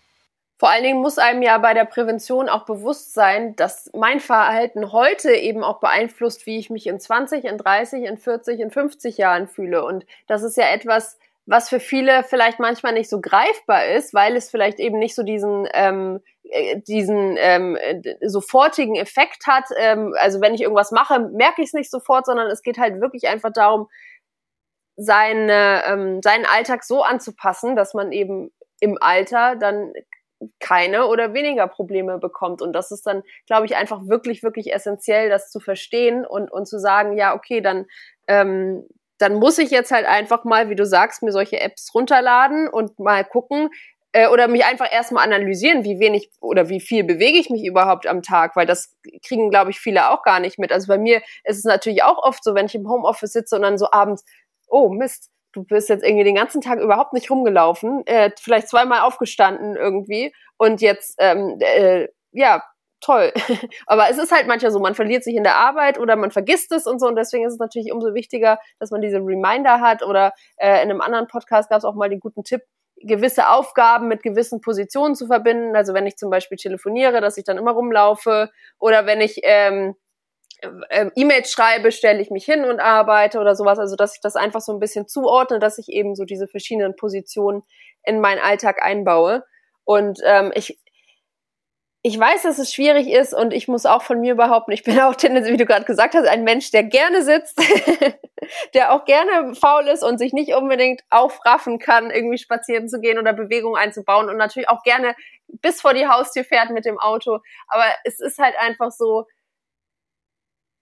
Vor 0.60 0.70
allen 0.70 0.84
Dingen 0.84 1.02
muss 1.02 1.18
einem 1.18 1.42
ja 1.42 1.58
bei 1.58 1.74
der 1.74 1.86
Prävention 1.86 2.48
auch 2.48 2.66
bewusst 2.66 3.14
sein, 3.14 3.56
dass 3.56 3.90
mein 3.96 4.20
Verhalten 4.20 4.92
heute 4.92 5.32
eben 5.32 5.64
auch 5.64 5.80
beeinflusst, 5.80 6.46
wie 6.46 6.60
ich 6.60 6.70
mich 6.70 6.86
in 6.86 7.00
20, 7.00 7.46
in 7.46 7.58
30, 7.58 8.04
in 8.04 8.18
40, 8.18 8.60
in 8.60 8.70
50 8.70 9.18
Jahren 9.18 9.48
fühle. 9.48 9.84
Und 9.86 10.06
das 10.28 10.44
ist 10.44 10.58
ja 10.58 10.66
etwas, 10.66 11.18
was 11.50 11.68
für 11.68 11.80
viele 11.80 12.24
vielleicht 12.24 12.60
manchmal 12.60 12.94
nicht 12.94 13.10
so 13.10 13.20
greifbar 13.20 13.88
ist, 13.88 14.14
weil 14.14 14.36
es 14.36 14.52
vielleicht 14.52 14.80
eben 14.80 15.00
nicht 15.00 15.16
so 15.16 15.24
diesen 15.24 15.68
ähm, 15.74 16.22
äh, 16.44 16.80
diesen 16.80 17.38
ähm, 17.40 17.78
sofortigen 18.22 18.96
Effekt 18.96 19.48
hat. 19.48 19.66
Ähm, 19.78 20.14
also 20.20 20.42
wenn 20.42 20.54
ich 20.54 20.62
irgendwas 20.62 20.92
mache, 20.92 21.20
merke 21.20 21.62
ich 21.62 21.70
es 21.70 21.74
nicht 21.74 21.90
sofort, 21.90 22.28
sondern 22.28 22.48
es 22.52 22.62
geht 22.62 22.78
halt 22.78 23.02
wirklich 23.02 23.28
einfach 23.28 23.52
darum, 23.52 23.88
seine, 24.96 25.84
ähm, 25.88 26.22
seinen 26.22 26.46
Alltag 26.46 26.84
so 26.84 27.02
anzupassen, 27.04 27.76
dass 27.76 27.94
man 27.94 28.12
eben 28.12 28.52
im 28.80 28.98
Alter 29.02 29.56
dann 29.56 29.94
keine 30.60 31.08
oder 31.08 31.34
weniger 31.34 31.68
Probleme 31.68 32.20
bekommt. 32.20 32.62
Und 32.62 32.74
das 32.74 32.92
ist 32.92 33.08
dann, 33.08 33.24
glaube 33.48 33.66
ich, 33.66 33.76
einfach 33.76 34.02
wirklich, 34.08 34.44
wirklich 34.44 34.74
essentiell, 34.74 35.30
das 35.30 35.50
zu 35.52 35.60
verstehen 35.60 36.26
und, 36.26 36.52
und 36.52 36.68
zu 36.68 36.80
sagen, 36.80 37.18
ja, 37.18 37.34
okay, 37.36 37.62
dann, 37.62 37.88
ähm, 38.28 38.88
dann 39.20 39.36
muss 39.36 39.58
ich 39.58 39.70
jetzt 39.70 39.92
halt 39.92 40.06
einfach 40.06 40.44
mal, 40.44 40.70
wie 40.70 40.76
du 40.76 40.86
sagst, 40.86 41.22
mir 41.22 41.32
solche 41.32 41.60
Apps 41.60 41.94
runterladen 41.94 42.68
und 42.68 42.98
mal 43.00 43.24
gucken, 43.24 43.70
äh, 44.12 44.28
oder 44.28 44.48
mich 44.48 44.66
einfach 44.66 44.92
erstmal 44.92 45.24
analysieren, 45.24 45.84
wie 45.84 46.00
wenig 46.00 46.32
oder 46.42 46.70
wie 46.70 46.80
viel 46.80 47.04
bewege 47.04 47.38
ich 47.38 47.50
mich 47.50 47.64
überhaupt 47.66 48.08
am 48.08 48.22
Tag, 48.22 48.56
weil 48.56 48.66
das 48.66 48.96
kriegen, 49.26 49.50
glaube 49.50 49.72
ich, 49.72 49.80
viele 49.80 50.10
auch 50.10 50.24
gar 50.24 50.40
nicht 50.40 50.58
mit. 50.58 50.72
Also 50.72 50.88
bei 50.88 50.98
mir 50.98 51.22
ist 51.44 51.58
es 51.58 51.64
natürlich 51.64 52.04
auch 52.04 52.18
oft 52.18 52.44
so, 52.44 52.56
wenn 52.56 52.66
ich 52.66 52.76
im 52.76 52.90
Homeoffice 52.90 53.34
sitze 53.34 53.56
und 53.56 53.62
dann 53.62 53.78
so 53.78 53.92
abends, 53.92 54.24
oh 54.68 54.90
Mist, 54.90 55.30
du 55.54 55.64
bist 55.64 55.90
jetzt 55.90 56.04
irgendwie 56.04 56.24
den 56.24 56.36
ganzen 56.36 56.62
Tag 56.62 56.80
überhaupt 56.80 57.14
nicht 57.14 57.30
rumgelaufen, 57.30 58.06
äh, 58.08 58.32
vielleicht 58.40 58.70
zweimal 58.70 59.02
aufgestanden 59.02 59.76
irgendwie 59.76 60.34
und 60.58 60.82
jetzt, 60.82 61.16
ähm, 61.20 61.58
äh, 61.60 62.08
ja, 62.32 62.64
toll. 63.02 63.34
Aber 63.88 64.10
es 64.10 64.18
ist 64.18 64.32
halt 64.32 64.48
manchmal 64.48 64.72
so, 64.72 64.80
man 64.80 64.96
verliert 64.96 65.24
sich 65.24 65.36
in 65.36 65.44
der 65.44 65.56
Arbeit 65.56 66.00
oder 66.00 66.16
man 66.16 66.32
vergisst 66.32 66.72
es 66.72 66.88
und 66.88 67.00
so 67.00 67.08
und 67.08 67.16
deswegen 67.16 67.46
ist 67.46 67.54
es 67.54 67.60
natürlich 67.60 67.92
umso 67.92 68.14
wichtiger, 68.14 68.60
dass 68.80 68.92
man 68.92 69.02
diese 69.02 69.18
Reminder 69.18 69.82
hat 69.82 70.04
oder 70.04 70.34
äh, 70.58 70.84
in 70.84 70.90
einem 70.90 71.02
anderen 71.02 71.28
Podcast 71.28 71.70
gab 71.70 71.80
es 71.80 71.86
auch 71.86 71.96
mal 71.96 72.10
den 72.10 72.20
guten 72.20 72.44
Tipp, 72.44 72.62
gewisse 73.02 73.50
Aufgaben 73.50 74.08
mit 74.08 74.24
gewissen 74.24 74.62
Positionen 74.62 75.16
zu 75.16 75.28
verbinden. 75.28 75.76
Also 75.76 75.94
wenn 75.94 76.06
ich 76.06 76.18
zum 76.18 76.30
Beispiel 76.30 76.58
telefoniere, 76.58 77.22
dass 77.22 77.38
ich 77.38 77.44
dann 77.44 77.58
immer 77.58 77.72
rumlaufe 77.72 78.50
oder 78.78 79.06
wenn 79.06 79.22
ich 79.22 79.40
ähm, 79.44 79.96
äh, 80.90 81.10
E-Mails 81.16 81.52
schreibe, 81.52 81.92
stelle 81.92 82.22
ich 82.22 82.30
mich 82.30 82.46
hin 82.46 82.66
und 82.66 82.80
arbeite 82.80 83.40
oder 83.40 83.56
sowas. 83.56 83.80
Also 83.80 83.96
dass 83.96 84.16
ich 84.16 84.22
das 84.22 84.36
einfach 84.36 84.62
so 84.62 84.74
ein 84.74 84.80
bisschen 84.80 85.08
zuordne, 85.08 85.60
dass 85.60 85.78
ich 85.78 85.90
eben 85.90 86.16
so 86.16 86.26
diese 86.26 86.48
verschiedenen 86.48 86.96
Positionen 86.96 87.64
in 88.04 88.20
meinen 88.20 88.40
Alltag 88.40 88.82
einbaue. 88.82 89.44
Und 89.86 90.20
ähm, 90.26 90.52
ich, 90.54 90.80
ich 92.02 92.18
weiß, 92.18 92.44
dass 92.44 92.60
es 92.60 92.74
schwierig 92.74 93.10
ist 93.10 93.34
und 93.34 93.54
ich 93.54 93.68
muss 93.68 93.86
auch 93.86 94.02
von 94.02 94.22
mir 94.22 94.36
behaupten, 94.36 94.72
ich 94.72 94.84
bin 94.84 95.00
auch 95.02 95.16
tendenziell, 95.16 95.54
wie 95.54 95.58
du 95.58 95.66
gerade 95.66 95.86
gesagt 95.86 96.16
hast, 96.16 96.28
ein 96.28 96.46
Mensch, 96.46 96.72
der 96.72 96.84
gerne 96.84 97.24
sitzt, 97.24 97.62
der 98.74 98.94
auch 98.94 99.04
gerne 99.04 99.54
faul 99.54 99.88
ist 99.88 100.04
und 100.04 100.18
sich 100.18 100.32
nicht 100.32 100.54
unbedingt 100.54 101.02
aufraffen 101.10 101.78
kann, 101.78 102.10
irgendwie 102.10 102.38
spazieren 102.38 102.88
zu 102.88 103.02
gehen 103.02 103.20
oder 103.20 103.34
Bewegung 103.34 103.76
einzubauen 103.76 104.30
und 104.30 104.38
natürlich 104.38 104.70
auch 104.70 104.82
gerne 104.84 105.14
bis 105.48 105.82
vor 105.82 105.94
die 105.94 106.08
Haustür 106.08 106.46
fährt 106.46 106.70
mit 106.70 106.86
dem 106.86 106.98
Auto. 107.00 107.40
Aber 107.68 107.86
es 108.06 108.22
ist 108.22 108.40
halt 108.40 108.56
einfach 108.58 108.92
so, 108.92 109.26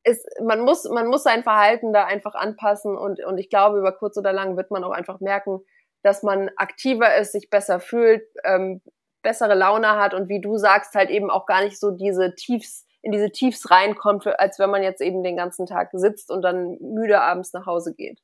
es, 0.03 0.23
man 0.43 0.61
muss, 0.61 0.83
man 0.85 1.07
muss 1.07 1.23
sein 1.23 1.41
Verhalten 1.41 1.93
da 1.93 2.05
einfach 2.05 2.35
anpassen 2.35 2.95
und, 2.95 3.23
und 3.25 3.39
ich 3.39 3.49
glaube, 3.49 3.79
über 3.79 3.91
kurz 3.91 4.17
oder 4.17 4.33
lang 4.33 4.55
wird 4.55 4.69
man 4.69 4.83
auch 4.83 4.91
einfach 4.91 5.19
merken, 5.19 5.61
dass 6.03 6.21
man 6.21 6.51
aktiver 6.57 7.15
ist, 7.15 7.31
sich 7.31 7.49
besser 7.49 7.79
fühlt, 7.79 8.23
ähm, 8.43 8.81
bessere 9.21 9.55
Laune 9.55 9.89
hat 9.89 10.13
und 10.13 10.29
wie 10.29 10.41
du 10.41 10.57
sagst, 10.57 10.95
halt 10.95 11.09
eben 11.09 11.29
auch 11.29 11.45
gar 11.45 11.63
nicht 11.63 11.79
so 11.79 11.91
diese 11.91 12.35
Tiefs, 12.35 12.85
in 13.01 13.11
diese 13.11 13.31
Tiefs 13.31 13.69
reinkommt, 13.69 14.27
als 14.39 14.59
wenn 14.59 14.69
man 14.69 14.83
jetzt 14.83 15.01
eben 15.01 15.23
den 15.23 15.37
ganzen 15.37 15.65
Tag 15.65 15.89
sitzt 15.93 16.31
und 16.31 16.41
dann 16.41 16.77
müde 16.79 17.21
abends 17.21 17.53
nach 17.53 17.65
Hause 17.65 17.93
geht. 17.93 18.19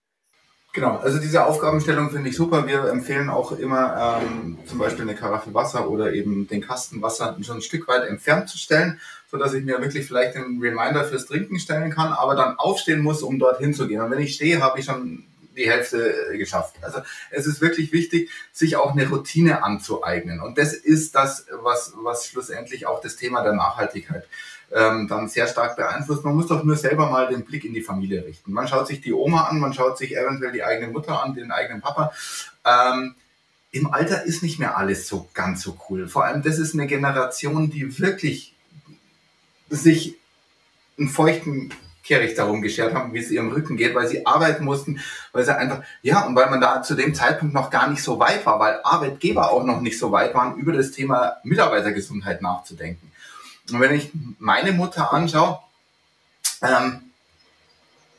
Genau, 0.73 0.97
also 0.97 1.19
diese 1.19 1.45
Aufgabenstellung 1.45 2.09
finde 2.09 2.29
ich 2.29 2.35
super. 2.35 2.65
Wir 2.65 2.85
empfehlen 2.85 3.29
auch 3.29 3.51
immer 3.51 4.19
ähm, 4.23 4.57
zum 4.65 4.79
Beispiel 4.79 5.03
eine 5.03 5.13
Karaffe 5.13 5.53
Wasser 5.53 5.87
oder 5.87 6.13
eben 6.13 6.47
den 6.47 6.61
Kasten 6.61 6.99
Wasser 7.03 7.37
schon 7.41 7.57
ein 7.57 7.61
Stück 7.61 7.87
weit 7.87 8.07
entfernt 8.07 8.49
zu 8.49 8.57
stellen, 8.57 8.99
so 9.29 9.37
dass 9.37 9.53
ich 9.53 9.63
mir 9.63 9.79
wirklich 9.81 10.07
vielleicht 10.07 10.35
einen 10.35 10.59
Reminder 10.59 11.03
fürs 11.03 11.27
Trinken 11.27 11.59
stellen 11.59 11.91
kann, 11.91 12.11
aber 12.11 12.33
dann 12.33 12.55
aufstehen 12.57 13.03
muss, 13.03 13.21
um 13.21 13.37
dorthin 13.37 13.75
zu 13.75 13.87
gehen. 13.87 14.01
Und 14.01 14.09
wenn 14.09 14.19
ich 14.19 14.33
stehe, 14.33 14.63
habe 14.63 14.79
ich 14.79 14.85
schon 14.85 15.25
die 15.55 15.69
Hälfte 15.69 16.33
äh, 16.33 16.37
geschafft. 16.37 16.75
Also 16.81 16.99
es 17.31 17.47
ist 17.47 17.61
wirklich 17.61 17.91
wichtig, 17.91 18.29
sich 18.51 18.75
auch 18.75 18.91
eine 18.91 19.07
Routine 19.07 19.63
anzueignen. 19.63 20.41
Und 20.41 20.57
das 20.57 20.73
ist 20.73 21.15
das, 21.15 21.45
was, 21.61 21.93
was 21.95 22.27
schlussendlich 22.27 22.85
auch 22.85 23.01
das 23.01 23.15
Thema 23.15 23.43
der 23.43 23.53
Nachhaltigkeit 23.53 24.25
ähm, 24.73 25.07
dann 25.07 25.27
sehr 25.27 25.47
stark 25.47 25.75
beeinflusst. 25.75 26.23
Man 26.23 26.35
muss 26.35 26.47
doch 26.47 26.63
nur 26.63 26.75
selber 26.75 27.09
mal 27.09 27.27
den 27.27 27.45
Blick 27.45 27.63
in 27.63 27.73
die 27.73 27.81
Familie 27.81 28.25
richten. 28.25 28.51
Man 28.51 28.67
schaut 28.67 28.87
sich 28.87 29.01
die 29.01 29.13
Oma 29.13 29.43
an, 29.43 29.59
man 29.59 29.73
schaut 29.73 29.97
sich 29.97 30.17
eventuell 30.17 30.51
die 30.51 30.63
eigene 30.63 30.91
Mutter 30.91 31.23
an, 31.23 31.35
den 31.35 31.51
eigenen 31.51 31.81
Papa. 31.81 32.11
Ähm, 32.65 33.15
Im 33.71 33.93
Alter 33.93 34.23
ist 34.23 34.43
nicht 34.43 34.59
mehr 34.59 34.77
alles 34.77 35.07
so 35.07 35.29
ganz 35.33 35.61
so 35.61 35.77
cool. 35.89 36.07
Vor 36.07 36.25
allem, 36.25 36.41
das 36.41 36.57
ist 36.57 36.73
eine 36.73 36.87
Generation, 36.87 37.69
die 37.69 37.99
wirklich 37.99 38.55
sich 39.69 40.17
einen 40.97 41.09
feuchten 41.09 41.73
Kehricht 42.03 42.37
darum 42.37 42.61
geschert 42.61 42.93
haben, 42.93 43.13
wie 43.13 43.19
es 43.19 43.31
ihrem 43.31 43.51
Rücken 43.51 43.77
geht, 43.77 43.95
weil 43.95 44.07
sie 44.07 44.25
arbeiten 44.25 44.65
mussten, 44.65 44.99
weil 45.31 45.45
sie 45.45 45.57
einfach, 45.57 45.83
ja, 46.01 46.25
und 46.25 46.35
weil 46.35 46.49
man 46.49 46.59
da 46.59 46.83
zu 46.83 46.95
dem 46.95 47.15
Zeitpunkt 47.15 47.53
noch 47.53 47.69
gar 47.69 47.89
nicht 47.89 48.03
so 48.03 48.19
weit 48.19 48.45
war, 48.45 48.59
weil 48.59 48.81
Arbeitgeber 48.83 49.51
auch 49.51 49.63
noch 49.63 49.81
nicht 49.81 49.97
so 49.97 50.11
weit 50.11 50.33
waren, 50.33 50.57
über 50.57 50.73
das 50.73 50.91
Thema 50.91 51.37
Mitarbeitergesundheit 51.43 52.41
nachzudenken. 52.41 53.11
Und 53.71 53.79
wenn 53.79 53.95
ich 53.95 54.11
meine 54.39 54.73
Mutter 54.73 55.13
anschaue, 55.13 55.59
ähm, 56.61 57.01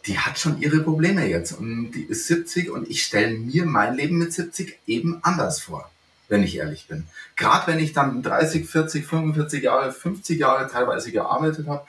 die 0.07 0.18
hat 0.18 0.39
schon 0.39 0.61
ihre 0.61 0.80
Probleme 0.80 1.26
jetzt 1.26 1.53
und 1.53 1.93
die 1.93 2.05
ist 2.05 2.26
70 2.26 2.70
und 2.70 2.89
ich 2.89 3.03
stelle 3.03 3.37
mir 3.39 3.64
mein 3.64 3.95
Leben 3.95 4.18
mit 4.18 4.32
70 4.32 4.78
eben 4.87 5.18
anders 5.22 5.61
vor, 5.61 5.91
wenn 6.28 6.43
ich 6.43 6.57
ehrlich 6.57 6.89
bin. 6.89 7.07
Gerade 7.37 7.66
wenn 7.66 7.78
ich 7.78 7.93
dann 7.93 8.22
30, 8.22 8.68
40, 8.68 9.07
45 9.07 9.62
Jahre, 9.62 9.93
50 9.93 10.39
Jahre 10.39 10.68
teilweise 10.68 11.11
gearbeitet 11.11 11.68
habe, 11.68 11.87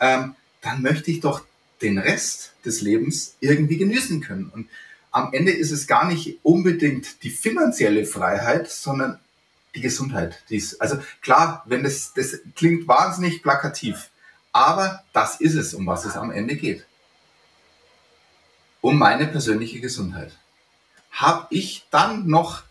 ähm, 0.00 0.34
dann 0.62 0.82
möchte 0.82 1.10
ich 1.10 1.20
doch 1.20 1.42
den 1.82 1.98
Rest 1.98 2.52
des 2.64 2.80
Lebens 2.80 3.36
irgendwie 3.40 3.76
genießen 3.76 4.20
können. 4.20 4.46
Und 4.46 4.68
am 5.10 5.32
Ende 5.32 5.52
ist 5.52 5.72
es 5.72 5.86
gar 5.86 6.06
nicht 6.06 6.38
unbedingt 6.42 7.22
die 7.22 7.30
finanzielle 7.30 8.06
Freiheit, 8.06 8.70
sondern 8.70 9.18
die 9.74 9.80
Gesundheit. 9.80 10.42
Die 10.48 10.64
also 10.78 10.98
klar, 11.20 11.62
wenn 11.66 11.82
das, 11.82 12.12
das 12.14 12.40
klingt 12.54 12.88
wahnsinnig 12.88 13.42
plakativ, 13.42 14.10
aber 14.52 15.02
das 15.12 15.40
ist 15.40 15.54
es, 15.54 15.74
um 15.74 15.86
was 15.86 16.04
es 16.04 16.16
am 16.16 16.30
Ende 16.30 16.56
geht. 16.56 16.86
Um 18.80 18.98
meine 18.98 19.26
persönliche 19.26 19.80
Gesundheit. 19.80 20.32
Habe 21.10 21.46
ich 21.50 21.86
dann 21.90 22.26
noch 22.26 22.62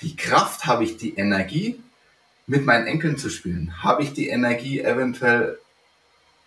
die 0.00 0.16
Kraft, 0.16 0.66
habe 0.66 0.84
ich 0.84 0.96
die 0.96 1.14
Energie, 1.16 1.80
mit 2.46 2.64
meinen 2.64 2.86
Enkeln 2.86 3.18
zu 3.18 3.28
spielen? 3.28 3.82
Habe 3.82 4.02
ich 4.02 4.12
die 4.12 4.28
Energie, 4.28 4.80
eventuell 4.80 5.58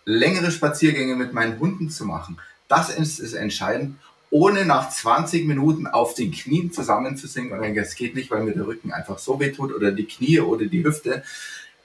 längere 0.05 0.51
Spaziergänge 0.51 1.15
mit 1.15 1.33
meinen 1.33 1.59
Hunden 1.59 1.89
zu 1.89 2.05
machen? 2.05 2.39
Das 2.67 2.89
ist, 2.89 3.19
ist 3.19 3.33
entscheidend 3.33 3.95
ohne 4.31 4.65
nach 4.65 4.89
20 4.89 5.47
Minuten 5.47 5.87
auf 5.87 6.13
den 6.13 6.31
Knien 6.31 6.71
zusammenzusinken 6.71 7.53
und 7.53 7.63
denke, 7.63 7.81
es 7.81 7.95
geht 7.95 8.15
nicht, 8.15 8.29
weil 8.29 8.43
mir 8.43 8.53
der 8.53 8.67
Rücken 8.67 8.91
einfach 8.91 9.17
so 9.17 9.39
weh 9.39 9.51
tut 9.51 9.73
oder 9.73 9.91
die 9.91 10.05
Knie 10.05 10.39
oder 10.39 10.65
die 10.65 10.83
Hüfte. 10.83 11.23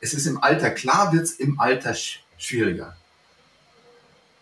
Es 0.01 0.12
ist 0.12 0.27
im 0.27 0.43
Alter, 0.43 0.71
klar 0.71 1.12
wird 1.12 1.25
es 1.25 1.33
im 1.33 1.59
Alter 1.59 1.95
schwieriger. 2.37 2.97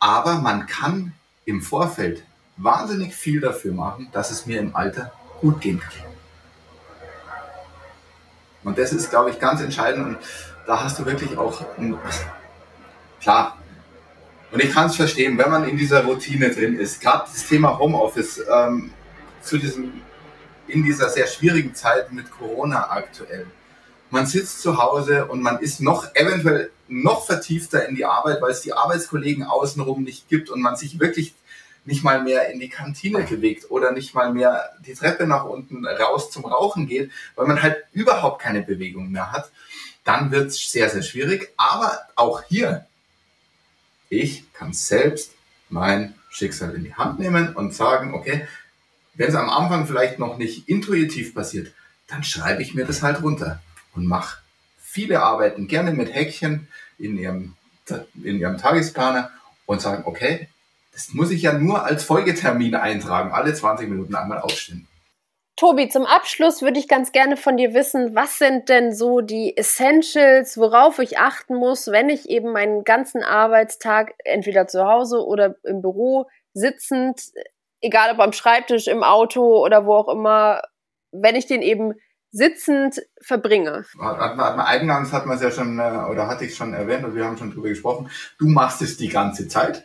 Aber 0.01 0.41
man 0.41 0.67
kann 0.67 1.13
im 1.45 1.63
Vorfeld 1.63 2.25
wahnsinnig 2.57 3.15
viel 3.15 3.41
dafür 3.41 3.73
machen, 3.73 4.09
dass 4.13 4.33
es 4.33 4.47
mir 4.47 4.59
im 4.59 4.75
Alter 4.75 5.13
gut 5.41 5.61
gehen 5.61 5.79
kann. 5.79 5.93
Und 8.65 8.79
das 8.79 8.93
ist, 8.93 9.11
glaube 9.11 9.31
ich, 9.31 9.39
ganz 9.39 9.61
entscheidend. 9.61 10.07
Und 10.07 10.19
da 10.67 10.83
hast 10.83 10.99
du 10.99 11.07
wirklich 11.07 11.37
auch, 11.37 11.65
klar, 13.21 13.59
und 14.53 14.63
ich 14.63 14.73
kann 14.73 14.87
es 14.87 14.97
verstehen, 14.97 15.39
wenn 15.39 15.51
man 15.51 15.69
in 15.69 15.77
dieser 15.77 16.05
Routine 16.05 16.51
drin 16.51 16.79
ist, 16.79 17.01
gerade 17.01 17.25
das 17.33 17.47
Thema 17.47 17.79
Homeoffice, 17.79 18.43
ähm, 18.51 18.91
zu 19.43 19.59
diesem, 19.59 20.03
in 20.69 20.85
dieser 20.85 21.09
sehr 21.09 21.27
schwierigen 21.27 21.75
Zeit 21.75 22.13
mit 22.13 22.31
Corona 22.31 22.91
aktuell. 22.91 23.47
Man 24.11 24.27
sitzt 24.27 24.61
zu 24.61 24.77
Hause 24.77 25.27
und 25.27 25.43
man 25.43 25.59
ist 25.59 25.81
noch 25.81 26.15
eventuell 26.15 26.71
noch 26.87 27.25
vertiefter 27.25 27.89
in 27.89 27.95
die 27.95 28.05
Arbeit, 28.05 28.43
weil 28.43 28.51
es 28.51 28.61
die 28.61 28.75
Arbeitskollegen 28.75 29.45
außenrum 29.45 30.03
nicht 30.03 30.29
gibt 30.29 30.51
und 30.51 30.61
man 30.61 30.77
sich 30.77 31.01
wirklich 31.01 31.35
nicht 31.85 32.05
mal 32.05 32.23
mehr 32.23 32.51
in 32.51 32.61
die 32.61 32.69
Kantine 32.69 33.23
bewegt 33.23 33.71
oder 33.71 33.91
nicht 33.91 34.15
mal 34.15 34.33
mehr 34.33 34.71
die 34.87 34.95
Treppe 34.95 35.27
nach 35.27 35.45
unten 35.45 35.87
raus 35.87 36.31
zum 36.31 36.45
Rauchen 36.45 36.87
geht, 36.87 37.11
weil 37.35 37.47
man 37.47 37.63
halt 37.63 37.85
überhaupt 37.93 38.41
keine 38.41 38.63
Bewegung 38.63 39.11
mehr 39.11 39.33
hat, 39.33 39.51
dann 40.05 40.31
wird 40.31 40.49
es 40.49 40.71
sehr, 40.71 40.91
sehr 40.91 41.03
schwierig. 41.03 41.53
Aber 41.57 41.99
auch 42.15 42.43
hier 42.45 42.87
ich 44.13 44.53
kann 44.53 44.75
selbst 44.75 45.33
mein 45.71 46.15
Schicksal 46.29 46.75
in 46.75 46.85
die 46.85 46.95
Hand 46.95 47.19
nehmen 47.19 47.55
und 47.55 47.75
sagen, 47.75 48.13
okay, 48.13 48.47
wenn 49.15 49.29
es 49.29 49.35
am 49.35 49.49
Anfang 49.49 49.87
vielleicht 49.87 50.19
noch 50.19 50.37
nicht 50.37 50.69
intuitiv 50.69 51.35
passiert, 51.35 51.73
dann 52.09 52.23
schreibe 52.23 52.63
ich 52.63 52.75
mir 52.75 52.85
das 52.85 53.03
halt 53.03 53.23
runter 53.23 53.63
und 53.95 54.07
mache 54.07 54.39
viele 54.79 55.23
Arbeiten 55.23 55.67
gerne 55.67 55.93
mit 55.93 56.15
Häkchen 56.15 56.69
in 56.99 57.17
ihrem, 57.17 57.55
in 58.23 58.39
ihrem 58.39 58.59
Tagesplaner 58.59 59.31
und 59.65 59.81
sagen, 59.81 60.03
okay, 60.05 60.49
das 60.93 61.15
muss 61.15 61.31
ich 61.31 61.43
ja 61.43 61.55
nur 61.55 61.85
als 61.85 62.05
Folgetermin 62.05 62.75
eintragen, 62.75 63.33
alle 63.33 63.55
20 63.55 63.89
Minuten 63.89 64.15
einmal 64.15 64.41
aufstehen. 64.41 64.87
Tobi, 65.63 65.89
zum 65.89 66.07
Abschluss 66.07 66.61
würde 66.61 66.81
ich 66.81 66.89
ganz 66.89 67.13
gerne 67.13 67.37
von 67.37 67.57
dir 67.57 67.73
wissen, 67.73 68.17
was 68.17 68.37
sind 68.37 68.69
denn 68.69 68.93
so 68.93 69.21
die 69.21 69.57
Essentials, 69.57 70.59
worauf 70.59 70.99
ich 70.99 71.21
achten 71.21 71.55
muss, 71.55 71.87
wenn 71.87 72.11
ich 72.11 72.29
eben 72.29 72.51
meinen 72.51 72.83
ganzen 72.83 73.23
Arbeitstag 73.23 74.13
entweder 74.25 74.67
zu 74.67 74.85
Hause 74.85 75.25
oder 75.25 75.55
im 75.63 75.81
Büro 75.81 76.27
sitzend, 76.53 77.31
egal 77.81 78.11
ob 78.11 78.19
am 78.19 78.33
Schreibtisch, 78.33 78.89
im 78.89 79.05
Auto 79.05 79.65
oder 79.65 79.87
wo 79.87 79.95
auch 79.95 80.09
immer, 80.09 80.63
wenn 81.13 81.37
ich 81.37 81.47
den 81.47 81.63
eben 81.63 81.95
sitzend 82.33 83.01
verbringe. 83.21 83.85
Hat, 84.01 84.19
hat, 84.19 84.37
hat, 84.37 84.67
eingangs 84.67 85.13
hat 85.13 85.27
man 85.27 85.37
es 85.37 85.45
ja 85.45 85.53
schon, 85.53 85.79
äh, 85.79 86.09
oder 86.11 86.27
hatte 86.27 86.45
ich 86.45 86.57
schon 86.57 86.75
erwähnt 86.75 87.05
und 87.05 87.15
wir 87.15 87.25
haben 87.25 87.39
schon 87.39 87.53
drüber 87.53 87.69
gesprochen, 87.69 88.11
du 88.41 88.49
machst 88.49 88.83
es 88.83 88.97
die 88.97 89.09
ganze 89.09 89.47
Zeit. 89.47 89.85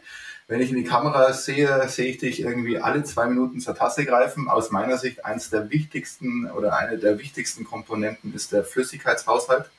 Wenn 0.50 0.62
ich 0.62 0.70
in 0.70 0.78
die 0.78 0.86
Kamera 0.86 1.34
sehe, 1.34 1.89
sehe 1.89 2.06
ich 2.06 2.20
dich 2.20 2.39
irgendwie 2.39 2.80
alle 2.80 3.04
zwei 3.04 3.28
Minuten 3.28 3.60
zur 3.60 3.76
Tasse 3.76 4.06
greifen. 4.06 4.48
Aus 4.48 4.72
meiner 4.72 4.98
Sicht 4.98 5.26
eines 5.26 5.50
der 5.50 5.70
wichtigsten 5.70 6.50
oder 6.50 6.78
eine 6.78 6.98
der 6.98 7.20
wichtigsten 7.20 7.66
Komponenten 7.66 8.34
ist 8.34 8.54
der 8.54 8.64
Flüssigkeitshaushalt. 8.64 9.70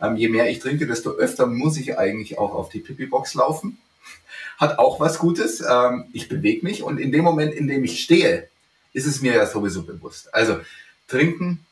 Ähm, 0.00 0.14
je 0.14 0.28
mehr 0.28 0.48
ich 0.48 0.60
trinke, 0.60 0.86
desto 0.86 1.10
öfter 1.10 1.46
muss 1.46 1.76
ich 1.76 1.98
eigentlich 1.98 2.38
auch 2.38 2.54
auf 2.54 2.68
die 2.68 2.78
Pipi-Box 2.78 3.34
laufen. 3.34 3.78
Hat 4.58 4.78
auch 4.78 5.00
was 5.00 5.18
Gutes. 5.18 5.60
Ähm, 5.68 6.04
ich 6.12 6.28
bewege 6.28 6.64
mich 6.64 6.84
und 6.84 6.98
in 6.98 7.10
dem 7.10 7.24
Moment, 7.24 7.52
in 7.52 7.66
dem 7.66 7.82
ich 7.82 8.00
stehe, 8.00 8.48
ist 8.92 9.06
es 9.06 9.22
mir 9.22 9.34
ja 9.34 9.46
sowieso 9.46 9.82
bewusst. 9.82 10.32
Also 10.32 10.60
trinken, 11.08 11.66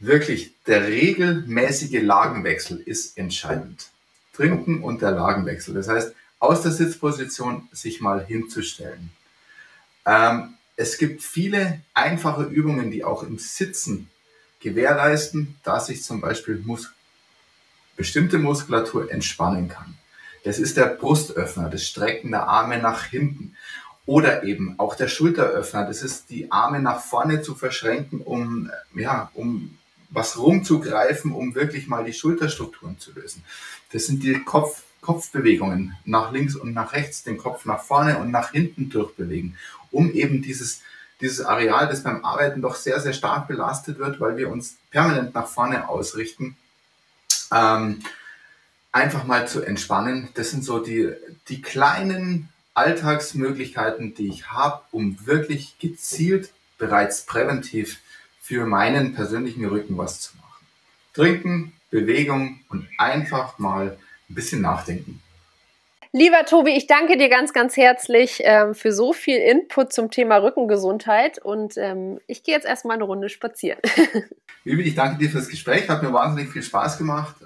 wirklich 0.00 0.54
der 0.66 0.88
regelmäßige 0.88 2.02
Lagenwechsel 2.02 2.82
ist 2.84 3.16
entscheidend. 3.16 3.90
Trinken 4.34 4.82
und 4.82 5.02
der 5.02 5.12
Lagenwechsel. 5.12 5.74
Das 5.74 5.86
heißt, 5.86 6.14
aus 6.42 6.62
der 6.62 6.72
Sitzposition 6.72 7.68
sich 7.70 8.00
mal 8.00 8.24
hinzustellen. 8.24 9.12
Ähm, 10.04 10.54
es 10.74 10.98
gibt 10.98 11.22
viele 11.22 11.80
einfache 11.94 12.42
Übungen, 12.42 12.90
die 12.90 13.04
auch 13.04 13.22
im 13.22 13.38
Sitzen 13.38 14.10
gewährleisten, 14.58 15.56
dass 15.62 15.86
sich 15.86 16.02
zum 16.02 16.20
Beispiel 16.20 16.56
Mus 16.56 16.90
bestimmte 17.96 18.38
Muskulatur 18.38 19.12
entspannen 19.12 19.68
kann. 19.68 19.96
Das 20.42 20.58
ist 20.58 20.76
der 20.76 20.86
Brustöffner, 20.86 21.70
das 21.70 21.86
Strecken 21.86 22.32
der 22.32 22.48
Arme 22.48 22.78
nach 22.78 23.04
hinten. 23.04 23.56
Oder 24.04 24.42
eben 24.42 24.74
auch 24.80 24.96
der 24.96 25.06
Schulteröffner, 25.06 25.86
das 25.86 26.02
ist 26.02 26.28
die 26.30 26.50
Arme 26.50 26.80
nach 26.80 27.00
vorne 27.00 27.42
zu 27.42 27.54
verschränken, 27.54 28.20
um, 28.20 28.68
ja, 28.96 29.30
um 29.34 29.78
was 30.10 30.36
rumzugreifen, 30.36 31.30
um 31.30 31.54
wirklich 31.54 31.86
mal 31.86 32.04
die 32.04 32.12
Schulterstrukturen 32.12 32.98
zu 32.98 33.12
lösen. 33.12 33.44
Das 33.92 34.06
sind 34.06 34.24
die 34.24 34.42
Kopf, 34.42 34.82
Kopfbewegungen 35.02 35.96
nach 36.04 36.32
links 36.32 36.56
und 36.56 36.72
nach 36.72 36.94
rechts, 36.94 37.24
den 37.24 37.36
Kopf 37.36 37.66
nach 37.66 37.82
vorne 37.82 38.18
und 38.18 38.30
nach 38.30 38.52
hinten 38.52 38.88
durchbewegen, 38.88 39.58
um 39.90 40.10
eben 40.12 40.40
dieses, 40.40 40.80
dieses 41.20 41.44
Areal, 41.44 41.88
das 41.88 42.02
beim 42.02 42.24
Arbeiten 42.24 42.62
doch 42.62 42.76
sehr, 42.76 43.00
sehr 43.00 43.12
stark 43.12 43.48
belastet 43.48 43.98
wird, 43.98 44.20
weil 44.20 44.36
wir 44.36 44.48
uns 44.48 44.78
permanent 44.90 45.34
nach 45.34 45.48
vorne 45.48 45.88
ausrichten, 45.88 46.56
ähm, 47.52 48.00
einfach 48.92 49.24
mal 49.24 49.48
zu 49.48 49.62
entspannen. 49.62 50.28
Das 50.34 50.50
sind 50.50 50.64
so 50.64 50.78
die, 50.78 51.12
die 51.48 51.60
kleinen 51.60 52.48
Alltagsmöglichkeiten, 52.74 54.14
die 54.14 54.28
ich 54.28 54.50
habe, 54.50 54.82
um 54.92 55.26
wirklich 55.26 55.78
gezielt 55.78 56.52
bereits 56.78 57.26
präventiv 57.26 57.98
für 58.40 58.66
meinen 58.66 59.14
persönlichen 59.14 59.64
Rücken 59.64 59.98
was 59.98 60.20
zu 60.20 60.36
machen. 60.36 60.66
Trinken, 61.12 61.72
Bewegung 61.90 62.60
und 62.68 62.88
einfach 62.98 63.58
mal 63.58 63.98
ein 64.32 64.34
bisschen 64.34 64.62
nachdenken. 64.62 65.20
Lieber 66.14 66.44
Tobi, 66.44 66.72
ich 66.72 66.86
danke 66.86 67.16
dir 67.16 67.30
ganz, 67.30 67.54
ganz 67.54 67.76
herzlich 67.76 68.42
ähm, 68.44 68.74
für 68.74 68.92
so 68.92 69.14
viel 69.14 69.38
Input 69.38 69.94
zum 69.94 70.10
Thema 70.10 70.36
Rückengesundheit 70.36 71.38
und 71.38 71.78
ähm, 71.78 72.20
ich 72.26 72.42
gehe 72.42 72.54
jetzt 72.54 72.66
erstmal 72.66 72.96
eine 72.96 73.04
Runde 73.04 73.30
spazieren. 73.30 73.80
Vivi, 74.64 74.82
ich 74.82 74.94
danke 74.94 75.18
dir 75.18 75.30
fürs 75.30 75.48
Gespräch, 75.48 75.88
hat 75.88 76.02
mir 76.02 76.12
wahnsinnig 76.12 76.52
viel 76.52 76.62
Spaß 76.62 76.98
gemacht. 76.98 77.36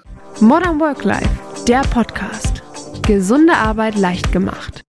Modern 0.41 0.81
Work 0.81 1.05
Life, 1.05 1.29
der 1.65 1.81
Podcast. 1.83 2.61
Gesunde 3.03 3.53
Arbeit 3.53 3.95
leicht 3.95 4.33
gemacht. 4.33 4.86